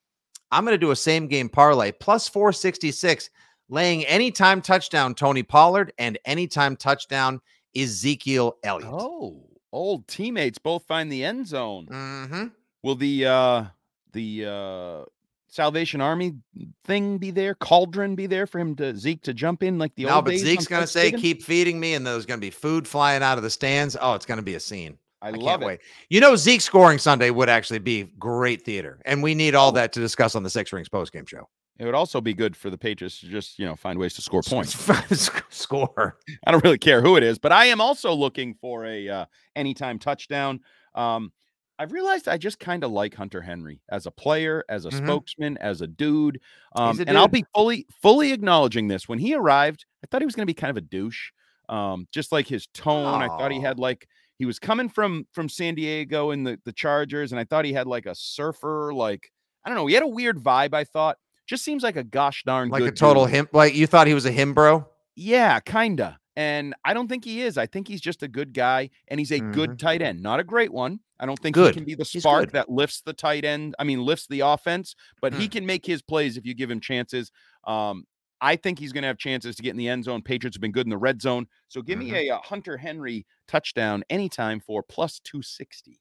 I'm 0.50 0.64
going 0.64 0.76
to 0.76 0.78
do 0.78 0.92
a 0.92 0.96
same 0.96 1.28
game 1.28 1.50
parlay 1.50 1.92
plus 1.92 2.30
466, 2.30 3.30
laying 3.68 4.06
anytime 4.06 4.62
touchdown 4.62 5.14
Tony 5.14 5.44
Pollard 5.44 5.92
and 5.98 6.18
anytime 6.24 6.78
touchdown 6.78 7.42
Ezekiel 7.76 8.56
Elliott. 8.64 8.94
Oh, 8.94 9.44
old 9.72 10.08
teammates 10.08 10.58
both 10.58 10.84
find 10.86 11.12
the 11.12 11.24
end 11.24 11.48
zone. 11.48 11.88
Mm-hmm. 11.92 12.46
Will 12.84 12.96
the 12.96 13.26
uh 13.26 13.66
the 14.14 14.46
uh 14.46 15.06
Salvation 15.50 16.02
Army 16.02 16.36
thing 16.84 17.18
be 17.18 17.32
there? 17.32 17.56
Cauldron 17.56 18.16
be 18.16 18.28
there 18.28 18.46
for 18.48 18.60
him 18.60 18.76
to 18.76 18.96
Zeke 18.96 19.22
to 19.24 19.34
jump 19.34 19.64
in 19.64 19.80
like 19.80 19.96
the 19.96 20.04
no, 20.06 20.16
old 20.16 20.26
but 20.26 20.32
days 20.32 20.42
Zeke's 20.44 20.68
to 20.82 20.88
say, 20.88 21.12
keep 21.12 21.42
feeding 21.42 21.80
me, 21.80 21.94
and 21.94 22.06
there's 22.06 22.26
to 22.40 22.46
be 22.46 22.50
food 22.52 22.88
flying 22.88 23.24
out 23.24 23.38
of 23.38 23.44
the 23.44 23.50
stands. 23.50 23.96
Oh, 24.00 24.14
it's 24.14 24.26
to 24.38 24.44
be 24.44 24.56
a 24.56 24.60
scene. 24.60 24.98
I, 25.22 25.30
I, 25.30 25.32
love 25.32 25.42
can't 25.42 25.64
it. 25.64 25.66
wait. 25.66 25.80
You 26.10 26.20
know, 26.22 26.36
Zeke 26.36 26.62
scoring 26.62 27.00
Sunday 27.00 27.32
would 27.32 27.50
actually 27.50 27.80
be 27.80 28.04
great 28.20 28.64
theater, 28.64 29.00
and 29.06 29.24
we 29.24 29.34
need 29.34 29.56
Oh. 29.56 29.60
all 29.62 29.72
that 29.72 29.94
to 29.94 30.00
discuss 30.00 30.36
on 30.36 30.44
the 30.44 30.50
Six 30.50 30.72
Rings 30.72 30.90
post 30.90 31.12
game 31.12 31.26
show. 31.26 31.50
It 31.80 31.86
would 31.86 31.96
also 31.96 32.22
be 32.22 32.34
good 32.34 32.56
for 32.56 32.70
the 32.70 32.78
Patriots 32.78 33.20
to 33.20 33.28
just, 33.28 33.60
you 33.60 33.66
know, 33.66 33.76
find 33.76 34.00
ways 34.00 34.14
to 34.16 34.22
score 34.22 34.42
points. 34.42 34.74
Score. 35.50 36.18
I 36.46 36.52
don't 36.52 36.64
really 36.64 36.78
care 36.78 37.02
who 37.02 37.18
it 37.18 37.24
is, 37.24 37.38
but 37.40 37.52
I 37.52 37.66
am 37.66 37.82
also 37.82 38.14
looking 38.14 38.56
for 38.56 38.86
a 38.86 39.08
uh, 39.08 39.26
anytime 39.56 40.00
touchdown. 40.00 40.62
Um, 40.96 41.32
I've 41.80 41.92
realized 41.92 42.28
I 42.28 42.38
just 42.38 42.60
kind 42.60 42.84
of 42.84 42.92
like 42.92 43.14
Hunter 43.14 43.42
Henry 43.42 43.82
as 43.90 44.08
a 44.08 44.12
player, 44.12 44.64
as 44.70 44.86
a 44.86 44.90
Mhm. 44.90 45.06
spokesman, 45.06 45.58
as 45.60 45.82
a 45.82 45.88
dude. 45.88 46.42
Um, 46.76 46.98
a 47.00 47.04
and 47.08 47.18
I'll 47.18 47.28
be 47.28 47.46
fully 47.54 47.86
fully 48.02 48.32
acknowledging 48.32 48.88
this. 48.88 49.08
When 49.08 49.20
he 49.20 49.36
arrived, 49.36 49.86
I 50.04 50.08
thought 50.08 50.22
he 50.22 50.26
was 50.26 50.36
going 50.36 50.48
to 50.48 50.52
be 50.52 50.56
kind 50.56 50.72
of 50.72 50.78
a 50.78 50.82
douche. 50.82 51.32
Um, 51.70 52.08
just 52.12 52.32
like 52.32 52.48
his 52.48 52.68
tone, 52.74 53.22
I 53.22 53.28
thought 53.28 53.52
he 53.52 53.60
had 53.60 53.78
like 53.78 54.08
he 54.40 54.46
was 54.46 54.58
coming 54.58 54.90
from 54.90 55.28
from 55.34 55.50
San 55.50 55.76
Diego 55.76 56.32
in 56.32 56.44
the 56.44 56.60
the 56.66 56.74
Chargers, 56.74 57.32
and 57.32 57.40
I 57.40 57.44
thought 57.44 57.66
he 57.66 57.74
had 57.74 57.86
like 57.86 58.08
a 58.08 58.16
surfer, 58.16 58.92
like 58.94 59.32
I 59.64 59.70
don't 59.70 59.76
know, 59.78 59.86
he 59.86 59.94
had 59.94 60.04
a 60.04 60.08
weird 60.08 60.38
vibe. 60.38 60.74
I 60.74 60.84
thought 60.84 61.18
just 61.48 61.64
seems 61.64 61.82
like 61.82 61.96
a 61.96 62.04
gosh 62.04 62.44
darn 62.46 62.70
Like 62.70 62.84
a 62.84 62.92
total 62.92 63.26
dude. 63.26 63.34
him. 63.36 63.50
Like 63.54 63.74
you 63.76 63.88
thought 63.88 64.06
he 64.08 64.14
was 64.14 64.26
a 64.26 64.32
him, 64.32 64.54
bro. 64.54 64.88
Yeah, 65.16 65.60
kinda. 65.62 66.20
And 66.36 66.76
I 66.86 66.94
don't 66.94 67.08
think 67.08 67.26
he 67.26 67.42
is. 67.42 67.58
I 67.58 67.66
think 67.66 67.88
he's 67.88 68.00
just 68.02 68.22
a 68.22 68.28
good 68.28 68.54
guy, 68.54 68.92
and 69.08 69.20
he's 69.20 69.32
a 69.32 69.40
good 69.40 69.80
tight 69.80 70.04
end, 70.04 70.22
not 70.22 70.40
a 70.40 70.44
great 70.44 70.72
one. 70.72 71.00
I 71.20 71.26
don't 71.26 71.40
think 71.40 71.56
Mm-hmm. 71.56 71.64
Good. 71.66 71.74
he 71.74 71.80
can 71.80 71.86
be 71.86 71.96
the 71.96 72.06
spark 72.06 72.52
that 72.52 72.70
lifts 72.70 73.02
the 73.02 73.14
tight 73.14 73.44
end. 73.44 73.74
I 73.80 73.84
mean, 73.84 74.06
lifts 74.06 74.28
the 74.28 74.42
offense, 74.42 74.96
but 75.20 75.34
he 75.34 75.48
Mm. 75.48 75.52
can 75.52 75.66
make 75.66 75.84
his 75.84 76.04
plays 76.04 76.38
if 76.38 76.46
you 76.46 76.54
give 76.54 76.70
him 76.70 76.80
chances. 76.80 77.32
Um, 77.66 78.04
I 78.40 78.56
think 78.56 78.78
he's 78.78 78.94
going 78.94 79.02
to 79.02 79.08
have 79.08 79.18
chances 79.18 79.56
to 79.56 79.64
get 79.64 79.72
in 79.72 79.78
the 79.78 79.90
end 79.90 80.04
zone. 80.04 80.22
Patriots 80.22 80.56
have 80.56 80.62
been 80.62 80.72
good 80.72 80.86
in 80.86 80.92
the 80.92 80.98
red 81.00 81.24
zone, 81.24 81.48
so 81.70 81.82
give 81.82 81.98
Mm-hmm. 81.98 82.12
me 82.14 82.30
a, 82.30 82.36
uh 82.36 82.40
Hunter 82.44 82.78
Henry 82.78 83.26
touchdown 83.48 84.04
anytime 84.12 84.60
for 84.60 84.84
plus 84.84 85.20
two 85.24 85.42
sixty. 85.42 86.00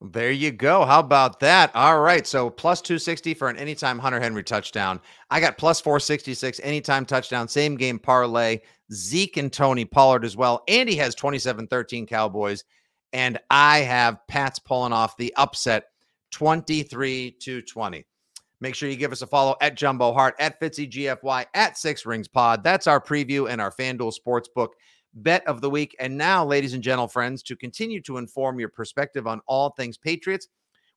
There 0.00 0.30
you 0.30 0.52
go. 0.52 0.84
How 0.84 1.00
about 1.00 1.40
that? 1.40 1.74
All 1.74 2.00
right. 2.00 2.24
So 2.24 2.50
plus 2.50 2.80
260 2.80 3.34
for 3.34 3.48
an 3.48 3.56
anytime 3.56 3.98
Hunter 3.98 4.20
Henry 4.20 4.44
touchdown. 4.44 5.00
I 5.30 5.40
got 5.40 5.58
plus 5.58 5.80
466 5.80 6.60
anytime 6.62 7.04
touchdown. 7.04 7.48
Same 7.48 7.76
game 7.76 7.98
parlay. 7.98 8.60
Zeke 8.92 9.38
and 9.38 9.52
Tony 9.52 9.84
Pollard 9.84 10.24
as 10.24 10.36
well. 10.36 10.62
Andy 10.68 10.94
has 10.96 11.16
27 11.16 11.66
13 11.66 12.06
Cowboys. 12.06 12.64
And 13.12 13.38
I 13.50 13.80
have 13.80 14.18
Pats 14.28 14.58
pulling 14.58 14.92
off 14.92 15.16
the 15.16 15.34
upset 15.36 15.86
23 16.30 17.36
to 17.40 17.62
20. 17.62 18.04
Make 18.60 18.74
sure 18.74 18.88
you 18.88 18.96
give 18.96 19.12
us 19.12 19.22
a 19.22 19.26
follow 19.26 19.56
at 19.60 19.76
Jumbo 19.76 20.12
Hart, 20.12 20.34
at 20.38 20.60
Fitzy 20.60 20.90
GFY, 20.90 21.46
at 21.54 21.78
Six 21.78 22.04
Rings 22.04 22.28
Pod. 22.28 22.62
That's 22.64 22.86
our 22.86 23.00
preview 23.00 23.48
and 23.48 23.60
our 23.60 23.72
FanDuel 23.72 24.12
Sportsbook 24.14 24.70
bet 25.22 25.46
of 25.46 25.60
the 25.60 25.70
week. 25.70 25.94
And 25.98 26.16
now, 26.16 26.44
ladies 26.44 26.74
and 26.74 26.82
gentle 26.82 27.08
friends, 27.08 27.42
to 27.44 27.56
continue 27.56 28.00
to 28.02 28.18
inform 28.18 28.58
your 28.58 28.68
perspective 28.68 29.26
on 29.26 29.40
all 29.46 29.70
things 29.70 29.96
Patriots, 29.96 30.48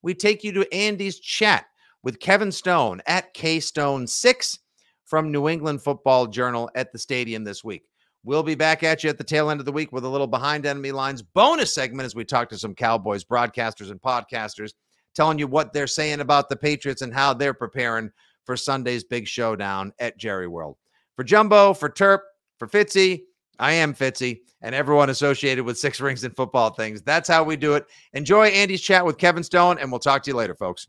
we 0.02 0.14
take 0.14 0.42
you 0.42 0.52
to 0.52 0.74
Andy's 0.74 1.20
chat 1.20 1.66
with 2.02 2.20
Kevin 2.20 2.52
Stone 2.52 3.02
at 3.06 3.32
K 3.34 3.60
Stone 3.60 4.06
6 4.06 4.58
from 5.04 5.30
New 5.30 5.48
England 5.48 5.82
Football 5.82 6.26
Journal 6.26 6.70
at 6.74 6.92
the 6.92 6.98
stadium 6.98 7.44
this 7.44 7.62
week. 7.62 7.84
We'll 8.24 8.42
be 8.42 8.54
back 8.54 8.82
at 8.82 9.02
you 9.02 9.10
at 9.10 9.18
the 9.18 9.24
tail 9.24 9.50
end 9.50 9.60
of 9.60 9.66
the 9.66 9.72
week 9.72 9.92
with 9.92 10.04
a 10.04 10.08
little 10.08 10.28
behind 10.28 10.64
enemy 10.64 10.92
lines 10.92 11.22
bonus 11.22 11.74
segment 11.74 12.06
as 12.06 12.14
we 12.14 12.24
talk 12.24 12.48
to 12.50 12.58
some 12.58 12.74
Cowboys 12.74 13.24
broadcasters 13.24 13.90
and 13.90 14.00
podcasters, 14.00 14.72
telling 15.14 15.38
you 15.38 15.48
what 15.48 15.72
they're 15.72 15.88
saying 15.88 16.20
about 16.20 16.48
the 16.48 16.56
Patriots 16.56 17.02
and 17.02 17.12
how 17.12 17.34
they're 17.34 17.52
preparing 17.52 18.10
for 18.44 18.56
Sunday's 18.56 19.04
big 19.04 19.26
showdown 19.26 19.92
at 19.98 20.18
Jerry 20.18 20.48
World. 20.48 20.76
For 21.16 21.24
Jumbo, 21.24 21.74
for 21.74 21.90
Terp, 21.90 22.20
for 22.58 22.68
Fitzy, 22.68 23.22
I 23.58 23.72
am 23.72 23.94
Fitzy, 23.94 24.40
and 24.60 24.74
everyone 24.74 25.10
associated 25.10 25.64
with 25.64 25.78
Six 25.78 26.00
Rings 26.00 26.24
and 26.24 26.34
football 26.34 26.70
things. 26.70 27.02
That's 27.02 27.28
how 27.28 27.44
we 27.44 27.56
do 27.56 27.74
it. 27.74 27.86
Enjoy 28.12 28.46
Andy's 28.46 28.82
chat 28.82 29.04
with 29.04 29.18
Kevin 29.18 29.42
Stone, 29.42 29.78
and 29.78 29.90
we'll 29.90 30.00
talk 30.00 30.22
to 30.24 30.30
you 30.30 30.36
later, 30.36 30.54
folks. 30.54 30.88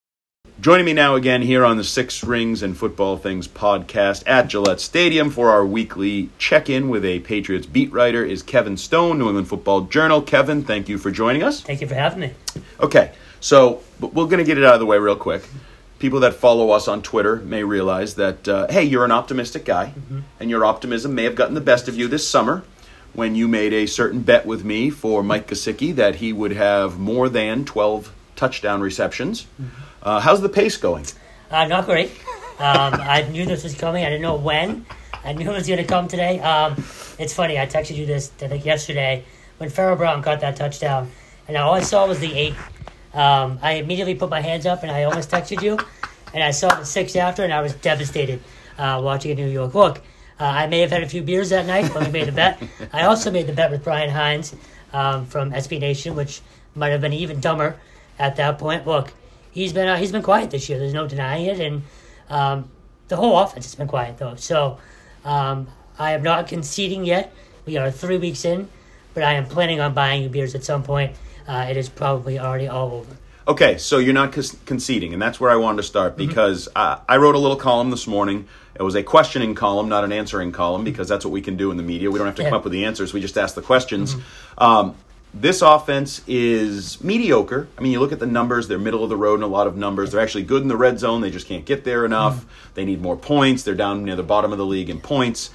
Joining 0.61 0.85
me 0.85 0.93
now 0.93 1.15
again 1.15 1.41
here 1.41 1.65
on 1.65 1.77
the 1.77 1.83
Six 1.83 2.23
Rings 2.23 2.61
and 2.61 2.77
Football 2.77 3.17
Things 3.17 3.47
podcast 3.47 4.21
at 4.27 4.47
Gillette 4.47 4.79
Stadium 4.79 5.31
for 5.31 5.49
our 5.49 5.65
weekly 5.65 6.29
check 6.37 6.69
in 6.69 6.87
with 6.89 7.03
a 7.03 7.19
Patriots 7.21 7.65
beat 7.65 7.91
writer 7.91 8.23
is 8.23 8.43
Kevin 8.43 8.77
Stone, 8.77 9.17
New 9.17 9.25
England 9.25 9.47
Football 9.47 9.81
Journal. 9.81 10.21
Kevin, 10.21 10.63
thank 10.63 10.87
you 10.87 10.99
for 10.99 11.09
joining 11.09 11.41
us. 11.41 11.61
Thank 11.61 11.81
you 11.81 11.87
for 11.87 11.95
having 11.95 12.19
me. 12.19 12.33
Okay, 12.79 13.11
So, 13.39 13.81
but 13.99 14.13
we're 14.13 14.25
going 14.25 14.37
to 14.37 14.43
get 14.43 14.59
it 14.59 14.63
out 14.63 14.75
of 14.75 14.79
the 14.79 14.85
way 14.85 14.99
real 14.99 15.15
quick. 15.15 15.49
People 15.97 16.19
that 16.19 16.35
follow 16.35 16.69
us 16.69 16.87
on 16.87 17.01
Twitter 17.01 17.37
may 17.37 17.63
realize 17.63 18.13
that, 18.15 18.47
uh, 18.47 18.67
hey, 18.69 18.83
you're 18.83 19.05
an 19.05 19.11
optimistic 19.11 19.65
guy, 19.65 19.93
and 20.39 20.49
your 20.51 20.63
optimism 20.63 21.15
may 21.15 21.23
have 21.23 21.33
gotten 21.33 21.55
the 21.55 21.61
best 21.61 21.87
of 21.87 21.95
you 21.97 22.07
this 22.07 22.27
summer 22.27 22.63
when 23.13 23.33
you 23.33 23.47
made 23.47 23.73
a 23.73 23.87
certain 23.87 24.21
bet 24.21 24.45
with 24.45 24.63
me 24.63 24.91
for 24.91 25.23
Mike 25.23 25.47
Gesicki 25.47 25.95
that 25.95 26.15
he 26.17 26.31
would 26.31 26.51
have 26.51 26.99
more 26.99 27.29
than 27.29 27.65
12 27.65 28.13
touchdown 28.35 28.81
receptions. 28.81 29.47
Uh, 30.03 30.19
how's 30.19 30.41
the 30.41 30.49
pace 30.49 30.77
going? 30.77 31.05
Uh, 31.49 31.65
not 31.65 31.85
great. 31.85 32.11
Um, 32.59 32.93
I 32.93 33.27
knew 33.31 33.45
this 33.45 33.63
was 33.63 33.75
coming. 33.75 34.03
I 34.03 34.09
didn't 34.09 34.21
know 34.21 34.35
when. 34.35 34.85
I 35.23 35.33
knew 35.33 35.49
it 35.49 35.53
was 35.53 35.67
going 35.67 35.77
to 35.77 35.83
come 35.83 36.07
today. 36.07 36.39
Um, 36.39 36.83
it's 37.19 37.33
funny. 37.33 37.59
I 37.59 37.65
texted 37.67 37.95
you 37.95 38.05
this 38.05 38.31
I 38.41 38.47
think 38.47 38.65
yesterday 38.65 39.23
when 39.57 39.69
Pharaoh 39.69 39.95
Brown 39.95 40.23
caught 40.23 40.39
that 40.41 40.55
touchdown, 40.55 41.11
and 41.47 41.55
all 41.57 41.73
I 41.73 41.81
saw 41.81 42.07
was 42.07 42.19
the 42.19 42.33
eight. 42.33 42.55
Um, 43.13 43.59
I 43.61 43.73
immediately 43.73 44.15
put 44.15 44.29
my 44.29 44.41
hands 44.41 44.65
up 44.65 44.83
and 44.83 44.91
I 44.91 45.03
almost 45.03 45.29
texted 45.29 45.61
you, 45.61 45.77
and 46.33 46.43
I 46.43 46.51
saw 46.51 46.73
the 46.73 46.85
six 46.85 47.15
after, 47.15 47.43
and 47.43 47.53
I 47.53 47.61
was 47.61 47.73
devastated 47.73 48.41
uh, 48.77 48.99
watching 49.03 49.31
a 49.31 49.35
New 49.35 49.47
York. 49.47 49.75
Look, 49.75 49.97
uh, 50.39 50.45
I 50.45 50.65
may 50.67 50.79
have 50.79 50.89
had 50.89 51.03
a 51.03 51.09
few 51.09 51.21
beers 51.21 51.49
that 51.49 51.67
night 51.67 51.93
when 51.93 52.05
we 52.05 52.11
made 52.11 52.27
the 52.27 52.31
bet. 52.31 52.61
I 52.93 53.03
also 53.03 53.29
made 53.29 53.45
the 53.45 53.53
bet 53.53 53.69
with 53.69 53.83
Brian 53.83 54.09
Hines 54.09 54.55
um, 54.93 55.25
from 55.27 55.51
SB 55.51 55.79
Nation, 55.79 56.15
which 56.15 56.41
might 56.73 56.89
have 56.89 57.01
been 57.01 57.13
even 57.13 57.39
dumber 57.39 57.77
at 58.17 58.37
that 58.37 58.57
point. 58.57 58.87
Look, 58.87 59.13
he's 59.51 59.73
been 59.73 59.87
uh, 59.87 59.97
he's 59.97 60.11
been 60.11 60.23
quiet 60.23 60.51
this 60.51 60.67
year. 60.69 60.79
There's 60.79 60.93
no 60.93 61.07
denying 61.07 61.45
it, 61.45 61.59
and 61.59 61.83
um, 62.29 62.69
the 63.07 63.15
whole 63.15 63.37
offense 63.37 63.65
has 63.65 63.75
been 63.75 63.87
quiet 63.87 64.17
though. 64.17 64.35
So 64.35 64.79
um, 65.23 65.67
I 65.99 66.13
am 66.13 66.23
not 66.23 66.47
conceding 66.47 67.05
yet. 67.05 67.33
We 67.65 67.77
are 67.77 67.91
three 67.91 68.17
weeks 68.17 68.43
in, 68.45 68.69
but 69.13 69.23
I 69.23 69.33
am 69.33 69.45
planning 69.45 69.79
on 69.79 69.93
buying 69.93 70.23
you 70.23 70.29
beers 70.29 70.55
at 70.55 70.63
some 70.63 70.83
point. 70.83 71.15
Uh, 71.47 71.67
it 71.69 71.77
is 71.77 71.89
probably 71.89 72.39
already 72.39 72.67
all 72.67 72.91
over. 72.91 73.17
Okay, 73.47 73.77
so 73.77 73.97
you're 73.97 74.13
not 74.13 74.31
con- 74.31 74.43
conceding, 74.65 75.13
and 75.13 75.21
that's 75.21 75.39
where 75.39 75.51
I 75.51 75.55
wanted 75.55 75.77
to 75.77 75.83
start 75.83 76.15
because 76.15 76.69
uh, 76.75 76.99
I 77.09 77.17
wrote 77.17 77.35
a 77.35 77.39
little 77.39 77.57
column 77.57 77.89
this 77.89 78.07
morning. 78.07 78.47
It 78.75 78.83
was 78.83 78.95
a 78.95 79.03
questioning 79.03 79.55
column, 79.55 79.89
not 79.89 80.03
an 80.03 80.11
answering 80.11 80.51
column, 80.51 80.83
because 80.83 81.07
that's 81.09 81.25
what 81.25 81.31
we 81.31 81.41
can 81.41 81.57
do 81.57 81.71
in 81.71 81.77
the 81.77 81.83
media. 81.83 82.09
We 82.09 82.17
don't 82.17 82.27
have 82.27 82.35
to 82.35 82.43
come 82.43 82.53
up 82.53 82.63
with 82.63 82.71
the 82.71 82.85
answers; 82.85 83.13
we 83.13 83.19
just 83.19 83.37
ask 83.37 83.55
the 83.55 83.61
questions. 83.61 84.15
Um, 84.57 84.95
this 85.33 85.61
offense 85.61 86.21
is 86.27 87.01
mediocre. 87.03 87.67
I 87.77 87.81
mean, 87.81 87.91
you 87.91 87.99
look 87.99 88.11
at 88.11 88.19
the 88.19 88.25
numbers; 88.25 88.67
they're 88.67 88.79
middle 88.79 89.03
of 89.03 89.09
the 89.09 89.17
road 89.17 89.35
in 89.35 89.43
a 89.43 89.47
lot 89.47 89.67
of 89.67 89.77
numbers. 89.77 90.11
They're 90.11 90.21
actually 90.21 90.43
good 90.43 90.61
in 90.61 90.67
the 90.67 90.77
red 90.77 90.99
zone. 90.99 91.21
They 91.21 91.31
just 91.31 91.47
can't 91.47 91.65
get 91.65 91.83
there 91.83 92.05
enough. 92.05 92.45
They 92.73 92.85
need 92.85 93.01
more 93.01 93.15
points. 93.15 93.63
They're 93.63 93.75
down 93.75 94.03
near 94.03 94.15
the 94.15 94.23
bottom 94.23 94.51
of 94.51 94.57
the 94.57 94.65
league 94.65 94.89
in 94.89 94.99
points. 94.99 95.49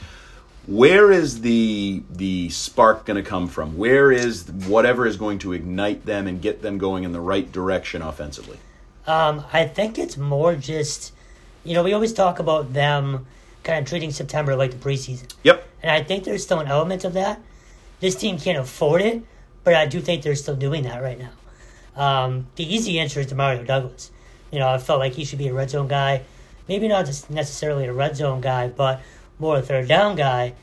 Where 0.66 1.12
is 1.12 1.43
the 1.43 2.03
the 2.11 2.49
spark 2.49 3.05
going 3.05 3.22
to 3.22 3.29
come 3.29 3.49
from? 3.49 3.77
Where 3.77 4.11
is 4.11 4.51
whatever 4.51 5.07
is 5.07 5.16
going 5.16 5.39
to 5.41 5.53
ignite 5.53 6.07
them 6.07 6.27
and 6.27 6.43
get 6.43 6.62
them 6.62 6.79
going 6.79 7.05
in 7.05 7.12
the 7.12 7.20
right 7.20 7.51
direction 7.53 8.03
offensively? 8.03 8.59
Um, 9.07 9.45
I 9.53 9.66
think 9.66 9.99
it's 9.99 10.16
more 10.16 10.57
just, 10.57 11.12
you 11.62 11.74
know, 11.74 11.85
we 11.85 11.93
always 11.93 12.12
talk 12.12 12.41
about 12.41 12.72
them 12.72 13.27
kind 13.62 13.79
of 13.79 13.89
treating 13.89 14.11
September 14.11 14.57
like 14.57 14.72
the 14.72 14.77
preseason. 14.77 15.33
Yep. 15.45 15.68
And 15.83 15.93
I 15.93 16.03
think 16.03 16.24
there's 16.24 16.43
still 16.43 16.59
an 16.59 16.66
element 16.66 17.05
of 17.05 17.12
that. 17.12 17.41
This 18.01 18.16
team 18.16 18.39
can't 18.39 18.59
afford 18.59 19.03
it, 19.03 19.22
but 19.67 19.75
I 19.75 19.85
do 19.85 20.01
think 20.01 20.23
they're 20.23 20.37
still 20.37 20.55
doing 20.55 20.85
that 20.85 21.03
right 21.03 21.19
now. 21.19 21.33
Um, 22.01 22.47
the 22.55 22.62
easy 22.73 23.01
answer 23.01 23.19
is 23.19 23.27
Demario 23.27 23.67
Douglas. 23.67 24.12
You 24.53 24.61
know, 24.61 24.69
I 24.69 24.79
felt 24.79 25.01
like 25.01 25.14
he 25.14 25.25
should 25.25 25.41
be 25.41 25.49
a 25.49 25.53
red 25.53 25.71
zone 25.71 25.89
guy. 25.89 26.23
Maybe 26.69 26.87
not 26.87 27.07
necessarily 27.29 27.87
a 27.87 27.93
red 27.93 28.14
zone 28.14 28.41
guy, 28.41 28.69
but 28.69 29.01
more 29.41 29.59
a 29.59 29.62
third 29.62 29.89
down 29.89 30.14
guy. 30.14 30.55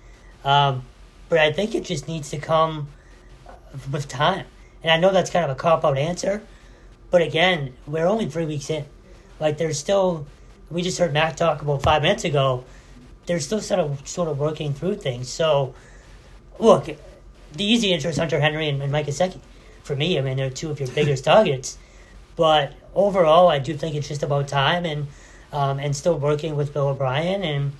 Um, 0.45 0.83
but 1.27 1.37
I 1.37 1.51
think 1.51 1.75
it 1.75 1.83
just 1.83 2.07
needs 2.07 2.29
to 2.29 2.37
come 2.37 2.87
with 3.91 4.07
time. 4.07 4.45
And 4.83 4.89
I 4.89 4.95
know 4.95 5.11
that's 5.11 5.29
kind 5.29 5.43
of 5.43 5.51
a 5.51 5.55
cop 5.55 5.83
out 5.83 5.97
answer, 5.97 6.41
but 7.11 7.21
again, 7.21 7.73
we're 7.85 8.07
only 8.07 8.29
three 8.29 8.45
weeks 8.45 8.69
in. 8.69 8.85
Like, 9.37 9.57
there's 9.57 9.77
still, 9.77 10.27
we 10.71 10.81
just 10.81 10.97
heard 10.97 11.11
Mac 11.11 11.35
talk 11.35 11.61
about 11.61 11.83
five 11.83 12.03
minutes 12.03 12.23
ago, 12.23 12.63
they're 13.25 13.41
still 13.41 13.59
sort 13.59 13.81
of, 13.81 14.07
sort 14.07 14.29
of 14.29 14.39
working 14.39 14.73
through 14.73 14.95
things. 14.95 15.27
So, 15.27 15.75
look, 16.57 16.87
the 17.53 17.63
easy 17.63 17.93
answer 17.93 18.09
is 18.09 18.17
Hunter 18.17 18.39
Henry 18.39 18.67
and, 18.69 18.81
and 18.81 18.91
Mike 18.91 19.07
Gesicki. 19.07 19.39
For 19.83 19.95
me, 19.95 20.17
I 20.17 20.21
mean, 20.21 20.37
they're 20.37 20.49
two 20.49 20.71
of 20.71 20.79
your 20.79 20.89
biggest 20.89 21.23
targets. 21.25 21.77
But 22.35 22.73
overall, 22.95 23.47
I 23.47 23.59
do 23.59 23.75
think 23.75 23.95
it's 23.95 24.07
just 24.07 24.23
about 24.23 24.47
time 24.47 24.85
and 24.85 25.07
um, 25.51 25.77
and 25.77 25.95
still 25.95 26.17
working 26.17 26.55
with 26.55 26.73
Bill 26.73 26.87
O'Brien 26.87 27.43
and 27.43 27.73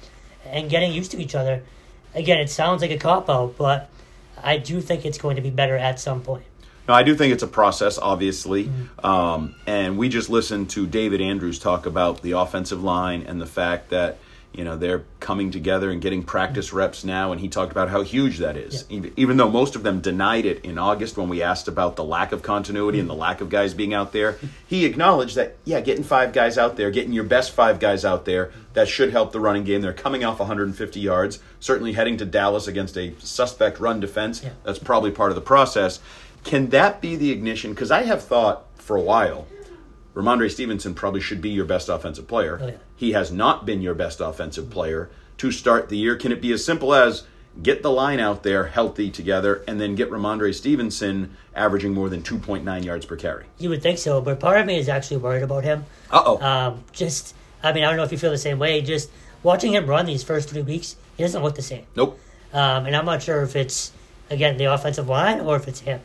and 0.46 0.70
getting 0.70 0.92
used 0.92 1.12
to 1.12 1.22
each 1.22 1.36
other. 1.36 1.64
Again, 2.14 2.40
it 2.40 2.50
sounds 2.50 2.82
like 2.82 2.92
a 2.92 2.98
cop 2.98 3.30
out, 3.30 3.58
but 3.58 3.90
I 4.42 4.58
do 4.58 4.82
think 4.82 5.06
it's 5.06 5.18
going 5.18 5.36
to 5.38 5.42
be 5.42 5.50
better 5.50 5.76
at 5.76 6.00
some 6.00 6.22
point. 6.22 6.44
No, 6.88 6.94
I 6.94 7.04
do 7.04 7.16
think 7.16 7.34
it's 7.34 7.44
a 7.44 7.48
process, 7.48 7.98
obviously. 7.98 8.70
Um, 9.04 9.56
and 9.66 9.98
we 9.98 10.10
just 10.10 10.30
listened 10.30 10.70
to 10.72 10.86
David 10.86 11.22
Andrews 11.22 11.58
talk 11.58 11.86
about 11.86 12.22
the 12.22 12.34
offensive 12.34 12.84
line 12.84 13.24
and 13.24 13.40
the 13.40 13.46
fact 13.46 13.90
that 13.90 14.18
you 14.54 14.64
know 14.64 14.78
they're 14.78 15.04
coming 15.20 15.52
together 15.52 15.90
and 15.92 16.02
getting 16.02 16.24
practice 16.24 16.68
mm-hmm. 16.68 16.78
reps 16.78 17.04
now. 17.04 17.32
And 17.32 17.42
he 17.42 17.48
talked 17.48 17.72
about 17.72 17.90
how 17.90 18.02
huge 18.02 18.38
that 18.38 18.56
is, 18.56 18.86
even, 18.90 19.14
even 19.18 19.38
though 19.38 19.50
most 19.50 19.76
of 19.76 19.84
them 19.84 20.00
denied 20.00 20.46
it 20.46 20.64
in 20.64 20.78
August 20.78 21.18
when 21.18 21.30
we 21.30 21.42
asked 21.42 21.68
about 21.68 21.96
the 21.96 22.04
lack 22.04 22.32
of 22.32 22.42
continuity 22.42 23.00
and 23.00 23.10
the 23.10 23.14
mm-hmm. 23.14 23.22
lack 23.22 23.42
of 23.42 23.50
guys 23.50 23.74
being 23.74 23.94
out 23.94 24.12
there. 24.12 24.38
He 24.68 24.86
acknowledged 24.86 25.36
that 25.36 25.56
yeah, 25.66 25.82
getting 25.82 26.04
five 26.04 26.34
guys 26.34 26.58
out 26.58 26.78
there, 26.78 26.92
getting 26.92 27.14
your 27.14 27.24
best 27.24 27.52
five 27.52 27.80
guys 27.80 28.06
out 28.06 28.26
there, 28.26 28.52
that 28.74 28.88
should 28.88 29.12
help 29.12 29.32
the 29.32 29.40
running 29.40 29.64
game. 29.64 29.82
They're 29.82 29.94
coming 29.94 30.24
off 30.24 30.40
150 30.40 31.00
yards, 31.00 31.40
certainly 31.60 31.94
heading 31.94 32.18
to 32.18 32.26
Dallas 32.26 32.68
against 32.68 32.98
a 32.98 33.14
suspect 33.20 33.80
run 33.80 34.00
defense. 34.00 34.44
Yeah. 34.44 34.52
That's 34.64 34.80
probably 34.80 35.12
part 35.12 35.32
of 35.32 35.36
the 35.36 35.42
process. 35.42 36.00
Can 36.44 36.70
that 36.70 37.02
be 37.02 37.16
the 37.16 37.32
ignition? 37.32 37.72
Because 37.72 37.92
I 37.92 38.04
have 38.04 38.24
thought 38.24 38.66
for 38.76 38.98
a 38.98 39.02
while, 39.02 39.48
Rhamondre 40.14 40.52
Stevenson 40.52 40.94
probably 40.94 41.22
should 41.22 41.42
be 41.42 41.50
your 41.50 41.66
best 41.66 41.90
offensive 41.90 42.28
player. 42.28 42.60
Oh, 42.62 42.68
yeah. 42.68 42.74
He 42.96 43.12
has 43.14 43.32
not 43.32 43.66
been 43.66 43.82
your 43.82 43.96
best 43.96 44.22
offensive 44.22 44.70
player 44.70 45.10
to 45.38 45.52
start 45.52 45.90
the 45.90 45.98
year. 45.98 46.16
Can 46.16 46.32
it 46.32 46.42
be 46.42 46.52
as 46.52 46.64
simple 46.64 46.94
as 46.94 47.24
get 47.62 47.84
the 47.84 47.92
line 47.92 48.20
out 48.20 48.44
there 48.44 48.66
healthy 48.68 49.10
together 49.12 49.64
and 49.68 49.80
then 49.80 49.96
get 49.96 50.10
Rhamondre 50.10 50.54
Stevenson 50.54 51.36
averaging 51.56 51.94
more 51.94 52.10
than 52.10 52.22
2.9 52.22 52.84
yards 52.84 53.06
per 53.06 53.16
carry? 53.16 53.46
You 53.58 53.70
would 53.70 53.82
think 53.82 53.98
so, 53.98 54.22
but 54.22 54.40
part 54.40 54.60
of 54.60 54.66
me 54.66 54.78
is 54.78 54.90
actually 54.90 55.18
worried 55.18 55.44
about 55.44 55.64
him. 55.64 55.86
Uh 56.12 56.24
oh. 56.26 56.42
Um, 56.42 56.84
just, 56.92 57.36
I 57.64 57.74
mean, 57.74 57.84
I 57.84 57.88
don't 57.88 57.98
know 57.98 58.04
if 58.04 58.12
you 58.12 58.18
feel 58.18 58.32
the 58.32 58.38
same 58.38 58.60
way. 58.60 58.82
Just 58.82 59.10
watching 59.42 59.74
him 59.74 59.88
run 59.88 60.06
these 60.06 60.24
first 60.24 60.50
three 60.50 60.62
weeks, 60.62 60.96
he 61.18 61.24
doesn't 61.24 61.42
look 61.44 61.56
the 61.56 61.62
same. 61.62 61.86
nope. 61.96 62.20
Um, 62.54 62.86
and 62.86 62.96
I'm 62.96 63.06
not 63.06 63.24
sure 63.24 63.42
if 63.42 63.56
it's, 63.56 63.92
again, 64.30 64.58
the 64.58 64.66
offensive 64.66 65.10
line 65.10 65.40
or 65.40 65.56
if 65.56 65.68
it's 65.68 65.80
him. 65.80 66.02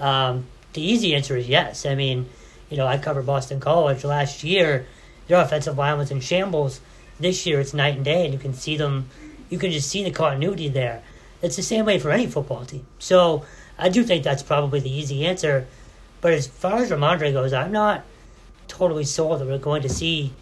Um, 0.00 0.46
the 0.72 0.82
easy 0.82 1.14
answer 1.14 1.36
is 1.36 1.48
yes. 1.48 1.86
I 1.86 1.94
mean, 1.94 2.28
you 2.70 2.76
know, 2.76 2.86
I 2.86 2.98
covered 2.98 3.26
Boston 3.26 3.60
College 3.60 4.04
last 4.04 4.44
year. 4.44 4.86
Their 5.28 5.40
offensive 5.40 5.76
line 5.76 5.98
was 5.98 6.10
in 6.10 6.20
shambles. 6.20 6.80
This 7.18 7.46
year 7.46 7.60
it's 7.60 7.74
night 7.74 7.96
and 7.96 8.04
day, 8.04 8.24
and 8.24 8.32
you 8.32 8.38
can 8.38 8.54
see 8.54 8.76
them, 8.76 9.08
you 9.48 9.58
can 9.58 9.70
just 9.70 9.88
see 9.88 10.04
the 10.04 10.10
continuity 10.10 10.68
there. 10.68 11.02
It's 11.42 11.56
the 11.56 11.62
same 11.62 11.84
way 11.84 11.98
for 11.98 12.10
any 12.10 12.26
football 12.26 12.64
team. 12.64 12.86
So 12.98 13.44
I 13.78 13.88
do 13.88 14.02
think 14.02 14.24
that's 14.24 14.42
probably 14.42 14.80
the 14.80 14.90
easy 14.90 15.26
answer. 15.26 15.66
But 16.20 16.32
as 16.32 16.46
far 16.46 16.78
as 16.78 16.90
Rhamondre 16.90 17.32
goes, 17.32 17.52
I'm 17.52 17.72
not 17.72 18.04
totally 18.68 19.04
sold 19.04 19.40
that 19.40 19.46
we're 19.46 19.58
going 19.58 19.82
to 19.82 19.88
see 19.88 20.32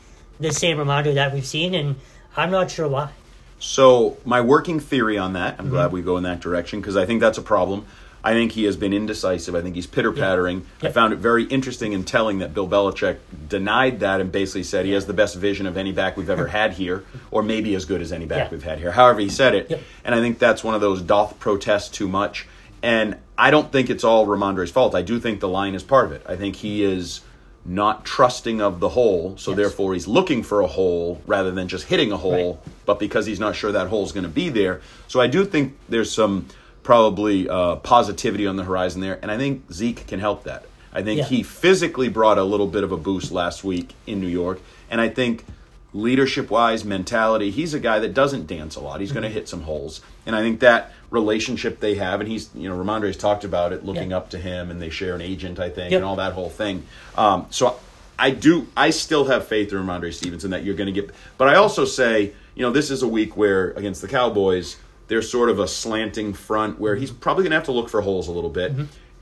the 0.41 0.53
same 0.53 0.79
Rhamondre 0.79 1.14
that 1.14 1.33
we've 1.33 1.47
seen, 1.47 1.75
and 1.75 1.97
I'm 2.37 2.51
not 2.51 2.70
sure 2.70 2.89
why. 2.89 3.11
So 3.59 4.18
my 4.25 4.41
working 4.41 4.81
theory 4.81 5.16
on 5.16 5.35
that, 5.35 5.57
I'm 5.59 5.66
mm-hmm. 5.66 5.75
glad 5.75 5.93
we 5.93 6.03
go 6.03 6.16
in 6.16 6.25
that 6.25 6.41
direction 6.41 6.81
because 6.81 6.97
I 6.97 7.07
think 7.07 7.20
that's 7.20 7.39
a 7.39 7.43
problem. 7.43 7.87
I 8.27 8.33
think 8.33 8.53
he 8.53 8.64
has 8.64 8.77
been 8.77 8.95
indecisive. 8.95 9.55
I 9.55 9.61
think 9.61 9.75
he's 9.75 9.87
pitter 9.87 10.11
pattering. 10.11 10.64
I 10.83 10.87
Yeah. 10.87 10.93
found 10.93 11.12
it 11.12 11.18
very 11.18 11.45
interesting 11.45 11.93
and 11.95 12.07
telling 12.07 12.39
that 12.39 12.55
Bill 12.55 12.66
Belichick 12.66 13.18
denied 13.51 14.01
that 14.01 14.18
and 14.20 14.33
basically 14.33 14.62
said 14.62 14.87
he 14.87 14.93
has 14.93 15.05
the 15.05 15.12
best 15.12 15.37
vision 15.37 15.66
of 15.66 15.77
any 15.77 15.93
back 15.93 16.16
we've 16.16 16.31
ever 16.31 16.47
had 16.47 16.72
here, 16.72 17.05
or 17.31 17.43
maybe 17.43 17.75
as 17.75 17.85
good 17.85 18.01
as 18.01 18.12
any 18.12 18.25
back 18.25 18.47
Yeah. 18.47 18.49
we've 18.51 18.62
had 18.64 18.79
here. 18.79 18.93
However, 18.93 19.20
he 19.20 19.29
said 19.29 19.55
it, 19.55 19.83
and 20.07 20.14
I 20.14 20.20
think 20.20 20.39
that's 20.39 20.64
one 20.64 20.75
of 20.75 20.81
those 20.81 21.03
doth 21.03 21.39
protest 21.39 21.93
too 21.93 22.09
much. 22.09 22.47
And 22.83 23.16
I 23.37 23.51
don't 23.51 23.70
think 23.70 23.91
it's 23.91 24.05
all 24.05 24.27
Rhamondre's 24.27 24.70
fault. 24.70 24.95
I 24.95 25.03
do 25.03 25.20
think 25.20 25.41
the 25.41 25.49
line 25.49 25.75
is 25.75 25.83
part 25.83 26.07
of 26.07 26.12
it. 26.12 26.22
I 26.27 26.35
think 26.37 26.57
he 26.57 26.83
is 26.83 27.20
not 27.66 28.05
trusting 28.07 28.61
of 28.61 28.81
the 28.81 28.91
hole, 28.91 29.35
so 29.39 29.51
Yes. 29.51 29.57
therefore 29.59 29.95
he's 29.95 30.07
looking 30.07 30.43
for 30.43 30.61
a 30.61 30.66
hole 30.66 31.20
rather 31.27 31.51
than 31.51 31.66
just 31.68 31.87
hitting 31.87 32.12
a 32.12 32.16
hole 32.18 32.61
Right. 32.64 32.75
but 32.87 32.99
because 32.99 33.25
he's 33.27 33.41
not 33.41 33.55
sure 33.57 33.72
that 33.72 33.89
hole's 33.89 34.12
going 34.12 34.25
to 34.25 34.31
be 34.31 34.49
there. 34.51 34.81
So 35.09 35.20
I 35.20 35.27
do 35.27 35.45
think 35.47 35.75
there's 35.89 36.11
some 36.11 36.45
probably 36.85 37.49
uh, 37.49 37.76
positivity 37.76 38.47
on 38.47 38.55
the 38.57 38.62
horizon 38.64 39.01
there, 39.01 39.18
and 39.22 39.30
I 39.30 39.37
think 39.37 39.72
Zeke 39.72 40.07
can 40.07 40.20
help 40.20 40.45
that. 40.45 40.66
I 40.93 41.03
think 41.03 41.18
Yeah. 41.18 41.24
he 41.24 41.43
physically 41.43 42.09
brought 42.09 42.39
a 42.39 42.45
little 42.45 42.68
bit 42.68 42.85
of 42.85 42.93
a 42.93 42.97
boost 42.97 43.32
last 43.32 43.64
week 43.64 43.95
in 44.07 44.20
New 44.20 44.28
York, 44.28 44.61
and 44.89 45.01
I 45.01 45.09
think 45.09 45.45
leadership 45.93 46.51
wise, 46.51 46.85
mentality, 46.85 47.51
he's 47.51 47.72
a 47.74 47.80
guy 47.80 47.99
that 48.01 48.14
doesn't 48.14 48.47
dance 48.47 48.76
a 48.76 48.80
lot. 48.80 49.01
He's 49.01 49.12
going 49.12 49.22
to 49.22 49.28
hit 49.28 49.49
some 49.49 49.62
holes, 49.62 50.01
and 50.26 50.37
I 50.37 50.41
think 50.43 50.61
that 50.61 50.93
relationship 51.11 51.80
they 51.80 51.95
have, 51.97 52.20
and 52.20 52.28
he's 52.28 52.51
you 52.55 52.68
know 52.68 52.76
Rhamondre's 52.76 53.16
talked 53.16 53.45
about 53.45 53.72
it, 53.72 53.85
looking 53.85 54.11
Yeah. 54.11 54.18
up 54.18 54.30
to 54.30 54.39
him, 54.39 54.70
and 54.70 54.80
they 54.80 54.91
share 54.91 55.14
an 55.14 55.20
agent, 55.22 55.59
I 55.59 55.70
think, 55.70 55.91
Yep. 55.91 55.99
and 55.99 56.05
all 56.05 56.16
that 56.16 56.32
whole 56.35 56.51
thing. 56.51 56.82
Um, 57.16 57.47
so 57.51 57.76
I 58.18 58.30
do. 58.30 58.66
I 58.76 58.91
still 58.91 59.24
have 59.24 59.47
faith 59.49 59.72
in 59.72 59.78
Rhamondre 59.78 60.12
Stevenson 60.14 60.51
that 60.51 60.64
you're 60.64 60.76
going 60.76 60.93
to 60.93 61.01
get. 61.01 61.11
But 61.39 61.49
I 61.49 61.55
also 61.57 61.85
say, 61.85 62.32
you 62.55 62.62
know, 62.62 62.70
this 62.70 62.91
is 62.91 63.03
a 63.03 63.09
week 63.09 63.37
where 63.37 63.70
against 63.72 64.01
the 64.03 64.09
Cowboys, 64.09 64.76
there's 65.09 65.31
sort 65.31 65.49
of 65.51 65.59
a 65.59 65.69
slanting 65.69 66.33
front 66.33 66.79
where 66.81 66.97
he's 66.97 67.11
probably 67.11 67.43
going 67.45 67.51
to 67.51 67.57
have 67.57 67.65
to 67.65 67.73
look 67.73 67.89
for 67.89 68.01
holes 68.01 68.29
a 68.29 68.33
little 68.33 68.51
bit. 68.51 68.73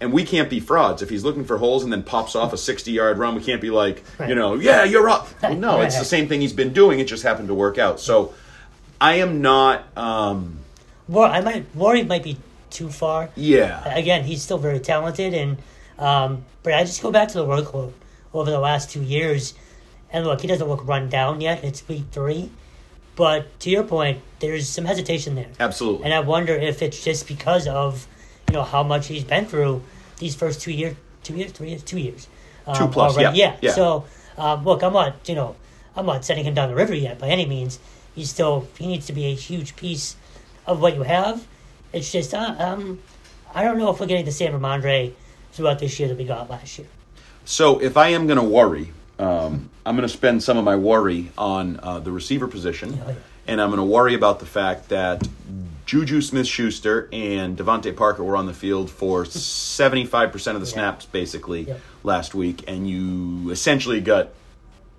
And 0.01 0.13
we 0.13 0.25
can't 0.25 0.51
be 0.51 0.59
frauds. 0.59 1.01
If 1.01 1.11
he's 1.11 1.23
looking 1.23 1.45
for 1.45 1.59
holes 1.59 1.85
and 1.85 1.93
then 1.93 2.03
pops 2.03 2.35
off 2.35 2.53
a 2.53 2.57
60 2.57 2.91
yard 2.91 3.19
run, 3.19 3.35
we 3.37 3.43
can't 3.43 3.61
be 3.61 3.71
like, 3.71 4.03
Right. 4.19 4.29
you 4.29 4.35
know, 4.35 4.55
yeah, 4.55 4.83
you're 4.85 5.09
up. 5.09 5.29
Well, 5.43 5.55
no, 5.55 5.77
Right. 5.77 5.87
it's 5.87 5.99
the 5.99 6.05
same 6.05 6.27
thing 6.29 6.41
he's 6.41 6.53
been 6.53 6.73
doing. 6.73 6.99
It 6.99 7.07
just 7.07 7.23
happened 7.23 7.49
to 7.49 7.55
work 7.55 7.79
out. 7.79 8.01
So 8.01 8.35
I 9.01 9.15
am 9.15 9.41
not, 9.43 9.85
um, 9.97 10.59
War, 11.09 11.27
I 11.27 11.41
might 11.41 11.73
worry 11.77 12.03
might 12.05 12.23
be 12.25 12.37
too 12.71 12.89
far. 12.91 13.31
yeah. 13.37 13.83
Again, 13.95 14.25
he's 14.25 14.43
still 14.43 14.59
very 14.59 14.81
talented, 14.81 15.35
and 15.35 15.59
um, 15.99 16.45
but 16.63 16.73
I 16.75 16.83
just 16.85 17.03
go 17.03 17.11
back 17.13 17.29
to 17.29 17.35
the 17.39 17.45
workload 17.45 17.93
over 18.33 18.51
the 18.51 18.59
last 18.61 18.91
two 18.91 19.03
years, 19.03 19.55
and 20.11 20.25
look, 20.27 20.41
he 20.41 20.47
doesn't 20.49 20.67
look 20.69 20.87
run 20.87 21.09
down 21.11 21.41
yet. 21.41 21.63
It's 21.65 21.87
week 21.87 22.05
three, 22.13 22.51
but 23.17 23.59
to 23.61 23.71
your 23.71 23.85
point, 23.85 24.21
there's 24.41 24.69
some 24.69 24.85
hesitation 24.85 25.35
there. 25.35 25.49
Absolutely. 25.61 26.05
And 26.05 26.15
I 26.15 26.21
wonder 26.21 26.55
if 26.55 26.83
it's 26.83 27.03
just 27.03 27.29
because 27.29 27.67
of, 27.69 28.07
you 28.49 28.55
know, 28.55 28.63
how 28.63 28.83
much 28.83 29.09
he's 29.09 29.25
been 29.25 29.47
through 29.47 29.83
these 30.19 30.35
first 30.35 30.61
two 30.61 30.73
years, 30.73 30.97
two 31.23 31.35
years, 31.37 31.53
three 31.53 31.71
years, 31.71 31.83
two 31.83 31.99
years. 31.99 32.29
Um, 32.67 32.77
Two 32.77 32.89
plus, 32.89 33.17
already. 33.17 33.39
yeah, 33.39 33.57
yeah. 33.61 33.73
So, 33.73 34.05
um, 34.39 34.65
look, 34.65 34.83
I'm 34.83 34.93
not, 34.93 35.29
you 35.29 35.35
know, 35.35 35.57
I'm 35.97 36.07
not 36.07 36.25
sending 36.25 36.47
him 36.47 36.55
down 36.55 36.69
the 36.69 36.77
river 36.77 36.95
yet 36.95 37.19
by 37.19 37.29
any 37.29 37.45
means. 37.45 37.79
He's 38.15 38.31
still, 38.31 38.69
he 38.79 38.87
needs 38.87 39.07
to 39.07 39.13
be 39.13 39.27
a 39.27 39.35
huge 39.35 39.75
piece 39.75 40.17
of 40.67 40.81
what 40.81 40.95
you 40.95 41.03
have. 41.03 41.47
It's 41.93 42.11
just, 42.13 42.33
uh, 42.35 42.55
um, 42.59 43.01
I 43.55 43.65
don't 43.65 43.79
know 43.79 43.91
if 43.91 44.01
we're 44.01 44.07
getting 44.07 44.25
the 44.25 44.33
same 44.33 44.53
Rhamondre 44.53 45.13
throughout 45.53 45.79
this 45.81 45.99
year 45.99 46.09
that 46.09 46.17
we 46.17 46.25
got 46.25 46.49
last 46.49 46.79
year. 46.79 46.87
So 47.45 47.81
if 47.81 47.97
I 47.97 48.09
am 48.09 48.27
going 48.27 48.39
to 48.39 48.45
worry, 48.45 48.93
um, 49.23 49.71
I'm 49.87 49.97
going 49.97 50.09
to 50.09 50.13
spend 50.15 50.43
some 50.43 50.57
of 50.59 50.65
my 50.65 50.77
worry 50.77 51.31
on 51.39 51.79
uh, 51.83 51.99
the 52.01 52.11
receiver 52.13 52.47
position, 52.49 53.01
and 53.47 53.61
I'm 53.61 53.69
going 53.71 53.79
to 53.79 53.85
worry 53.85 54.15
about 54.15 54.41
the 54.41 54.47
fact 54.47 54.89
that 54.91 55.27
Juju 55.87 56.21
Smith-Schuster 56.21 57.09
and 57.13 57.57
DeVante 57.59 57.95
Parker 57.97 58.23
were 58.25 58.37
on 58.37 58.47
the 58.47 58.55
field 58.55 58.91
for 58.91 59.25
75% 59.25 60.55
of 60.55 60.61
the 60.61 60.67
snaps 60.67 61.07
basically 61.07 61.63
Yeah. 61.63 61.75
last 62.03 62.35
week, 62.35 62.65
and 62.69 62.89
you 62.89 63.51
essentially 63.51 64.01
got 64.01 64.31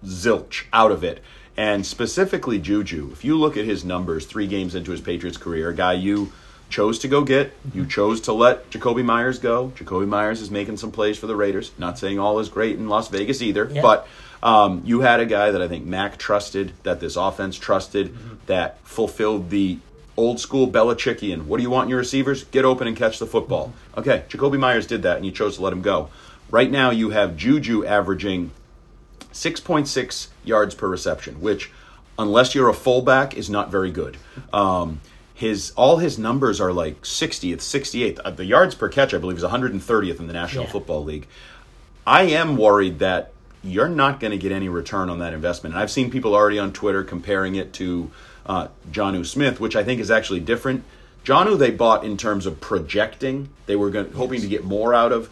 zilch 0.05 0.63
out 0.73 0.91
of 0.91 1.03
it. 1.03 1.21
And 1.55 1.85
specifically 1.85 2.59
Juju, 2.59 3.09
if 3.13 3.23
you 3.23 3.37
look 3.37 3.57
at 3.57 3.65
his 3.65 3.85
numbers 3.85 4.25
three 4.25 4.47
games 4.47 4.73
into 4.75 4.91
his 4.91 5.01
Patriots 5.01 5.37
career, 5.37 5.69
a 5.69 5.75
guy 5.75 5.93
you 5.93 6.31
chose 6.73 6.97
to 6.97 7.07
go 7.07 7.23
get, 7.23 7.53
you 7.71 7.85
chose 7.85 8.19
to 8.21 8.33
let 8.33 8.67
Jakobi 8.71 9.05
Meyers 9.05 9.37
go. 9.37 9.71
Jakobi 9.75 10.07
Meyers 10.07 10.41
is 10.41 10.49
making 10.49 10.77
some 10.77 10.91
plays 10.91 11.19
for 11.19 11.27
the 11.27 11.35
Raiders. 11.35 11.71
Not 11.77 11.99
saying 11.99 12.17
all 12.17 12.39
is 12.39 12.49
great 12.49 12.77
in 12.77 12.89
Las 12.89 13.09
Vegas 13.09 13.43
either, 13.43 13.69
Yeah. 13.71 13.83
but 13.83 14.07
um, 14.41 14.81
you 14.83 15.01
had 15.01 15.19
a 15.19 15.25
guy 15.27 15.51
that 15.51 15.61
I 15.61 15.67
think 15.67 15.85
Mac 15.85 16.17
trusted, 16.17 16.73
that 16.81 16.99
this 16.99 17.15
offense 17.15 17.57
trusted, 17.59 18.15
that 18.47 18.79
fulfilled 18.83 19.51
the 19.51 19.77
old 20.17 20.39
school 20.39 20.67
Belichickian. 20.67 21.45
What 21.45 21.57
do 21.57 21.63
you 21.63 21.69
want 21.69 21.85
in 21.85 21.89
your 21.91 21.99
receivers? 21.99 22.43
Get 22.45 22.65
open 22.65 22.87
and 22.87 22.97
catch 22.97 23.19
the 23.19 23.27
football. 23.27 23.71
Okay, 23.95 24.23
Jakobi 24.29 24.57
Meyers 24.59 24.87
did 24.87 25.03
that, 25.03 25.17
and 25.17 25.25
you 25.27 25.31
chose 25.31 25.57
to 25.57 25.61
let 25.63 25.73
him 25.73 25.83
go. 25.83 26.09
Right 26.49 26.71
now, 26.71 26.89
you 26.89 27.11
have 27.11 27.37
Juju 27.37 27.85
averaging 27.85 28.49
6.6 29.31 30.27
yards 30.43 30.75
per 30.75 30.87
reception, 30.87 31.39
which, 31.39 31.71
unless 32.17 32.53
you're 32.55 32.69
a 32.69 32.73
fullback, 32.73 33.35
is 33.37 33.49
not 33.49 33.69
very 33.71 33.91
good. 33.91 34.17
Um, 34.51 35.01
his 35.43 35.73
all 35.75 35.97
his 35.97 36.17
numbers 36.17 36.61
are 36.61 36.71
like 36.71 37.01
60th, 37.01 37.57
68th. 37.57 38.19
Uh, 38.23 38.31
The 38.31 38.45
yards 38.45 38.75
per 38.75 38.87
catch, 38.87 39.13
I 39.13 39.17
believe, 39.17 39.37
is 39.37 39.43
130th 39.43 40.19
in 40.19 40.27
the 40.27 40.33
National 40.33 40.63
Yeah. 40.63 40.71
Football 40.71 41.03
League. 41.03 41.27
I 42.07 42.23
am 42.23 42.55
worried 42.55 42.99
that 42.99 43.31
you're 43.61 43.89
not 43.89 44.19
going 44.21 44.31
to 44.31 44.37
get 44.37 44.51
any 44.53 44.69
return 44.69 45.09
on 45.09 45.19
that 45.19 45.33
investment. 45.33 45.75
And 45.75 45.81
I've 45.81 45.91
seen 45.91 46.09
people 46.09 46.33
already 46.33 46.59
on 46.59 46.71
Twitter 46.71 47.03
comparing 47.03 47.55
it 47.55 47.73
to 47.73 48.09
uh, 48.45 48.67
Jonnu 48.91 49.25
Smith, 49.25 49.59
which 49.59 49.75
I 49.75 49.83
think 49.83 49.99
is 49.99 50.09
actually 50.09 50.39
different. 50.39 50.83
Jonnu 51.25 51.57
they 51.57 51.71
bought 51.71 52.03
in 52.05 52.17
terms 52.17 52.45
of 52.45 52.59
projecting; 52.61 53.49
they 53.65 53.75
were 53.75 53.89
going, 53.89 54.11
hoping 54.13 54.41
to 54.41 54.47
get 54.47 54.63
more 54.63 54.93
out 54.93 55.11
of. 55.11 55.29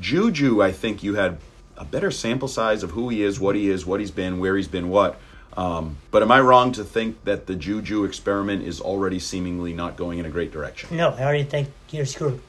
Juju, 0.00 0.62
I 0.62 0.72
think 0.72 1.02
you 1.02 1.14
had 1.16 1.38
a 1.76 1.84
better 1.84 2.10
sample 2.10 2.48
size 2.48 2.82
of 2.82 2.92
who 2.92 3.08
he 3.10 3.22
is, 3.22 3.38
what 3.38 3.56
he 3.56 3.68
is, 3.68 3.84
what 3.84 4.00
he's 4.00 4.10
been, 4.10 4.38
where 4.38 4.56
he's 4.56 4.68
been, 4.68 4.88
what. 4.88 5.18
Um, 5.56 5.96
but 6.10 6.22
am 6.22 6.30
I 6.30 6.40
wrong 6.40 6.72
to 6.72 6.84
think 6.84 7.24
that 7.24 7.46
the 7.46 7.56
Juju 7.56 8.04
experiment 8.04 8.62
is 8.62 8.80
already 8.80 9.18
seemingly 9.18 9.72
not 9.72 9.96
going 9.96 10.18
in 10.18 10.26
a 10.26 10.30
great 10.30 10.52
direction? 10.52 10.96
No, 10.96 11.10
I 11.10 11.22
already 11.22 11.44
think 11.44 11.68
you're 11.90 12.06
screwed. 12.06 12.40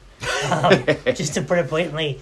Um, 0.50 0.84
just 1.06 1.34
to 1.34 1.42
put 1.42 1.58
it 1.58 1.68
blatantly, 1.68 2.20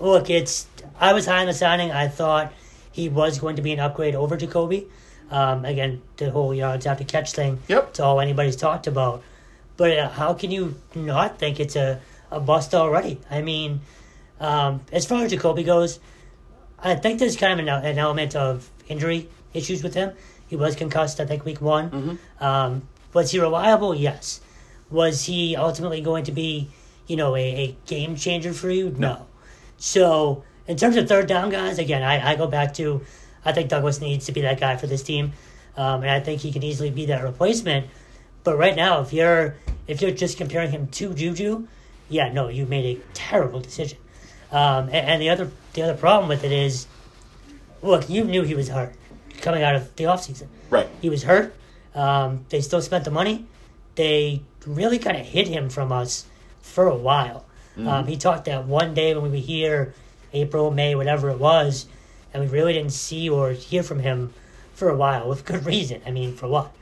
look, 0.00 0.30
it's. 0.30 0.66
I 0.98 1.12
was 1.12 1.26
high 1.26 1.40
on 1.40 1.46
the 1.46 1.54
signing. 1.54 1.90
I 1.92 2.08
thought 2.08 2.52
he 2.92 3.08
was 3.10 3.38
going 3.38 3.56
to 3.56 3.62
be 3.62 3.72
an 3.72 3.80
upgrade 3.80 4.14
over 4.14 4.36
Jakobi. 4.36 4.86
Um, 5.30 5.64
again, 5.64 6.00
the 6.16 6.30
whole 6.30 6.54
yards 6.54 6.86
after 6.86 7.04
catch 7.04 7.32
thing. 7.32 7.58
Yep. 7.68 7.88
It's 7.90 8.00
all 8.00 8.20
anybody's 8.20 8.56
talked 8.56 8.86
about. 8.86 9.22
But 9.76 9.98
uh, 9.98 10.08
how 10.08 10.32
can 10.32 10.50
you 10.50 10.76
not 10.94 11.38
think 11.38 11.60
it's 11.60 11.76
a, 11.76 12.00
a 12.30 12.40
bust 12.40 12.74
already? 12.74 13.20
I 13.30 13.42
mean, 13.42 13.80
um, 14.40 14.80
as 14.92 15.04
far 15.04 15.24
as 15.24 15.32
Jakobi 15.32 15.66
goes, 15.66 16.00
I 16.78 16.94
think 16.94 17.18
there's 17.18 17.36
kind 17.36 17.60
of 17.60 17.66
an, 17.66 17.68
an 17.68 17.98
element 17.98 18.34
of 18.34 18.70
injury 18.88 19.28
issues 19.56 19.82
with 19.82 19.94
him. 19.94 20.12
He 20.46 20.56
was 20.56 20.76
concussed, 20.76 21.20
I 21.20 21.26
think, 21.26 21.44
week 21.44 21.60
one. 21.60 22.18
Um, 22.40 22.88
was 23.12 23.30
he 23.30 23.40
reliable? 23.40 23.94
Yes. 23.94 24.40
Was 24.90 25.24
he 25.24 25.56
ultimately 25.56 26.00
going 26.00 26.24
to 26.24 26.32
be, 26.32 26.68
you 27.06 27.16
know, 27.16 27.34
a, 27.34 27.40
a 27.40 27.76
game 27.86 28.14
changer 28.14 28.52
for 28.52 28.70
you? 28.70 28.94
No. 28.96 29.26
So, 29.78 30.44
in 30.66 30.76
terms 30.76 30.96
of 30.96 31.08
third 31.08 31.26
down 31.26 31.50
guys, 31.50 31.78
again, 31.78 32.02
I, 32.02 32.32
I 32.32 32.36
go 32.36 32.46
back 32.46 32.74
to 32.74 33.02
I 33.44 33.52
think 33.52 33.70
Douglas 33.70 34.00
needs 34.00 34.26
to 34.26 34.32
be 34.32 34.42
that 34.42 34.58
guy 34.58 34.76
for 34.76 34.88
this 34.88 35.02
team. 35.02 35.32
Um, 35.76 36.02
and 36.02 36.10
I 36.10 36.20
think 36.20 36.40
he 36.40 36.52
can 36.52 36.62
easily 36.62 36.90
be 36.90 37.06
that 37.06 37.22
replacement. 37.22 37.86
But 38.44 38.58
right 38.58 38.74
now, 38.74 39.00
if 39.00 39.12
you're 39.12 39.56
if 39.86 40.02
you're 40.02 40.10
just 40.10 40.36
comparing 40.36 40.70
him 40.70 40.88
to 40.88 41.14
Juju, 41.14 41.66
yeah, 42.08 42.32
no, 42.32 42.48
you 42.48 42.66
made 42.66 42.96
a 42.96 43.00
terrible 43.14 43.60
decision. 43.60 43.98
Um, 44.50 44.86
and, 44.86 44.94
and 44.94 45.22
the 45.22 45.30
other 45.30 45.50
the 45.74 45.82
other 45.82 45.94
problem 45.94 46.28
with 46.28 46.44
it 46.44 46.52
is, 46.52 46.86
look, 47.82 48.10
you 48.10 48.24
knew 48.24 48.42
he 48.42 48.54
was 48.54 48.68
hurt 48.68 48.94
coming 49.40 49.62
out 49.62 49.74
of 49.74 49.94
the 49.96 50.04
offseason. 50.04 50.46
Right. 50.70 50.88
He 51.00 51.10
was 51.10 51.22
hurt. 51.22 51.54
Um, 51.94 52.44
they 52.48 52.60
still 52.60 52.82
spent 52.82 53.04
the 53.04 53.10
money. 53.10 53.46
They 53.94 54.42
really 54.66 54.98
kind 54.98 55.16
of 55.16 55.24
hid 55.24 55.48
him 55.48 55.68
from 55.70 55.92
us 55.92 56.26
for 56.60 56.86
a 56.86 56.96
while. 56.96 57.44
Um, 57.78 58.06
he 58.06 58.16
talked 58.16 58.46
that 58.46 58.64
one 58.64 58.94
day 58.94 59.14
when 59.14 59.24
we 59.24 59.28
were 59.28 59.36
here, 59.36 59.94
April, 60.32 60.70
May, 60.70 60.94
whatever 60.94 61.28
it 61.28 61.38
was, 61.38 61.84
and 62.32 62.42
we 62.42 62.48
really 62.48 62.72
didn't 62.72 62.92
see 62.92 63.28
or 63.28 63.50
hear 63.50 63.82
from 63.82 64.00
him 64.00 64.32
for 64.72 64.88
a 64.88 64.96
while 64.96 65.28
with 65.28 65.44
good 65.44 65.66
reason. 65.66 66.00
I 66.06 66.10
mean, 66.10 66.34
for 66.34 66.48
what? 66.48 66.72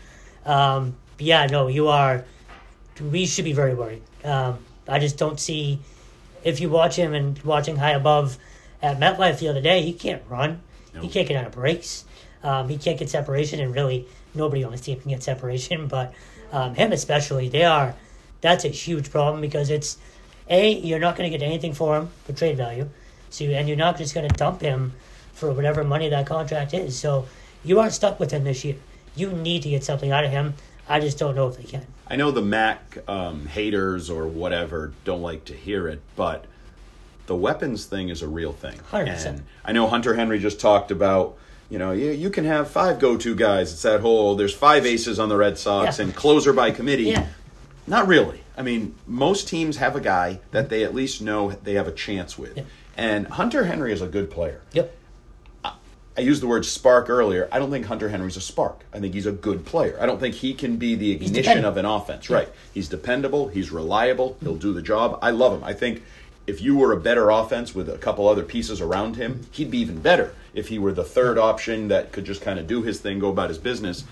Um, 0.46 0.94
yeah, 1.18 1.46
no, 1.46 1.66
you 1.66 1.88
are. 1.88 2.24
We 3.00 3.26
should 3.26 3.44
be 3.44 3.52
very 3.52 3.74
worried. 3.74 4.02
Um, 4.24 4.58
I 4.86 5.00
just 5.00 5.18
don't 5.18 5.40
see 5.40 5.80
if 6.44 6.60
you 6.60 6.68
watch 6.68 6.94
him 6.94 7.12
and 7.12 7.40
watching 7.42 7.76
high 7.76 7.92
above 7.92 8.38
at 8.80 9.00
MetLife 9.00 9.38
the 9.40 9.48
other 9.48 9.60
day, 9.60 9.82
he 9.82 9.92
can't 9.92 10.22
run. 10.28 10.60
He 11.00 11.08
can't 11.08 11.26
get 11.26 11.36
out 11.36 11.46
of 11.46 11.52
breaks. 11.52 12.03
Um, 12.44 12.68
he 12.68 12.76
can't 12.76 12.98
get 12.98 13.10
separation, 13.10 13.58
and 13.58 13.74
really 13.74 14.06
nobody 14.34 14.62
on 14.62 14.72
his 14.72 14.80
team 14.80 15.00
can 15.00 15.10
get 15.10 15.22
separation. 15.22 15.88
But 15.94 16.14
um, 16.52 16.74
him 16.74 16.92
especially, 16.92 17.48
they 17.48 17.64
are. 17.64 17.94
That's 18.40 18.64
a 18.64 18.68
huge 18.68 19.10
problem 19.10 19.40
because 19.40 19.70
it's 19.70 19.98
a 20.48 20.72
you're 20.72 20.98
not 20.98 21.16
going 21.16 21.30
to 21.30 21.36
get 21.36 21.44
anything 21.44 21.72
for 21.72 21.96
him 21.96 22.10
for 22.24 22.32
trade 22.32 22.56
value, 22.56 22.88
so 23.30 23.44
and 23.46 23.66
you're 23.66 23.76
not 23.76 23.98
just 23.98 24.14
going 24.14 24.28
to 24.28 24.34
dump 24.36 24.60
him 24.60 24.92
for 25.32 25.52
whatever 25.52 25.82
money 25.82 26.08
that 26.10 26.26
contract 26.26 26.74
is. 26.74 26.96
So 26.96 27.26
you 27.64 27.80
are 27.80 27.90
stuck 27.90 28.20
with 28.20 28.30
him 28.30 28.44
this 28.44 28.64
year. 28.64 28.76
You 29.16 29.32
need 29.32 29.62
to 29.62 29.70
get 29.70 29.82
something 29.82 30.12
out 30.12 30.24
of 30.24 30.30
him. 30.30 30.54
I 30.88 31.00
just 31.00 31.18
don't 31.18 31.34
know 31.34 31.48
if 31.48 31.56
they 31.56 31.64
can. 31.64 31.86
I 32.06 32.16
know 32.16 32.30
the 32.30 32.42
Mac 32.42 32.98
um, 33.08 33.46
haters 33.46 34.10
or 34.10 34.26
whatever 34.26 34.92
don't 35.04 35.22
like 35.22 35.46
to 35.46 35.54
hear 35.54 35.88
it, 35.88 36.00
but 36.16 36.44
the 37.26 37.34
weapons 37.34 37.86
thing 37.86 38.10
is 38.10 38.20
a 38.22 38.28
real 38.28 38.52
thing. 38.52 38.78
100%. 38.90 39.26
And 39.26 39.42
I 39.64 39.72
know 39.72 39.86
Hunter 39.88 40.14
Henry 40.14 40.38
just 40.38 40.60
talked 40.60 40.90
about, 40.90 41.38
you 41.70 41.78
know, 41.78 41.92
you, 41.92 42.10
you 42.10 42.30
can 42.30 42.44
have 42.44 42.70
five 42.70 42.98
go 42.98 43.16
to 43.16 43.34
guys. 43.34 43.72
It's 43.72 43.82
that 43.82 44.00
whole, 44.00 44.36
there's 44.36 44.54
five 44.54 44.86
aces 44.86 45.18
on 45.18 45.28
the 45.28 45.36
Red 45.36 45.58
Sox 45.58 45.98
Yeah. 45.98 46.04
and 46.06 46.14
closer 46.14 46.52
by 46.52 46.70
committee. 46.70 47.04
Yeah. 47.04 47.26
Not 47.86 48.06
really. 48.06 48.40
I 48.56 48.62
mean, 48.62 48.94
most 49.06 49.48
teams 49.48 49.78
have 49.78 49.96
a 49.96 50.00
guy 50.00 50.40
that 50.52 50.68
they 50.68 50.84
at 50.84 50.94
least 50.94 51.20
know 51.20 51.50
they 51.50 51.74
have 51.74 51.88
a 51.88 51.92
chance 51.92 52.38
with. 52.38 52.56
Yeah. 52.56 52.62
And 52.96 53.26
Hunter 53.26 53.64
Henry 53.64 53.92
is 53.92 54.00
a 54.00 54.06
good 54.06 54.30
player. 54.30 54.60
Yep. 54.72 54.94
I 56.16 56.20
used 56.20 56.40
the 56.42 56.46
word 56.46 56.64
spark 56.64 57.10
earlier. 57.10 57.48
I 57.50 57.58
don't 57.58 57.72
think 57.72 57.86
Hunter 57.86 58.08
Henry's 58.08 58.36
a 58.36 58.40
spark. 58.40 58.84
I 58.92 59.00
think 59.00 59.14
he's 59.14 59.26
a 59.26 59.32
good 59.32 59.64
player. 59.66 59.98
I 60.00 60.06
don't 60.06 60.20
think 60.20 60.36
he 60.36 60.54
can 60.54 60.76
be 60.76 60.94
the 60.94 61.10
ignition 61.10 61.64
of 61.64 61.76
an 61.76 61.84
offense. 61.84 62.30
Right. 62.30 62.48
He's 62.72 62.88
dependable. 62.88 63.48
He's 63.48 63.72
reliable. 63.72 64.36
He'll 64.40 64.54
do 64.54 64.72
the 64.72 64.82
job. 64.82 65.18
I 65.22 65.30
love 65.32 65.52
him. 65.52 65.64
I 65.64 65.72
think 65.72 66.04
if 66.46 66.62
you 66.62 66.76
were 66.76 66.92
a 66.92 67.00
better 67.00 67.30
offense 67.30 67.74
with 67.74 67.88
a 67.88 67.98
couple 67.98 68.28
other 68.28 68.44
pieces 68.44 68.80
around 68.80 69.16
him, 69.16 69.40
he'd 69.50 69.72
be 69.72 69.78
even 69.78 69.98
better 70.00 70.32
if 70.54 70.68
he 70.68 70.78
were 70.78 70.92
the 70.92 71.04
third 71.04 71.38
option 71.38 71.88
that 71.88 72.12
could 72.12 72.24
just 72.24 72.40
kind 72.40 72.58
of 72.58 72.66
do 72.66 72.82
his 72.82 73.00
thing, 73.00 73.18
go 73.18 73.28
about 73.28 73.48
his 73.48 73.58
business. 73.58 74.04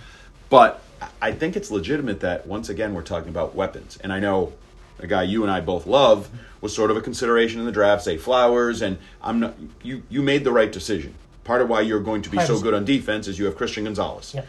But 0.51 0.83
I 1.21 1.33
think 1.33 1.57
it's 1.57 1.71
legitimate 1.71 2.21
that 2.21 2.47
once 2.47 2.69
again 2.69 2.95
we're 2.95 3.03
talking 3.03 3.31
about 3.31 3.55
weapons. 3.55 3.99
And 4.03 4.13
I 4.13 4.21
know 4.21 4.53
a 4.99 5.07
guy 5.07 5.23
you 5.23 5.43
and 5.43 5.51
I 5.51 5.61
both 5.61 5.87
love 5.87 6.29
was 6.61 6.75
sort 6.75 6.91
of 6.91 6.97
a 6.97 7.01
consideration 7.01 7.59
in 7.59 7.67
the 7.67 7.73
draft, 7.73 8.05
Zay 8.05 8.17
Flowers, 8.17 8.83
and 8.83 8.99
I'm 9.23 9.41
not 9.41 9.55
you 9.83 10.03
you 10.11 10.23
made 10.23 10.45
the 10.45 10.53
right 10.53 10.71
decision. 10.71 11.15
Part 11.45 11.61
of 11.61 11.69
why 11.69 11.81
you're 11.81 12.01
going 12.01 12.23
to 12.23 12.31
be 12.31 12.39
so 12.41 12.61
good 12.61 12.73
on 12.75 12.85
defense 12.85 13.27
is 13.27 13.39
you 13.39 13.47
have 13.47 13.57
Christian 13.57 13.85
Gonzalez. 13.85 14.33
Yep. 14.35 14.47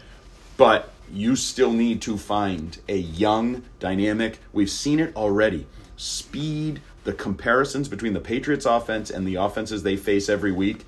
But 0.56 0.92
you 1.12 1.34
still 1.34 1.72
need 1.72 2.00
to 2.02 2.16
find 2.16 2.78
a 2.88 2.96
young, 2.96 3.62
dynamic, 3.80 4.38
we've 4.52 4.70
seen 4.70 5.00
it 5.00 5.14
already. 5.16 5.66
Speed, 5.96 6.80
the 7.02 7.12
comparisons 7.12 7.88
between 7.88 8.12
the 8.12 8.20
Patriots 8.20 8.64
offense 8.64 9.10
and 9.10 9.26
the 9.26 9.34
offenses 9.34 9.82
they 9.82 9.96
face 9.96 10.28
every 10.28 10.52
week 10.52 10.84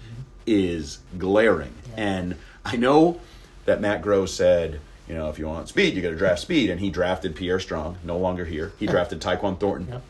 is 0.47 0.99
glaring. 1.19 1.73
And 1.97 2.37
I 2.65 2.77
know 2.77 3.21
that 3.65 3.81
Matt 3.81 4.03
Groh 4.03 4.29
said, 4.29 4.81
you 5.09 5.15
know, 5.15 5.29
if 5.29 5.39
you 5.39 5.47
want 5.47 5.69
speed, 5.69 5.95
you 5.95 6.03
got 6.03 6.11
to 6.11 6.17
draft 6.17 6.41
speed. 6.41 6.71
And 6.71 6.81
he 6.81 6.91
drafted 6.91 7.35
Pierre 7.37 7.61
Strong, 7.61 7.99
no 8.05 8.17
longer 8.19 8.45
here. 8.45 8.73
He 8.79 8.87
drafted 8.87 9.21
Tyquan 9.21 9.59
Thornton, 9.59 9.89
Yep. 9.91 10.03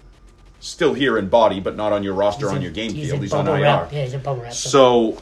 still 0.61 0.95
here 0.95 1.19
in 1.19 1.29
body, 1.29 1.61
but 1.61 1.77
not 1.77 1.93
on 1.93 2.03
your 2.03 2.15
roster 2.15 2.47
He's 2.47 2.51
on 2.51 2.57
in- 2.57 2.63
your 2.63 2.73
game 2.73 2.93
he's 2.93 3.11
field. 3.11 3.23
He's 3.23 3.33
on 3.33 3.47
IR. 3.47 3.63
wrap. 3.63 3.93
Yeah, 3.93 4.05
he's 4.05 4.15
in 4.15 4.21
bubble 4.21 4.43
wrap. 4.43 4.53
So 4.53 5.19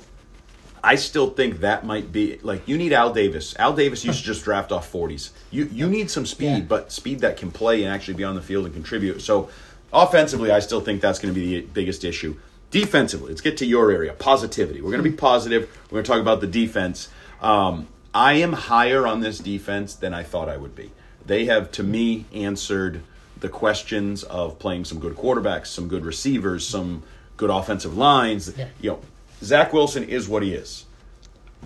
I 0.83 0.97
still 0.97 1.31
think 1.31 1.61
that 1.61 1.85
might 1.87 2.12
be 2.12 2.39
like 2.43 2.67
you 2.69 2.77
need 2.77 2.93
Al 2.93 3.12
Davis. 3.12 3.55
Al 3.59 3.73
Davis 3.73 4.05
used 4.05 4.19
to 4.21 4.25
just 4.25 4.45
draft 4.45 4.71
off 4.71 4.91
40s. 4.93 5.31
You 5.51 5.69
you 5.73 5.89
need 5.89 6.11
some 6.11 6.27
speed, 6.27 6.47
Yeah. 6.59 6.61
but 6.69 6.93
speed 6.93 7.21
that 7.21 7.37
can 7.37 7.51
play 7.51 7.83
and 7.85 7.93
actually 7.93 8.15
be 8.15 8.25
on 8.25 8.35
the 8.35 8.43
field 8.43 8.67
and 8.67 8.75
contribute. 8.75 9.23
So 9.23 9.49
offensively, 9.93 10.51
I 10.51 10.59
still 10.61 10.81
think 10.81 11.01
that's 11.01 11.19
going 11.19 11.33
to 11.33 11.39
be 11.41 11.61
the 11.61 11.67
biggest 11.73 12.05
issue. 12.05 12.37
Defensively, 12.75 13.29
let's 13.29 13.41
get 13.41 13.57
to 13.59 13.66
your 13.66 13.93
area. 13.93 14.12
Positivity. 14.14 14.81
We're 14.81 14.91
going 14.91 15.05
to 15.05 15.09
be 15.09 15.16
positive. 15.16 15.70
We're 15.85 16.03
going 16.03 16.05
to 16.05 16.11
talk 16.11 16.20
about 16.20 16.41
the 16.41 16.49
defense. 16.49 17.09
Um, 17.41 17.87
I 18.12 18.33
am 18.33 18.53
higher 18.53 19.07
on 19.07 19.20
this 19.20 19.39
defense 19.39 19.95
than 19.95 20.12
I 20.12 20.25
thought 20.25 20.49
I 20.49 20.57
would 20.57 20.75
be. 20.75 20.91
They 21.25 21.45
have, 21.45 21.70
to 21.70 21.85
me, 21.85 22.25
answered 22.35 23.03
the 23.39 23.49
questions 23.49 24.25
of 24.25 24.59
playing 24.59 24.87
some 24.87 24.99
good 24.99 25.14
quarterbacks, 25.14 25.68
some 25.68 25.87
good 25.87 26.05
receivers, 26.05 26.66
some 26.66 27.05
good 27.37 27.49
offensive 27.49 27.97
lines. 27.97 28.53
Yeah. 28.59 28.70
You 28.81 28.91
know, 28.91 29.01
Zach 29.41 29.72
Wilson 29.72 30.03
is 30.03 30.29
what 30.29 30.43
he 30.43 30.53
is, 30.53 30.85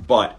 but 0.06 0.38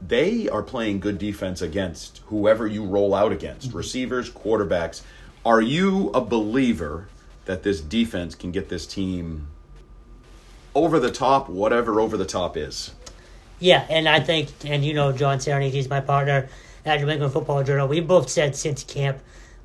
they 0.00 0.48
are 0.48 0.62
playing 0.62 1.00
good 1.00 1.18
defense 1.18 1.60
against 1.62 2.18
whoever 2.26 2.64
you 2.64 2.84
roll 2.84 3.12
out 3.12 3.32
against 3.32 3.72
receivers, 3.72 4.30
quarterbacks. 4.30 5.02
Are 5.44 5.60
you 5.60 6.10
a 6.10 6.20
believer 6.20 7.08
that 7.46 7.64
this 7.64 7.80
defense 7.80 8.36
can 8.36 8.52
get 8.52 8.68
this 8.68 8.86
team 8.86 9.48
over 10.74 11.00
the 11.00 11.10
top, 11.10 11.48
whatever 11.48 12.00
over 12.00 12.16
the 12.16 12.24
top 12.24 12.56
is? 12.56 12.92
Yeah, 13.58 13.86
and 13.90 14.08
I 14.08 14.20
think, 14.20 14.48
and 14.64 14.84
you 14.84 14.94
know, 14.94 15.12
John 15.12 15.40
Serenity, 15.40 15.70
he's 15.70 15.88
my 15.88 16.00
partner 16.00 16.48
at 16.84 17.00
New 17.00 17.08
England 17.08 17.32
Football 17.32 17.62
Journal. 17.62 17.88
We 17.88 18.00
both 18.00 18.30
said 18.30 18.56
since 18.56 18.84
camp 18.84 19.18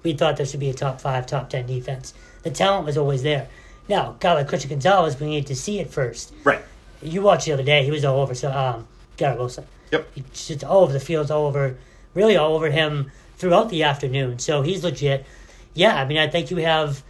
we 0.05 0.13
thought 0.13 0.37
there 0.37 0.45
should 0.45 0.59
be 0.59 0.69
a 0.69 0.73
top 0.73 1.01
five, 1.01 1.25
top 1.25 1.49
ten 1.49 1.65
defense. 1.65 2.13
The 2.43 2.51
talent 2.51 2.85
was 2.85 2.97
always 2.97 3.23
there. 3.23 3.49
Now, 3.89 4.11
a 4.11 4.15
guy 4.19 4.33
like 4.33 4.47
Christian 4.47 4.69
Gonzalez, 4.69 5.19
we 5.19 5.27
need 5.27 5.47
to 5.47 5.55
see 5.55 5.79
it 5.79 5.89
first. 5.89 6.33
Right. 6.43 6.61
You 7.01 7.21
watched 7.21 7.45
the 7.45 7.51
other 7.51 7.63
day; 7.63 7.83
he 7.83 7.91
was 7.91 8.05
all 8.05 8.21
over. 8.21 8.33
So, 8.35 8.51
um, 8.51 8.87
Garrett 9.17 9.39
Wilson. 9.39 9.65
Yep. 9.91 10.07
It's 10.15 10.47
just 10.47 10.63
all 10.63 10.83
over 10.83 10.93
the 10.93 10.99
field, 10.99 11.29
all 11.31 11.47
over, 11.47 11.75
really 12.13 12.37
all 12.37 12.55
over 12.55 12.69
him 12.69 13.11
throughout 13.37 13.69
the 13.69 13.83
afternoon. 13.83 14.39
So 14.39 14.61
he's 14.61 14.83
legit. 14.83 15.25
Yeah, 15.73 15.95
I 15.95 16.05
mean, 16.05 16.17
I 16.17 16.27
think 16.27 16.51
you 16.51 16.57
have. 16.57 17.03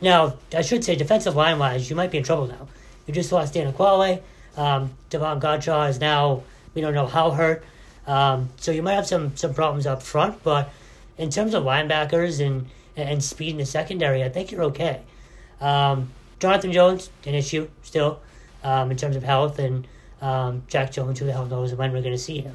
Now, 0.00 0.36
I 0.54 0.62
should 0.62 0.82
say, 0.82 0.96
defensive 0.96 1.36
line 1.36 1.58
wise, 1.58 1.90
you 1.90 1.96
might 1.96 2.10
be 2.10 2.18
in 2.18 2.24
trouble 2.24 2.46
now. 2.46 2.68
You 3.10 3.14
just 3.14 3.32
lost 3.32 3.54
Daniel 3.54 3.72
Ekuale. 3.72 4.22
Um, 4.56 4.92
Davon 5.08 5.40
Godchaux 5.40 5.90
is 5.90 5.98
now, 5.98 6.44
we 6.74 6.80
don't 6.80 6.94
know 6.94 7.08
how 7.08 7.32
hurt. 7.32 7.64
Um, 8.06 8.50
so 8.56 8.70
you 8.70 8.84
might 8.84 8.94
have 8.94 9.06
some, 9.08 9.36
some 9.36 9.52
problems 9.52 9.84
up 9.84 10.00
front, 10.00 10.44
but 10.44 10.70
in 11.18 11.28
terms 11.28 11.54
of 11.54 11.64
linebackers 11.64 12.38
and, 12.38 12.68
and 12.94 13.20
speed 13.20 13.50
in 13.50 13.56
the 13.56 13.66
secondary, 13.66 14.22
I 14.22 14.28
think 14.28 14.52
you're 14.52 14.62
okay. 14.62 15.00
Um, 15.60 16.12
Jonathan 16.38 16.70
Jones, 16.70 17.10
an 17.26 17.34
issue 17.34 17.68
still 17.82 18.20
um, 18.62 18.92
in 18.92 18.96
terms 18.96 19.16
of 19.16 19.24
health, 19.24 19.58
and 19.58 19.88
um, 20.22 20.62
Jack 20.68 20.92
Jones, 20.92 21.18
who 21.18 21.26
the 21.26 21.32
hell 21.32 21.46
knows 21.46 21.74
when 21.74 21.90
we're 21.90 22.02
going 22.02 22.14
to 22.14 22.18
see 22.18 22.40
him. 22.40 22.54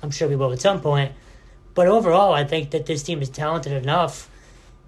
I'm 0.00 0.12
sure 0.12 0.28
we 0.28 0.36
will 0.36 0.52
at 0.52 0.60
some 0.60 0.80
point. 0.80 1.10
But 1.74 1.88
overall, 1.88 2.32
I 2.32 2.44
think 2.44 2.70
that 2.70 2.86
this 2.86 3.02
team 3.02 3.20
is 3.20 3.30
talented 3.30 3.72
enough 3.72 4.30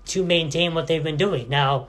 to 0.06 0.22
maintain 0.22 0.72
what 0.72 0.86
they've 0.86 1.02
been 1.02 1.16
doing. 1.16 1.48
Now, 1.48 1.88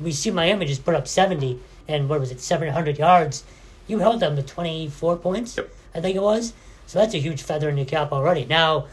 we 0.00 0.10
see 0.10 0.32
Miami 0.32 0.66
just 0.66 0.84
put 0.84 0.96
up 0.96 1.06
70 1.06 1.60
and 1.90 2.08
what 2.08 2.20
was 2.20 2.30
it, 2.30 2.40
700 2.40 2.98
yards. 2.98 3.44
You 3.86 3.98
held 3.98 4.20
them 4.20 4.36
to 4.36 4.42
24 4.42 5.16
points, 5.16 5.56
Yep. 5.56 5.70
I 5.94 6.00
think 6.00 6.16
it 6.16 6.22
was. 6.22 6.52
So 6.86 6.98
that's 6.98 7.14
a 7.14 7.18
huge 7.18 7.42
feather 7.42 7.68
in 7.68 7.76
your 7.76 7.86
cap 7.86 8.12
already. 8.12 8.44
Now, 8.44 8.86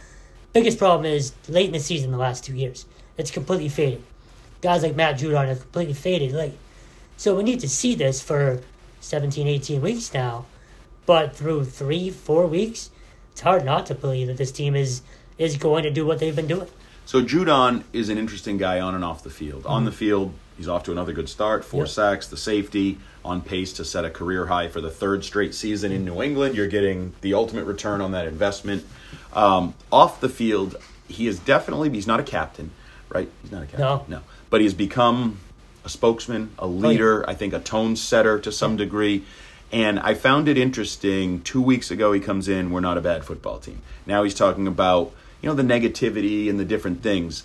biggest 0.53 0.77
problem 0.77 1.05
is 1.05 1.33
late 1.47 1.67
in 1.67 1.73
the 1.73 1.79
season, 1.79 2.11
the 2.11 2.17
last 2.17 2.43
two 2.43 2.55
years, 2.55 2.85
it's 3.17 3.31
completely 3.31 3.69
faded. 3.69 4.03
Guys 4.61 4.83
like 4.83 4.95
Matt 4.95 5.19
Judon 5.19 5.47
have 5.47 5.61
completely 5.61 5.93
faded 5.93 6.33
late. 6.33 6.57
So 7.15 7.35
we 7.35 7.43
need 7.43 7.59
to 7.59 7.69
see 7.69 7.95
this 7.95 8.21
for 8.21 8.61
17, 9.01 9.47
18 9.47 9.81
weeks 9.81 10.13
now. 10.13 10.45
But 11.05 11.35
through 11.35 11.65
three, 11.65 12.09
four 12.09 12.47
weeks, 12.47 12.89
it's 13.31 13.41
hard 13.41 13.63
not 13.63 13.85
to 13.87 13.95
believe 13.95 14.27
that 14.27 14.37
this 14.37 14.51
team 14.51 14.75
is 14.75 15.01
is 15.37 15.55
going 15.55 15.83
to 15.83 15.91
do 15.91 16.05
what 16.05 16.17
they've 16.19 16.35
been 16.35 16.47
doing. 16.47 16.67
So 17.05 17.23
Judon 17.23 17.83
is 17.93 18.09
an 18.09 18.17
interesting 18.17 18.57
guy 18.57 18.79
on 18.79 18.95
and 18.95 19.03
off 19.05 19.23
the 19.23 19.29
field. 19.29 19.65
On 19.65 19.77
mm-hmm. 19.77 19.85
the 19.85 19.91
field, 19.91 20.33
he's 20.57 20.67
off 20.67 20.83
to 20.83 20.91
another 20.91 21.13
good 21.13 21.29
start. 21.29 21.63
Four 21.63 21.83
Yep. 21.83 21.89
sacks, 21.89 22.27
the 22.27 22.37
safety, 22.37 22.97
on 23.23 23.41
pace 23.41 23.73
to 23.73 23.85
set 23.85 24.05
a 24.05 24.09
career 24.09 24.47
high 24.47 24.67
for 24.67 24.81
the 24.81 24.89
third 24.89 25.23
straight 25.23 25.53
season 25.53 25.91
in 25.91 26.05
New 26.05 26.21
England. 26.21 26.55
You're 26.55 26.67
getting 26.67 27.13
the 27.21 27.33
ultimate 27.33 27.65
return 27.65 28.01
on 28.01 28.11
that 28.11 28.25
investment. 28.27 28.85
Um, 29.33 29.73
off 29.91 30.19
the 30.21 30.29
field, 30.29 30.77
he 31.07 31.27
is 31.27 31.39
definitely 31.39 31.89
he's 31.89 32.07
not 32.07 32.19
a 32.19 32.23
captain, 32.23 32.71
right? 33.09 33.29
He's 33.41 33.51
not 33.51 33.63
a 33.63 33.65
captain. 33.65 33.81
No. 33.81 34.05
no. 34.07 34.21
But 34.49 34.61
he's 34.61 34.73
become 34.73 35.39
a 35.83 35.89
spokesman, 35.89 36.51
a 36.57 36.67
leader, 36.67 37.27
I 37.29 37.33
think 37.33 37.53
a 37.53 37.59
tone 37.59 37.95
setter 37.95 38.39
to 38.39 38.51
some 38.51 38.77
degree. 38.77 39.23
And 39.71 39.99
I 39.99 40.13
found 40.13 40.47
it 40.47 40.57
interesting. 40.57 41.41
Two 41.41 41.61
weeks 41.61 41.91
ago, 41.91 42.13
he 42.13 42.21
comes 42.21 42.47
in, 42.47 42.71
we're 42.71 42.79
not 42.79 42.97
a 42.97 43.01
bad 43.01 43.25
football 43.25 43.59
team. 43.59 43.81
Now 44.05 44.23
he's 44.23 44.33
talking 44.33 44.67
about, 44.67 45.11
you 45.41 45.49
know, 45.49 45.55
the 45.55 45.63
negativity 45.63 46.49
and 46.49 46.57
the 46.57 46.65
different 46.65 47.03
things. 47.03 47.43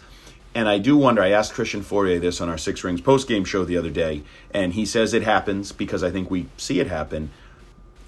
And 0.54 0.68
I 0.68 0.78
do 0.78 0.96
wonder, 0.96 1.22
I 1.22 1.30
asked 1.30 1.54
Christian 1.54 1.82
Fauria 1.82 2.20
this 2.20 2.40
on 2.40 2.48
our 2.48 2.58
Six 2.58 2.84
Rings 2.84 3.00
post-game 3.00 3.44
show 3.44 3.64
the 3.64 3.78
other 3.78 3.90
day, 3.90 4.22
and 4.52 4.74
he 4.74 4.84
says 4.84 5.14
it 5.14 5.22
happens 5.22 5.72
because 5.72 6.02
I 6.02 6.10
think 6.10 6.30
we 6.30 6.46
see 6.56 6.78
it 6.78 6.88
happen. 6.88 7.30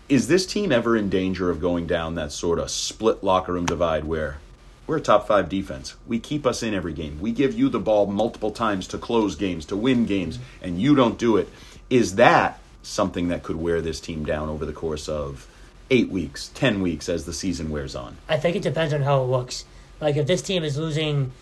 Is 0.09 0.29
this 0.29 0.45
team 0.45 0.71
ever 0.71 0.97
in 0.97 1.09
danger 1.09 1.49
of 1.49 1.61
going 1.61 1.87
down 1.87 2.15
that 2.17 2.33
sort 2.33 2.59
of 2.59 2.71
split 2.71 3.25
locker 3.25 3.55
room 3.55 3.65
divide 3.65 4.05
where 4.05 4.39
we're 4.87 4.99
a 4.99 5.01
top 5.01 5.27
five 5.27 5.49
defense. 5.49 5.95
We 6.07 6.19
keep 6.19 6.47
us 6.47 6.63
in 6.63 6.75
every 6.75 6.93
game. 6.93 7.19
We 7.21 7.33
give 7.33 7.55
you 7.55 7.69
the 7.69 7.81
ball 7.81 8.07
multiple 8.07 8.51
times 8.51 8.87
to 8.89 8.99
close 8.99 9.35
games, 9.35 9.65
to 9.67 9.77
win 9.77 10.05
games, 10.05 10.39
and 10.61 10.81
you 10.81 10.95
don't 10.95 11.19
do 11.19 11.37
it. 11.39 11.49
Is 11.89 12.17
that 12.17 12.61
something 12.83 13.29
that 13.29 13.43
could 13.43 13.57
wear 13.57 13.81
this 13.81 13.99
team 13.99 14.25
down 14.25 14.51
over 14.51 14.67
the 14.67 14.73
course 14.73 15.09
of 15.09 15.49
eight 15.91 16.11
weeks, 16.11 16.49
ten 16.55 16.83
weeks 16.83 17.09
as 17.09 17.25
the 17.25 17.33
season 17.33 17.71
wears 17.71 17.97
on? 17.97 18.19
I 18.29 18.37
think 18.37 18.57
it 18.57 18.63
depends 18.63 18.93
on 18.93 19.03
how 19.03 19.23
it 19.23 19.27
looks. 19.27 19.65
Like 20.01 20.17
if 20.17 20.27
this 20.27 20.43
team 20.43 20.63
is 20.65 20.77
losing 20.77 21.33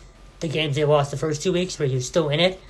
the 0.42 0.48
games 0.48 0.76
they 0.76 0.84
lost 0.84 1.10
the 1.10 1.16
first 1.16 1.42
two 1.42 1.52
weeks, 1.52 1.78
where 1.78 1.88
you're 1.88 2.00
still 2.02 2.28
in 2.28 2.38
it, 2.40 2.60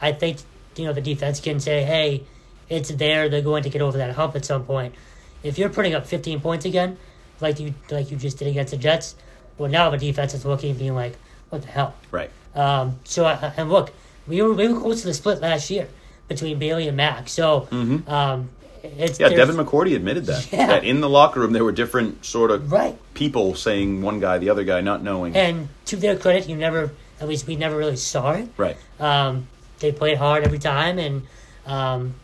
I 0.00 0.12
think 0.12 0.38
you 0.76 0.84
know 0.84 0.92
the 0.92 1.00
defense 1.00 1.40
can 1.40 1.58
say, 1.60 1.82
"Hey, 1.82 2.24
it's 2.68 2.90
there. 2.90 3.28
They're 3.30 3.40
going 3.42 3.62
to 3.62 3.70
get 3.70 3.80
over 3.80 3.96
that 3.98 4.14
hump 4.14 4.36
at 4.36 4.44
some 4.44 4.64
point." 4.64 4.94
If 5.42 5.58
you're 5.58 5.70
putting 5.70 5.94
up 5.94 6.06
15 6.06 6.40
points 6.40 6.64
again, 6.66 6.98
like 7.40 7.58
you 7.58 7.74
like 7.90 8.10
you 8.10 8.16
just 8.16 8.38
did 8.38 8.48
against 8.48 8.70
the 8.72 8.76
Jets, 8.76 9.14
well 9.58 9.70
now 9.70 9.90
the 9.90 9.96
defense 9.98 10.34
is 10.34 10.44
looking, 10.44 10.74
being 10.74 10.94
like, 10.94 11.16
"What 11.50 11.62
the 11.62 11.68
hell?" 11.68 11.94
Right. 12.10 12.30
Um, 12.54 12.98
so 13.04 13.24
I- 13.24 13.52
and 13.56 13.70
look, 13.70 13.92
we 14.28 14.42
were 14.42 14.52
we 14.52 14.68
were 14.68 14.78
close 14.78 15.00
to 15.00 15.06
the 15.06 15.14
split 15.14 15.40
last 15.40 15.70
year 15.70 15.88
between 16.28 16.58
Bailey 16.58 16.86
and 16.88 16.96
Mac. 16.96 17.28
So 17.28 17.66
um, 18.06 18.50
it's 18.82 19.18
Yeah, 19.20 19.28
Devin 19.30 19.56
McCourty 19.56 19.94
admitted 19.96 20.26
that. 20.26 20.52
Yeah. 20.52 20.66
That 20.68 20.84
in 20.84 21.00
the 21.00 21.08
locker 21.08 21.40
room 21.40 21.52
there 21.52 21.64
were 21.64 21.72
different 21.72 22.24
sort 22.24 22.50
of 22.50 22.70
Right. 22.72 22.96
people 23.14 23.54
saying 23.54 24.00
one 24.02 24.18
guy, 24.20 24.38
the 24.38 24.50
other 24.50 24.64
guy 24.64 24.80
not 24.80 25.02
knowing. 25.02 25.36
And 25.36 25.68
to 25.86 25.96
their 25.96 26.16
credit, 26.16 26.48
you 26.48 26.56
never, 26.56 26.90
at 27.22 27.28
least 27.28 27.46
we 27.46 27.54
never 27.54 27.76
really 27.76 27.96
saw 27.96 28.32
it. 28.32 28.48
right. 28.56 28.76
Um, 28.98 29.46
they 29.78 29.92
played 29.92 30.18
hard 30.18 30.44
every 30.44 30.58
time, 30.58 30.98
and 30.98 31.22
um, 31.66 32.14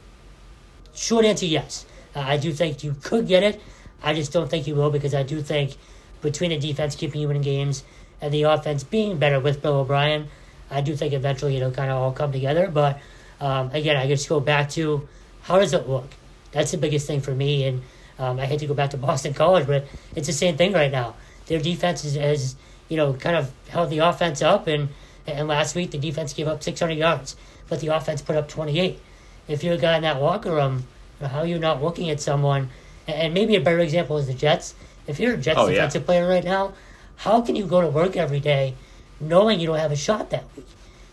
short 0.95 1.25
answer, 1.25 1.47
yes. 1.47 1.87
Uh, 2.15 2.21
I 2.21 2.37
do 2.37 2.53
think 2.53 2.83
you 2.83 2.97
could 3.03 3.29
get 3.29 3.43
it. 3.43 3.61
I 4.03 4.13
just 4.15 4.33
don't 4.33 4.51
think 4.51 4.67
you 4.67 4.75
will 4.75 4.91
because 4.91 5.15
I 5.15 5.23
do 5.23 5.41
think 5.41 5.77
between 6.21 6.51
the 6.51 6.59
defense 6.59 6.97
keeping 6.97 7.21
you 7.21 7.31
in 7.31 7.41
games 7.43 7.85
and 8.21 8.35
the 8.35 8.43
offense 8.43 8.85
being 8.85 9.19
better 9.19 9.39
with 9.41 9.63
Bill 9.63 9.77
O'Brien, 9.77 10.29
I 10.71 10.81
do 10.81 10.97
think 10.97 11.13
eventually 11.13 11.57
it'll 11.57 11.71
kind 11.71 11.91
of 11.91 11.97
all 11.97 12.13
come 12.13 12.33
together. 12.33 12.69
But 12.69 13.01
um, 13.41 13.71
again, 13.73 13.97
I 13.97 14.07
just 14.07 14.29
go 14.29 14.41
back 14.41 14.71
to 14.71 15.09
how 15.43 15.59
does 15.59 15.73
it 15.73 15.89
look? 15.89 16.09
That's 16.53 16.73
the 16.73 16.79
biggest 16.79 17.07
thing 17.07 17.21
for 17.21 17.35
me. 17.35 17.65
And 17.65 17.83
um, 18.19 18.39
I 18.39 18.47
hate 18.47 18.61
to 18.61 18.67
go 18.67 18.75
back 18.75 18.91
to 18.91 18.97
Boston 19.09 19.35
College, 19.35 19.67
but 19.67 19.87
it's 20.17 20.27
the 20.27 20.33
same 20.33 20.57
thing 20.57 20.73
right 20.73 20.91
now. 20.91 21.15
Their 21.47 21.61
defense 21.61 22.05
is, 22.05 22.15
has, 22.17 22.57
you 22.89 22.97
know, 22.97 23.13
kind 23.15 23.37
of 23.37 23.51
held 23.69 23.91
the 23.91 23.99
offense 23.99 24.43
up. 24.43 24.67
And, 24.67 24.89
and 25.27 25.49
last 25.49 25.75
week, 25.75 25.91
the 25.91 25.99
defense 25.99 26.33
gave 26.33 26.49
up 26.49 26.63
600 26.63 26.95
yards, 26.95 27.37
but 27.69 27.81
the 27.81 27.89
offense 27.89 28.23
put 28.23 28.37
up 28.37 28.49
28. 28.49 29.01
If 29.47 29.63
you're 29.65 29.75
a 29.75 29.79
guy 29.79 29.97
in 29.97 30.03
that 30.03 30.21
locker 30.21 30.53
room, 30.53 30.85
you 31.21 31.23
know, 31.23 31.29
how 31.29 31.41
are 31.41 31.47
you 31.47 31.59
not 31.59 31.83
looking 31.83 32.11
at 32.11 32.21
someone? 32.21 32.71
And, 33.07 33.33
maybe 33.33 33.57
a 33.57 33.61
better 33.61 33.81
example 33.81 34.19
is 34.19 34.27
the 34.27 34.35
Jets. 34.35 34.75
If 35.07 35.19
you're 35.19 35.35
a 35.35 35.37
Jets 35.39 35.59
Oh, 35.59 35.67
yeah. 35.67 35.75
defensive 35.75 36.05
player 36.05 36.29
right 36.29 36.45
now, 36.45 36.75
how 37.17 37.41
can 37.41 37.57
you 37.57 37.67
go 37.67 37.81
to 37.81 37.89
work 37.89 38.17
every 38.17 38.41
day 38.41 38.75
knowing 39.21 39.59
you 39.61 39.67
don't 39.67 39.79
have 39.79 39.93
a 39.93 39.97
shot 39.97 40.31
that 40.31 40.45
week? 40.57 40.67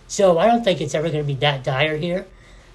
So 0.08 0.38
I 0.38 0.48
don't 0.48 0.64
think 0.64 0.82
it's 0.82 0.94
ever 0.94 1.10
going 1.10 1.24
to 1.24 1.28
be 1.28 1.36
that 1.36 1.64
dire 1.64 1.98
here. 1.98 2.26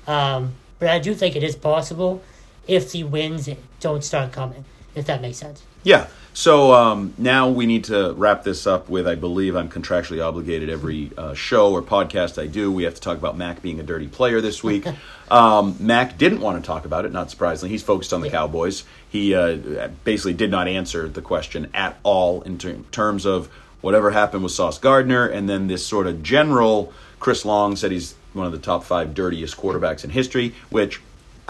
Um, 0.07 0.55
but 0.79 0.89
I 0.89 0.99
do 0.99 1.15
think 1.15 1.37
it 1.37 1.43
is 1.45 1.55
possible 1.55 2.23
if 2.67 2.91
the 2.93 3.05
wins 3.05 3.49
don't 3.81 4.03
start 4.03 4.33
coming. 4.33 4.65
If 4.95 5.07
that 5.07 5.21
makes 5.21 5.39
sense. 5.39 5.63
Yeah. 5.83 6.09
So 6.33 6.73
um, 6.73 7.13
now 7.19 7.49
we 7.49 7.67
need 7.67 7.85
to 7.85 8.15
wrap 8.15 8.45
this 8.45 8.67
up 8.67 8.89
with 8.89 9.07
I 9.07 9.15
believe 9.17 9.57
I'm 9.57 9.69
contractually 9.69 10.25
obligated 10.25 10.71
every 10.71 11.11
uh, 11.19 11.35
show 11.35 11.73
or 11.73 11.83
podcast 11.83 12.41
I 12.41 12.47
do. 12.47 12.71
We 12.71 12.85
have 12.85 12.95
to 12.95 13.01
talk 13.01 13.19
about 13.19 13.37
Mac 13.37 13.63
being 13.63 13.81
a 13.81 13.83
dirty 13.83 14.07
player 14.07 14.41
this 14.41 14.63
week. 14.63 14.87
um, 15.31 15.77
Mac 15.81 16.19
didn't 16.19 16.41
want 16.41 16.63
to 16.63 16.67
talk 16.67 16.85
about 16.85 17.05
it, 17.05 17.13
not 17.13 17.31
surprisingly. 17.31 17.71
He's 17.71 17.83
focused 17.83 18.13
on 18.13 18.21
the 18.21 18.31
Cowboys. 18.31 18.85
He 19.09 19.35
uh, 19.35 19.89
basically 20.05 20.35
did 20.35 20.51
not 20.51 20.69
answer 20.69 21.09
the 21.09 21.23
question 21.23 21.69
at 21.75 21.99
all 22.05 22.43
in 22.43 22.59
ter- 22.59 22.79
terms 22.93 23.27
of 23.27 23.49
whatever 23.81 24.11
happened 24.11 24.45
with 24.45 24.53
Sauce 24.53 24.79
Gardner 24.79 25.27
and 25.27 25.49
then 25.49 25.67
this 25.67 25.85
sort 25.85 26.07
of 26.07 26.23
general. 26.23 26.93
Chris 27.19 27.45
Long 27.45 27.75
said 27.75 27.91
he's 27.91 28.15
one 28.33 28.47
of 28.47 28.53
the 28.53 28.59
top 28.59 28.85
five 28.85 29.15
dirtiest 29.15 29.57
quarterbacks 29.57 30.05
in 30.05 30.11
history, 30.11 30.55
which 30.71 31.01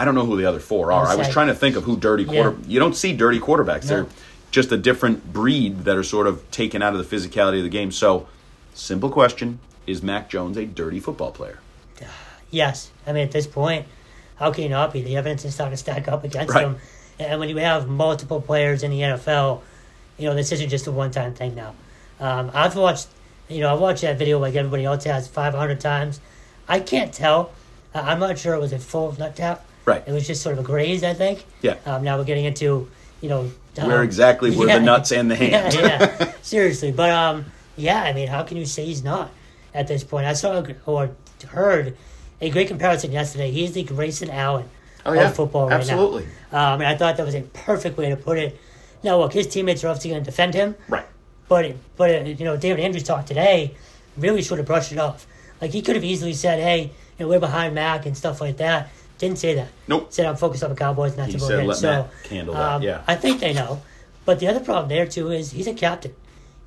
I 0.01 0.05
don't 0.05 0.15
know 0.15 0.25
who 0.25 0.35
the 0.35 0.45
other 0.45 0.59
four 0.59 0.91
are. 0.91 1.05
I 1.05 1.13
was 1.13 1.29
trying 1.29 1.45
to 1.47 1.53
think 1.53 1.75
of 1.75 1.83
who 1.83 1.95
dirty 1.95 2.25
quarter. 2.25 2.57
Yeah. 2.61 2.67
You 2.67 2.79
don't 2.79 2.95
see 2.95 3.13
dirty 3.13 3.39
quarterbacks. 3.39 3.83
They're 3.83 4.07
just 4.49 4.71
a 4.71 4.77
different 4.77 5.31
breed 5.31 5.85
that 5.85 5.95
are 5.95 6.01
sort 6.01 6.25
of 6.25 6.49
taken 6.49 6.81
out 6.81 6.95
of 6.95 7.07
the 7.07 7.15
physicality 7.15 7.57
of 7.59 7.63
the 7.63 7.69
game. 7.69 7.91
So, 7.91 8.27
simple 8.73 9.11
question: 9.11 9.59
Is 9.85 10.01
Mac 10.01 10.27
Jones 10.27 10.57
a 10.57 10.65
dirty 10.65 10.99
football 10.99 11.31
player? 11.31 11.59
Yes, 12.49 12.89
I 13.07 13.13
mean 13.13 13.23
at 13.23 13.31
this 13.31 13.47
point, 13.47 13.85
how 14.37 14.51
can 14.51 14.63
you 14.63 14.69
not 14.69 14.91
be? 14.91 15.01
The 15.03 15.15
evidence 15.15 15.45
is 15.45 15.53
starting 15.53 15.71
to 15.71 15.77
stack 15.77 16.09
up 16.09 16.25
against 16.25 16.53
Right. 16.53 16.65
him, 16.65 16.77
and 17.17 17.39
when 17.39 17.47
you 17.47 17.55
have 17.57 17.87
multiple 17.87 18.41
players 18.41 18.83
in 18.83 18.91
the 18.91 18.99
NFL, 19.01 19.61
you 20.17 20.27
know 20.27 20.35
this 20.35 20.51
isn't 20.51 20.67
just 20.67 20.85
a 20.87 20.91
one-time 20.91 21.33
thing 21.33 21.55
now. 21.55 21.75
Um, 22.19 22.51
I've 22.53 22.75
watched, 22.75 23.07
you 23.47 23.61
know, 23.61 23.71
I've 23.73 23.79
watched 23.79 24.01
that 24.01 24.17
video 24.17 24.37
like 24.37 24.55
everybody 24.55 24.83
else 24.83 25.05
has 25.05 25.29
500 25.29 25.79
times. 25.79 26.19
I 26.67 26.81
can't 26.81 27.13
tell. 27.13 27.51
I'm 27.95 28.19
not 28.19 28.37
sure 28.37 28.53
it 28.53 28.59
was 28.59 28.73
a 28.73 28.79
full 28.79 29.15
nut 29.17 29.35
tap. 29.37 29.63
Right. 29.85 30.03
It 30.05 30.11
was 30.11 30.27
just 30.27 30.41
sort 30.41 30.53
of 30.57 30.63
a 30.63 30.67
graze, 30.67 31.03
I 31.03 31.13
think. 31.13 31.45
Yeah. 31.61 31.75
Um, 31.85 32.03
now 32.03 32.17
we're 32.17 32.23
getting 32.23 32.45
into, 32.45 32.89
you 33.21 33.29
know, 33.29 33.51
Where 33.75 33.99
um, 33.99 34.03
exactly 34.03 34.55
were 34.55 34.67
yeah. 34.67 34.79
the 34.79 34.85
nuts 34.85 35.11
and 35.11 35.29
the 35.29 35.35
hand? 35.35 35.73
Yeah, 35.73 36.15
yeah. 36.19 36.33
Seriously, 36.41 36.91
but 36.91 37.09
um, 37.09 37.45
yeah. 37.77 38.03
I 38.03 38.13
mean, 38.13 38.27
how 38.27 38.43
can 38.43 38.57
you 38.57 38.65
say 38.65 38.85
he's 38.85 39.03
not 39.03 39.31
at 39.73 39.87
this 39.87 40.03
point? 40.03 40.25
I 40.27 40.33
saw 40.33 40.63
or 40.85 41.09
heard 41.47 41.97
a 42.41 42.49
great 42.49 42.67
comparison 42.67 43.11
yesterday. 43.11 43.51
He's 43.51 43.73
the 43.73 43.83
Grayson 43.83 44.29
Allen 44.29 44.69
Oh, 45.05 45.13
yeah. 45.13 45.29
of 45.29 45.35
football 45.35 45.67
right 45.67 45.79
Absolutely. 45.79 46.27
now. 46.51 46.73
Um, 46.75 46.81
and 46.81 46.87
I 46.87 46.95
thought 46.95 47.17
that 47.17 47.25
was 47.25 47.33
a 47.33 47.41
perfect 47.41 47.97
way 47.97 48.09
to 48.09 48.15
put 48.15 48.37
it. 48.37 48.59
Now, 49.03 49.17
look, 49.17 49.33
his 49.33 49.47
teammates 49.47 49.83
are 49.83 49.87
obviously 49.87 50.11
going 50.11 50.23
to 50.23 50.29
defend 50.29 50.53
him, 50.53 50.75
Right. 50.87 51.05
but 51.47 51.75
but 51.97 52.09
uh, 52.11 52.23
you 52.25 52.45
know, 52.45 52.55
David 52.55 52.81
Andrews 52.81 53.03
talked 53.03 53.27
today. 53.27 53.73
Really 54.17 54.43
should 54.43 54.59
have 54.59 54.67
brushed 54.67 54.91
it 54.91 54.99
off. 54.99 55.25
Like 55.59 55.71
he 55.71 55.81
could 55.81 55.95
have 55.95 56.03
easily 56.03 56.33
said, 56.33 56.59
"Hey, 56.59 56.91
you 57.17 57.25
know, 57.25 57.27
we're 57.29 57.39
behind 57.39 57.73
Mac 57.73 58.05
and 58.05 58.15
stuff 58.15 58.41
like 58.41 58.57
that." 58.57 58.89
Didn't 59.21 59.37
say 59.37 59.53
that. 59.53 59.67
Nope. 59.87 60.11
Said 60.11 60.25
I'm 60.25 60.35
focused 60.35 60.63
on 60.63 60.71
the 60.71 60.75
Cowboys, 60.75 61.11
and 61.11 61.19
that's 61.19 61.33
He 61.33 61.37
about 61.37 61.47
said, 61.47 61.59
it. 61.59 61.67
"Let 61.67 61.77
so, 61.77 61.91
Mac 61.91 62.27
handle 62.27 62.55
that," 62.55 62.73
um, 62.73 62.81
yeah. 62.81 63.03
I 63.07 63.13
think 63.13 63.39
they 63.39 63.53
know. 63.53 63.79
But 64.25 64.39
the 64.39 64.47
other 64.47 64.59
problem 64.59 64.89
there 64.89 65.05
too 65.05 65.29
is 65.29 65.51
he's 65.51 65.67
a 65.67 65.75
captain. 65.75 66.15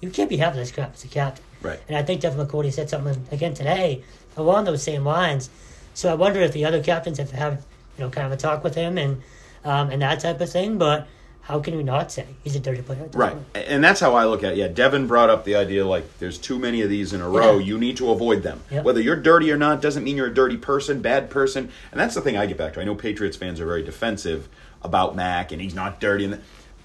You 0.00 0.08
can't 0.10 0.30
be 0.30 0.36
having 0.36 0.60
this 0.60 0.70
crap 0.70 0.94
as 0.94 1.02
a 1.02 1.08
captain. 1.08 1.44
Right. 1.62 1.80
And 1.88 1.96
I 1.96 2.04
think 2.04 2.20
Devin 2.20 2.46
McCourty 2.46 2.72
said 2.72 2.88
something 2.88 3.26
again 3.32 3.54
today 3.54 4.04
along 4.36 4.66
those 4.66 4.84
same 4.84 5.04
lines. 5.04 5.50
So 5.94 6.12
I 6.12 6.14
wonder 6.14 6.40
if 6.42 6.52
the 6.52 6.64
other 6.64 6.80
captains 6.80 7.18
have 7.18 7.32
had 7.32 7.54
you 7.98 8.04
know 8.04 8.10
kind 8.10 8.28
of 8.28 8.32
a 8.32 8.36
talk 8.36 8.62
with 8.62 8.76
him 8.76 8.98
and 8.98 9.20
um, 9.64 9.90
and 9.90 10.00
that 10.02 10.20
type 10.20 10.40
of 10.40 10.48
thing. 10.48 10.78
But 10.78 11.08
how 11.44 11.60
can 11.60 11.76
we 11.76 11.82
not 11.82 12.10
say 12.10 12.26
he's 12.42 12.56
a 12.56 12.60
dirty 12.60 12.80
player? 12.80 13.06
Right. 13.12 13.34
point? 13.34 13.66
And 13.68 13.84
that's 13.84 14.00
how 14.00 14.14
I 14.14 14.24
look 14.24 14.42
at 14.42 14.52
it. 14.52 14.56
Yeah, 14.56 14.68
Devin 14.68 15.06
brought 15.06 15.28
up 15.28 15.44
the 15.44 15.56
idea 15.56 15.86
like 15.86 16.18
there's 16.18 16.38
too 16.38 16.58
many 16.58 16.80
of 16.80 16.88
these 16.88 17.12
in 17.12 17.20
a 17.20 17.28
row. 17.28 17.58
Yeah. 17.58 17.66
You 17.66 17.78
need 17.78 17.98
to 17.98 18.10
avoid 18.10 18.42
them. 18.42 18.62
Yep. 18.70 18.84
Whether 18.84 19.02
you're 19.02 19.16
dirty 19.20 19.52
or 19.52 19.58
not 19.58 19.82
doesn't 19.82 20.04
mean 20.04 20.16
you're 20.16 20.28
a 20.28 20.34
dirty 20.34 20.56
person, 20.56 21.02
bad 21.02 21.28
person. 21.28 21.70
And 21.92 22.00
that's 22.00 22.14
the 22.14 22.22
thing 22.22 22.38
I 22.38 22.46
get 22.46 22.56
back 22.56 22.72
to. 22.74 22.80
I 22.80 22.84
know 22.84 22.94
Patriots 22.94 23.36
fans 23.36 23.60
are 23.60 23.66
very 23.66 23.82
defensive 23.82 24.48
about 24.82 25.14
Mac 25.14 25.52
and 25.52 25.60
he's 25.60 25.74
not 25.74 26.00
dirty. 26.00 26.24
And 26.24 26.40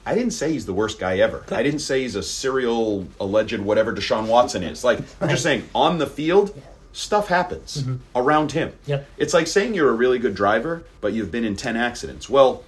I 0.05 0.13
didn't 0.13 0.31
say 0.31 0.51
he's 0.51 0.65
the 0.65 0.73
worst 0.73 0.99
guy 0.99 1.19
ever. 1.19 1.45
I 1.51 1.63
didn't 1.63 1.79
say 1.79 2.01
he's 2.01 2.15
a 2.15 2.23
serial 2.23 3.07
alleged 3.17 3.59
whatever 3.59 3.93
Deshaun 3.93 4.27
Watson 4.27 4.63
is. 4.63 4.83
Like 4.83 4.99
I'm 5.21 5.29
just 5.29 5.43
saying 5.43 5.69
on 5.73 5.99
the 5.99 6.07
field. 6.07 6.61
Stuff 6.91 7.27
happens 7.27 7.85
around 8.15 8.51
him. 8.51 8.69
Mm-hmm. 8.69 8.89
Yep. 8.89 9.09
It's 9.17 9.33
like 9.33 9.45
saying 9.45 9.75
you're 9.75 9.91
a 9.91 9.93
really 9.93 10.17
good 10.17 10.33
driver, 10.33 10.83
but 11.01 11.13
you've 11.13 11.29
been 11.29 11.45
in 11.45 11.55
10 11.55 11.77
accidents. 11.77 12.27
Well, 12.27 12.63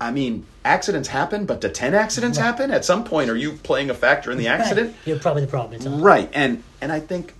I 0.00 0.10
mean, 0.10 0.44
accidents 0.64 1.08
happen, 1.08 1.46
but 1.46 1.60
do 1.60 1.68
10 1.68 1.94
accidents 1.94 2.36
happen? 2.36 2.70
At 2.70 2.84
some 2.84 3.04
point, 3.04 3.30
are 3.30 3.36
you 3.36 3.52
playing 3.52 3.90
a 3.90 3.94
factor 3.94 4.30
in 4.30 4.38
the 4.38 4.48
accident? 4.48 4.88
Right. 4.88 4.96
You're 5.06 5.18
probably 5.18 5.42
the 5.42 5.48
problem. 5.48 5.74
It's 5.74 5.86
all. 5.86 5.98
Right. 6.00 6.28
And 6.34 6.62
and 6.80 6.90
I 6.92 7.00
think 7.00 7.34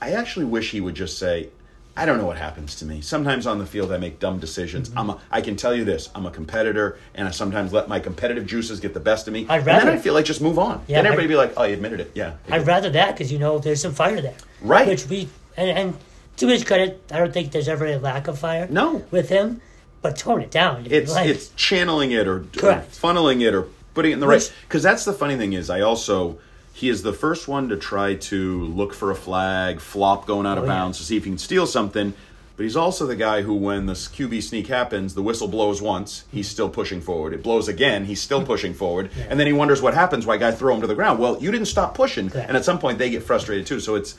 I 0.00 0.12
actually 0.12 0.46
wish 0.46 0.70
he 0.70 0.80
would 0.80 0.94
just 0.94 1.18
say, 1.18 1.48
I 1.96 2.06
don't 2.06 2.16
know 2.18 2.24
what 2.26 2.38
happens 2.38 2.76
to 2.76 2.84
me. 2.86 3.00
Sometimes 3.00 3.46
on 3.46 3.58
the 3.58 3.66
field 3.66 3.92
I 3.92 3.98
make 3.98 4.20
dumb 4.20 4.38
decisions. 4.38 4.88
Mm-hmm. 4.88 4.98
I'm 4.98 5.10
a, 5.10 5.18
I 5.30 5.40
can 5.42 5.56
tell 5.56 5.74
you 5.74 5.84
this, 5.84 6.08
I'm 6.14 6.24
a 6.24 6.30
competitor 6.30 6.98
and 7.14 7.26
I 7.28 7.32
sometimes 7.32 7.72
let 7.72 7.88
my 7.88 7.98
competitive 8.00 8.46
juices 8.46 8.80
get 8.80 8.94
the 8.94 9.00
best 9.00 9.26
of 9.26 9.34
me. 9.34 9.46
I'd 9.48 9.58
and 9.58 9.66
then 9.66 9.76
rather- 9.86 9.90
I 9.92 9.98
feel 9.98 10.14
like 10.14 10.24
just 10.24 10.40
move 10.40 10.58
on. 10.58 10.82
Yeah, 10.86 10.98
then 11.02 11.06
everybody 11.12 11.24
I'd- 11.24 11.28
be 11.32 11.36
like, 11.36 11.52
"Oh, 11.56 11.64
you 11.64 11.74
admitted 11.74 12.00
it." 12.00 12.12
Yeah. 12.14 12.34
I'd 12.50 12.66
rather 12.66 12.88
that 12.90 13.14
because 13.14 13.30
you 13.32 13.38
know 13.38 13.58
there's 13.58 13.82
some 13.82 13.92
fire 13.92 14.20
there. 14.22 14.36
Right. 14.62 14.86
Which 14.86 15.06
we 15.08 15.28
and, 15.56 15.68
and 15.70 15.94
to 16.36 16.46
his 16.46 16.64
credit, 16.64 17.02
I 17.10 17.18
don't 17.18 17.34
think 17.34 17.50
there's 17.52 17.68
ever 17.68 17.84
a 17.84 17.98
lack 17.98 18.28
of 18.28 18.38
fire. 18.38 18.66
No. 18.70 19.04
With 19.10 19.28
him, 19.28 19.60
but 20.02 20.16
tone 20.16 20.40
it 20.42 20.50
down. 20.50 20.86
it's 20.90 21.12
like, 21.14 21.28
it's 21.28 21.48
channeling 21.56 22.12
it 22.12 22.26
or, 22.26 22.36
or 22.38 22.82
funneling 22.92 23.42
it 23.46 23.54
or 23.54 23.66
putting 23.94 24.12
it 24.12 24.14
in 24.14 24.20
the 24.20 24.26
Which- 24.26 24.42
right 24.44 24.52
because 24.68 24.82
that's 24.82 25.04
the 25.04 25.12
funny 25.12 25.36
thing 25.36 25.52
is 25.52 25.68
I 25.70 25.80
also 25.80 26.38
he 26.72 26.88
is 26.88 27.02
the 27.02 27.12
first 27.12 27.48
one 27.48 27.68
to 27.68 27.76
try 27.76 28.14
to 28.14 28.64
look 28.66 28.94
for 28.94 29.10
a 29.10 29.14
flag 29.14 29.80
flop 29.80 30.26
going 30.26 30.46
out 30.46 30.56
of 30.56 30.64
Oh, 30.64 30.66
yeah. 30.66 30.72
bounds 30.72 30.98
to 30.98 31.04
see 31.04 31.16
if 31.16 31.24
he 31.24 31.30
can 31.30 31.38
steal 31.38 31.66
something. 31.66 32.14
But 32.56 32.64
he's 32.64 32.76
also 32.76 33.06
the 33.06 33.16
guy 33.16 33.40
who 33.42 33.54
when 33.54 33.86
the 33.86 33.94
QB 33.94 34.42
sneak 34.42 34.66
happens 34.66 35.14
the 35.14 35.22
whistle 35.22 35.48
blows 35.48 35.80
once 35.82 36.24
he's 36.30 36.46
still 36.48 36.68
pushing 36.68 37.00
forward. 37.00 37.32
It 37.34 37.42
blows 37.42 37.68
again 37.68 38.04
he's 38.04 38.20
still 38.22 38.44
pushing 38.44 38.72
forward. 38.74 39.10
And 39.28 39.38
then 39.40 39.46
he 39.46 39.52
wonders 39.52 39.80
what 39.82 39.94
happens 39.94 40.24
why 40.26 40.36
guy 40.38 40.50
throw 40.52 40.74
him 40.74 40.80
to 40.82 40.86
the 40.86 40.94
ground. 40.94 41.18
Well 41.18 41.36
you 41.42 41.50
didn't 41.50 41.66
stop 41.68 41.94
pushing. 41.94 42.30
Correct. 42.30 42.48
and 42.48 42.56
at 42.56 42.64
some 42.64 42.78
point 42.78 42.98
they 42.98 43.10
get 43.10 43.22
frustrated 43.22 43.66
too. 43.66 43.80
So 43.80 43.94
it's 43.96 44.16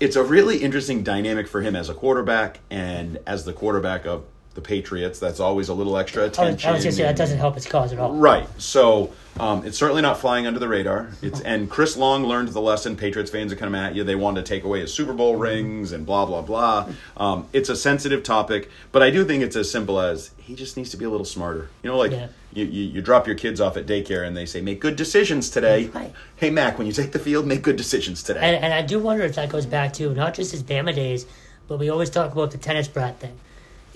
it's 0.00 0.16
a 0.16 0.22
really 0.22 0.58
interesting 0.58 1.02
dynamic 1.02 1.48
for 1.48 1.62
him 1.62 1.74
as 1.76 1.88
a 1.88 1.94
quarterback 1.94 2.60
and 2.70 3.18
as 3.26 3.44
the 3.46 3.52
quarterback 3.54 4.04
of 4.06 4.24
the 4.56 4.60
Patriots. 4.60 5.20
That's 5.20 5.38
always 5.38 5.68
a 5.68 5.74
little 5.74 5.96
extra 5.96 6.24
I 6.24 6.26
was, 6.26 6.36
attention. 6.38 6.70
I 6.70 6.72
was 6.72 6.82
saying 6.82 6.96
that 6.96 7.16
doesn't 7.16 7.38
help 7.38 7.56
its 7.56 7.66
cause 7.66 7.92
at 7.92 8.00
all. 8.00 8.12
Right. 8.14 8.48
So 8.60 9.12
um, 9.38 9.64
it's 9.64 9.78
certainly 9.78 10.02
not 10.02 10.18
flying 10.18 10.46
under 10.48 10.58
the 10.58 10.66
radar. 10.66 11.10
It's 11.22 11.40
and 11.42 11.70
Chris 11.70 11.96
Long 11.96 12.24
learned 12.24 12.48
the 12.48 12.60
lesson. 12.60 12.96
Patriots 12.96 13.30
fans 13.30 13.52
are 13.52 13.56
coming 13.56 13.80
at 13.80 13.94
you. 13.94 14.02
They 14.02 14.16
wanted 14.16 14.44
to 14.44 14.48
take 14.48 14.64
away 14.64 14.80
his 14.80 14.92
Super 14.92 15.12
Bowl 15.12 15.36
rings 15.36 15.92
and 15.92 16.04
blah 16.04 16.26
blah 16.26 16.42
blah. 16.42 16.88
Um, 17.16 17.46
it's 17.52 17.68
a 17.68 17.76
sensitive 17.76 18.24
topic, 18.24 18.70
but 18.90 19.02
I 19.02 19.10
do 19.10 19.24
think 19.24 19.44
it's 19.44 19.54
as 19.54 19.70
simple 19.70 20.00
as 20.00 20.32
he 20.38 20.56
just 20.56 20.76
needs 20.76 20.90
to 20.90 20.96
be 20.96 21.04
a 21.04 21.10
little 21.10 21.26
smarter. 21.26 21.68
You 21.82 21.90
know, 21.90 21.98
like 21.98 22.10
Yeah. 22.12 22.28
you, 22.54 22.64
you, 22.64 22.84
you 22.84 23.02
drop 23.02 23.26
your 23.26 23.36
kids 23.36 23.60
off 23.60 23.76
at 23.76 23.86
daycare 23.86 24.26
and 24.26 24.36
they 24.36 24.46
say 24.46 24.60
make 24.62 24.80
good 24.80 24.96
decisions 24.96 25.50
today. 25.50 25.88
Right. 25.88 26.12
Hey 26.36 26.50
Mac, 26.50 26.78
when 26.78 26.86
you 26.86 26.92
take 26.94 27.12
the 27.12 27.18
field, 27.18 27.46
make 27.46 27.60
good 27.62 27.76
decisions 27.76 28.22
today. 28.22 28.40
And, 28.40 28.64
and 28.64 28.72
I 28.72 28.80
do 28.82 28.98
wonder 28.98 29.22
if 29.24 29.34
that 29.34 29.50
goes 29.50 29.66
back 29.66 29.92
to 29.94 30.14
not 30.14 30.32
just 30.34 30.50
his 30.52 30.62
Bama 30.62 30.94
days, 30.94 31.26
but 31.68 31.78
we 31.78 31.90
always 31.90 32.08
talk 32.08 32.32
about 32.32 32.52
the 32.52 32.58
tennis 32.58 32.88
brat 32.88 33.20
thing. 33.20 33.38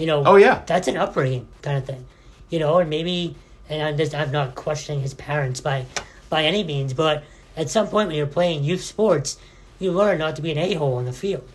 You 0.01 0.07
know, 0.07 0.22
Oh, 0.24 0.36
yeah. 0.36 0.62
that's 0.66 0.88
an 0.88 0.96
upbringing 0.96 1.46
kind 1.61 1.76
of 1.76 1.84
thing. 1.84 2.07
You 2.48 2.59
know, 2.59 2.78
and 2.78 2.88
maybe, 2.88 3.36
and 3.68 3.82
I'm, 3.82 3.96
just, 3.98 4.14
I'm 4.14 4.32
not 4.32 4.55
questioning 4.55 5.03
his 5.03 5.12
parents 5.14 5.61
by 5.61 5.84
by 6.30 6.44
any 6.44 6.64
means, 6.64 6.94
but 6.94 7.22
at 7.57 7.68
some 7.68 7.86
point 7.88 8.07
when 8.09 8.16
you're 8.16 8.26
playing 8.26 8.64
youth 8.64 8.82
sports, 8.82 9.36
you 9.78 9.90
learn 9.92 10.18
not 10.18 10.36
to 10.36 10.42
be 10.42 10.53
an 10.53 10.59
a 10.59 10.72
hole 10.74 10.94
on 10.94 11.05
the 11.05 11.12
field. 11.12 11.46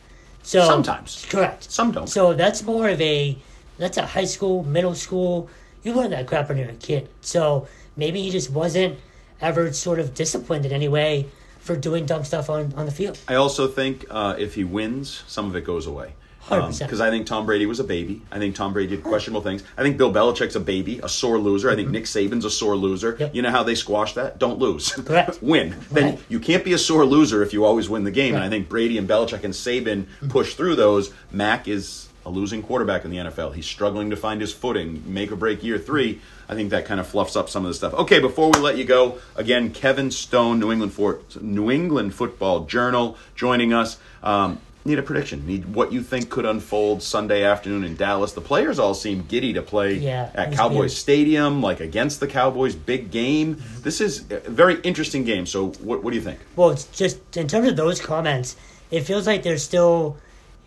So 0.43 0.63
Sometimes. 0.65 1.25
correct. 1.29 1.71
Some 1.71 1.91
don't. 1.91 2.07
So 2.07 2.33
that's 2.33 2.61
more 2.61 2.87
of 2.89 3.01
a 3.01 3.37
that's 3.79 3.97
a 3.97 4.05
high 4.05 4.25
school, 4.25 4.63
middle 4.63 4.93
school. 4.93 5.49
You 5.83 5.93
learn 5.93 6.11
that 6.11 6.27
crap 6.27 6.49
when 6.49 6.57
you're 6.59 6.69
a 6.69 6.73
kid. 6.73 7.09
So 7.21 7.67
maybe 7.97 8.21
he 8.21 8.29
just 8.29 8.51
wasn't 8.51 8.99
ever 9.41 9.73
sort 9.73 9.97
of 9.99 10.13
disciplined 10.13 10.65
in 10.65 10.71
any 10.71 10.87
way 10.87 11.27
for 11.59 11.75
doing 11.75 12.05
dumb 12.05 12.23
stuff 12.23 12.49
on, 12.49 12.73
on 12.75 12.85
the 12.85 12.91
field. 12.91 13.17
I 13.27 13.35
also 13.35 13.67
think 13.67 14.05
uh, 14.11 14.35
if 14.37 14.53
he 14.53 14.63
wins, 14.63 15.23
some 15.25 15.47
of 15.47 15.55
it 15.55 15.63
goes 15.63 15.87
away. 15.87 16.13
100%. 16.47 16.79
Because 16.79 17.01
I 17.01 17.09
think 17.09 17.25
Tom 17.25 17.45
Brady 17.45 17.65
was 17.65 17.79
a 17.79 17.83
baby. 17.83 18.21
I 18.31 18.39
think 18.39 18.55
Tom 18.55 18.73
Brady 18.73 18.95
did 18.95 19.03
questionable 19.03 19.41
things. 19.41 19.63
I 19.77 19.83
think 19.83 19.97
Bill 19.97 20.13
Belichick's 20.13 20.55
a 20.55 20.59
baby, 20.59 20.99
a 21.01 21.09
sore 21.09 21.37
loser. 21.37 21.69
I 21.69 21.75
think 21.75 21.89
Nick 21.89 22.05
Saban's 22.05 22.45
a 22.45 22.49
sore 22.51 22.75
loser. 22.75 23.15
Yep. 23.19 23.35
You 23.35 23.41
know 23.41 23.51
how 23.51 23.63
they 23.63 23.75
squash 23.75 24.13
that? 24.13 24.39
Don't 24.39 24.59
lose. 24.59 24.91
Correct. 24.93 25.41
win. 25.41 25.75
Then 25.91 26.19
you 26.29 26.39
can't 26.39 26.63
be 26.63 26.73
a 26.73 26.77
sore 26.77 27.05
loser 27.05 27.41
if 27.43 27.53
you 27.53 27.65
always 27.65 27.89
win 27.89 28.03
the 28.03 28.11
game. 28.11 28.35
And 28.35 28.43
I 28.43 28.49
think 28.49 28.69
Brady 28.69 28.97
and 28.97 29.07
Belichick 29.09 29.43
and 29.43 29.53
Saban 29.53 30.05
push 30.29 30.55
through 30.55 30.75
those. 30.75 31.11
Mac 31.31 31.67
is 31.67 32.09
a 32.25 32.29
losing 32.29 32.63
quarterback 32.63 33.05
in 33.05 33.11
the 33.11 33.17
NFL. 33.17 33.53
He's 33.53 33.67
struggling 33.67 34.09
to 34.09 34.15
find 34.15 34.41
his 34.41 34.51
footing, 34.51 35.03
make 35.05 35.31
or 35.31 35.35
break 35.35 35.63
year 35.63 35.77
three. 35.77 36.21
I 36.49 36.55
think 36.55 36.71
that 36.71 36.85
kind 36.85 36.99
of 36.99 37.07
fluffs 37.07 37.35
up 37.35 37.49
some 37.49 37.65
of 37.65 37.69
the 37.69 37.75
stuff. 37.75 37.93
Okay, 37.93 38.19
before 38.19 38.51
we 38.51 38.59
let 38.59 38.77
you 38.77 38.83
go, 38.83 39.19
again, 39.35 39.71
Kevin 39.71 40.11
Stone, 40.11 40.59
New 40.59 40.71
England 40.71 40.93
for 40.93 41.19
New 41.39 41.69
England 41.71 42.13
Football 42.13 42.65
Journal, 42.65 43.17
joining 43.35 43.73
us. 43.73 43.97
Um, 44.23 44.59
need 44.86 44.99
a 44.99 45.03
prediction. 45.03 45.45
Need 45.45 45.73
what 45.73 45.91
you 45.91 46.01
think 46.03 46.29
could 46.29 46.45
unfold 46.45 47.01
Sunday 47.03 47.43
afternoon 47.43 47.83
in 47.83 47.95
Dallas. 47.95 48.33
The 48.33 48.41
players 48.41 48.79
all 48.79 48.93
seem 48.93 49.23
giddy 49.27 49.53
to 49.53 49.61
play 49.61 49.95
Yeah, 49.95 50.29
at 50.33 50.53
Cowboys 50.53 50.77
weird. 50.77 50.91
Stadium, 50.91 51.61
like 51.61 51.79
against 51.79 52.19
the 52.19 52.27
Cowboys, 52.27 52.75
big 52.75 53.11
game. 53.11 53.61
This 53.81 53.99
is 53.99 54.25
a 54.29 54.39
very 54.49 54.79
interesting 54.81 55.23
game. 55.23 55.45
So, 55.45 55.69
what, 55.81 56.03
what 56.03 56.11
do 56.11 56.15
you 56.15 56.23
think? 56.23 56.39
Well, 56.55 56.69
it's 56.69 56.86
just 56.86 57.36
in 57.36 57.47
terms 57.47 57.67
of 57.67 57.75
those 57.75 57.99
comments, 57.99 58.55
it 58.91 59.01
feels 59.01 59.27
like 59.27 59.43
there's 59.43 59.63
still, 59.63 60.17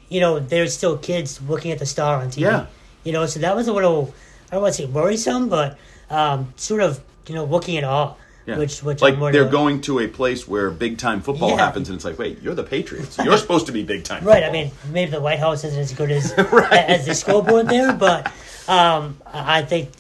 you 0.08 0.20
know, 0.20 0.38
there's 0.40 0.74
still 0.74 0.98
kids 0.98 1.40
looking 1.42 1.70
at 1.70 1.78
the 1.78 1.86
star 1.86 2.20
on 2.20 2.28
TV. 2.28 2.40
Yeah. 2.40 2.66
You 3.04 3.12
know, 3.12 3.26
so 3.26 3.40
that 3.40 3.54
was 3.54 3.68
a 3.68 3.72
little, 3.72 4.12
I 4.50 4.54
don't 4.54 4.62
want 4.62 4.74
to 4.74 4.82
say 4.82 4.86
worrisome, 4.86 5.48
but 5.48 5.78
um, 6.10 6.52
sort 6.56 6.82
of 6.82 7.00
you 7.28 7.34
know, 7.34 7.44
looking 7.44 7.76
at 7.76 7.84
all. 7.84 8.18
Yeah. 8.49 8.57
Which, 8.57 8.82
which 8.82 9.03
like 9.03 9.18
they're 9.32 9.44
to- 9.44 9.51
going 9.51 9.82
to 9.82 9.99
a 9.99 10.09
place 10.09 10.49
where 10.49 10.70
big 10.70 10.96
time 10.96 11.20
football 11.20 11.51
Yeah. 11.51 11.59
happens, 11.59 11.90
and 11.90 11.96
it's 11.96 12.05
like, 12.07 12.18
wait, 12.18 12.40
you're 12.40 12.55
the 12.55 12.64
Patriots. 12.64 13.18
You're 13.22 13.36
supposed 13.36 13.66
to 13.66 13.72
be 13.72 13.82
big 13.84 14.05
time. 14.05 14.24
Right. 14.24 14.42
I 14.42 14.51
mean, 14.51 14.70
maybe 14.90 15.11
the 15.11 15.20
White 15.20 15.38
House 15.38 15.64
isn't 15.64 15.78
as 15.78 15.92
good 15.92 16.11
as 16.11 16.32
Right. 16.53 16.72
as 16.72 17.05
the 17.05 17.14
scoreboard 17.14 17.68
there, 17.68 17.92
but 17.92 18.32
um, 18.66 19.18
I 19.26 19.61
think 19.62 19.90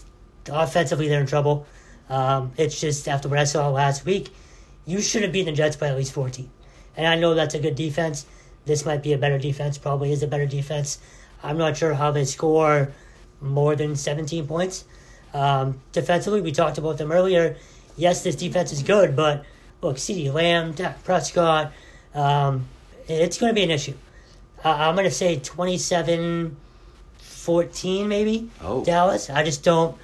offensively 0.50 1.08
they're 1.08 1.20
in 1.20 1.26
trouble. 1.26 1.66
Um, 2.08 2.52
it's 2.56 2.80
just 2.80 3.06
after 3.06 3.28
what 3.28 3.38
I 3.38 3.44
saw 3.44 3.68
last 3.68 4.06
week, 4.06 4.30
you 4.86 5.02
should 5.02 5.22
have 5.24 5.32
beaten 5.32 5.52
the 5.52 5.56
Jets 5.58 5.76
by 5.76 5.88
at 5.88 5.96
least 5.96 6.12
14. 6.12 6.48
And 6.96 7.06
I 7.06 7.16
know 7.16 7.34
that's 7.34 7.54
a 7.54 7.58
good 7.58 7.74
defense. 7.74 8.24
This 8.64 8.86
might 8.86 9.02
be 9.02 9.12
a 9.12 9.18
better 9.18 9.38
defense. 9.38 9.76
Probably 9.76 10.10
is 10.10 10.22
a 10.22 10.26
better 10.26 10.46
defense. 10.46 10.98
I'm 11.42 11.58
not 11.58 11.76
sure 11.76 11.92
how 11.92 12.12
they 12.12 12.24
score 12.24 12.92
more 13.42 13.76
than 13.76 13.94
17 13.94 14.46
points. 14.46 14.84
Um, 15.34 15.80
defensively, 15.92 16.40
we 16.40 16.50
talked 16.52 16.78
about 16.78 16.96
them 16.96 17.12
earlier. 17.12 17.56
Yes, 17.98 18.22
this 18.22 18.36
defense 18.36 18.72
is 18.72 18.82
good, 18.82 19.14
but 19.14 19.44
look, 19.82 19.96
CeeDee 19.96 20.32
Lamb, 20.32 20.72
Dak 20.72 21.04
Prescott, 21.04 21.72
um, 22.14 22.66
it's 23.08 23.38
going 23.38 23.50
to 23.50 23.54
be 23.54 23.64
an 23.64 23.70
issue. 23.70 23.94
Uh, 24.64 24.70
I'm 24.70 24.94
going 24.94 25.08
to 25.08 25.14
say 25.14 25.38
27 25.38 26.56
14, 27.48 28.08
maybe. 28.08 28.50
Oh. 28.60 28.84
Dallas. 28.84 29.30
I 29.30 29.42
just 29.42 29.64
don't. 29.64 29.96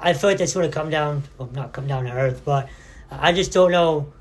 I 0.00 0.12
feel 0.12 0.30
like 0.30 0.38
that's 0.38 0.54
going 0.54 0.68
to 0.68 0.74
come 0.74 0.90
down, 0.90 1.22
well, 1.38 1.48
not 1.54 1.72
come 1.72 1.86
down 1.86 2.04
to 2.04 2.10
earth, 2.10 2.42
but 2.44 2.68
I 3.10 3.32
just 3.32 3.52
don't 3.52 3.70
know. 3.70 4.12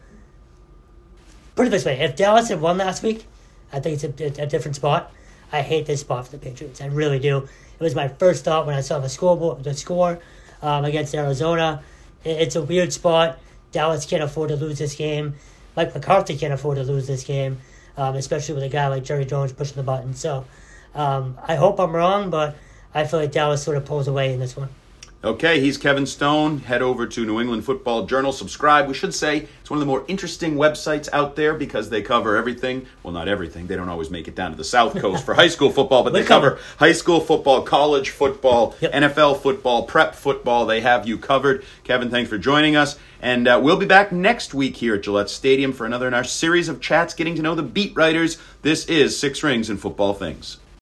Put 1.55 1.65
it 1.65 1.69
this 1.71 1.83
way 1.83 1.99
if 1.99 2.15
Dallas 2.15 2.49
had 2.49 2.61
won 2.61 2.77
last 2.77 3.01
week, 3.01 3.25
I 3.71 3.79
think 3.79 4.03
it's 4.03 4.21
a, 4.39 4.43
a 4.43 4.45
different 4.45 4.75
spot. 4.75 5.11
I 5.51 5.61
hate 5.61 5.87
this 5.87 6.01
spot 6.01 6.25
for 6.25 6.31
the 6.31 6.37
Patriots. 6.37 6.79
I 6.79 6.85
really 6.85 7.17
do. 7.17 7.37
It 7.79 7.83
was 7.83 7.95
my 7.95 8.07
first 8.07 8.45
thought 8.45 8.67
when 8.67 8.75
I 8.75 8.81
saw 8.81 8.99
the 8.99 9.09
scoreboard, 9.09 9.63
the 9.63 9.73
score 9.73 10.19
um, 10.61 10.85
against 10.85 11.15
Arizona. 11.15 11.81
It- 12.23 12.41
it's 12.41 12.55
a 12.55 12.61
weird 12.61 12.93
spot. 12.93 13.39
Dallas 13.71 14.05
can't 14.05 14.23
afford 14.23 14.49
to 14.49 14.55
lose 14.55 14.77
this 14.77 14.95
game. 14.95 15.35
Mike 15.75 15.93
McCarthy 15.95 16.37
can't 16.37 16.53
afford 16.53 16.77
to 16.77 16.83
lose 16.83 17.07
this 17.07 17.23
game, 17.23 17.59
um, 17.97 18.15
especially 18.15 18.55
with 18.55 18.63
a 18.63 18.69
guy 18.69 18.87
like 18.87 19.03
Jerry 19.03 19.25
Jones 19.25 19.51
pushing 19.51 19.75
the 19.75 19.83
button. 19.83 20.13
So 20.13 20.45
um, 20.93 21.37
I 21.43 21.55
hope 21.55 21.79
I'm 21.79 21.95
wrong, 21.95 22.29
but 22.29 22.55
I 22.93 23.05
feel 23.05 23.19
like 23.19 23.31
Dallas 23.31 23.63
sort 23.63 23.77
of 23.77 23.85
pulls 23.85 24.07
away 24.07 24.33
in 24.33 24.39
this 24.39 24.55
one. 24.55 24.69
Okay, 25.25 25.61
he's 25.61 25.77
Kevin 25.77 26.05
Stone. 26.05 26.59
Head 26.59 26.81
over 26.81 27.07
to 27.07 27.25
New 27.25 27.39
England 27.39 27.63
Football 27.63 28.05
Journal. 28.05 28.33
Subscribe. 28.33 28.89
We 28.89 28.93
should 28.93 29.13
say 29.13 29.47
it's 29.61 29.69
one 29.69 29.77
of 29.77 29.79
the 29.79 29.85
more 29.85 30.03
interesting 30.09 30.55
websites 30.55 31.07
out 31.13 31.37
there 31.37 31.53
because 31.53 31.89
they 31.89 32.01
cover 32.01 32.35
everything. 32.35 32.87
Well, 33.03 33.13
not 33.13 33.29
everything. 33.29 33.67
They 33.67 33.77
don't 33.77 33.87
always 33.87 34.09
make 34.09 34.27
it 34.27 34.35
down 34.35 34.51
to 34.51 34.57
the 34.57 34.65
South 34.65 34.97
Coast 34.99 35.23
for 35.25 35.33
high 35.33 35.47
school 35.47 35.69
football, 35.71 36.03
but 36.03 36.11
they 36.11 36.25
cover- 36.25 36.51
cover 36.57 36.61
high 36.77 36.91
school 36.91 37.21
football, 37.21 37.61
college 37.61 38.09
football, 38.09 38.75
Yep. 38.81 38.91
NFL 38.91 39.35
football, 39.41 39.83
prep 39.83 40.13
football. 40.13 40.65
They 40.65 40.81
have 40.81 41.07
you 41.07 41.17
covered. 41.17 41.63
Kevin, 41.85 42.09
thanks 42.09 42.29
for 42.29 42.37
joining 42.37 42.75
us. 42.75 42.99
And 43.21 43.47
uh, 43.47 43.61
we'll 43.63 43.77
be 43.77 43.85
back 43.85 44.11
next 44.11 44.53
week 44.53 44.75
here 44.75 44.95
at 44.95 45.03
Gillette 45.03 45.29
Stadium 45.29 45.71
for 45.71 45.85
another 45.85 46.09
in 46.09 46.13
our 46.13 46.25
series 46.25 46.67
of 46.67 46.81
chats 46.81 47.13
getting 47.13 47.35
to 47.35 47.41
know 47.41 47.55
the 47.55 47.63
beat 47.63 47.95
writers. 47.95 48.39
This 48.61 48.85
is 48.87 49.17
Six 49.17 49.41
Rings 49.41 49.69
and 49.69 49.79
Football 49.79 50.15
Things. 50.15 50.57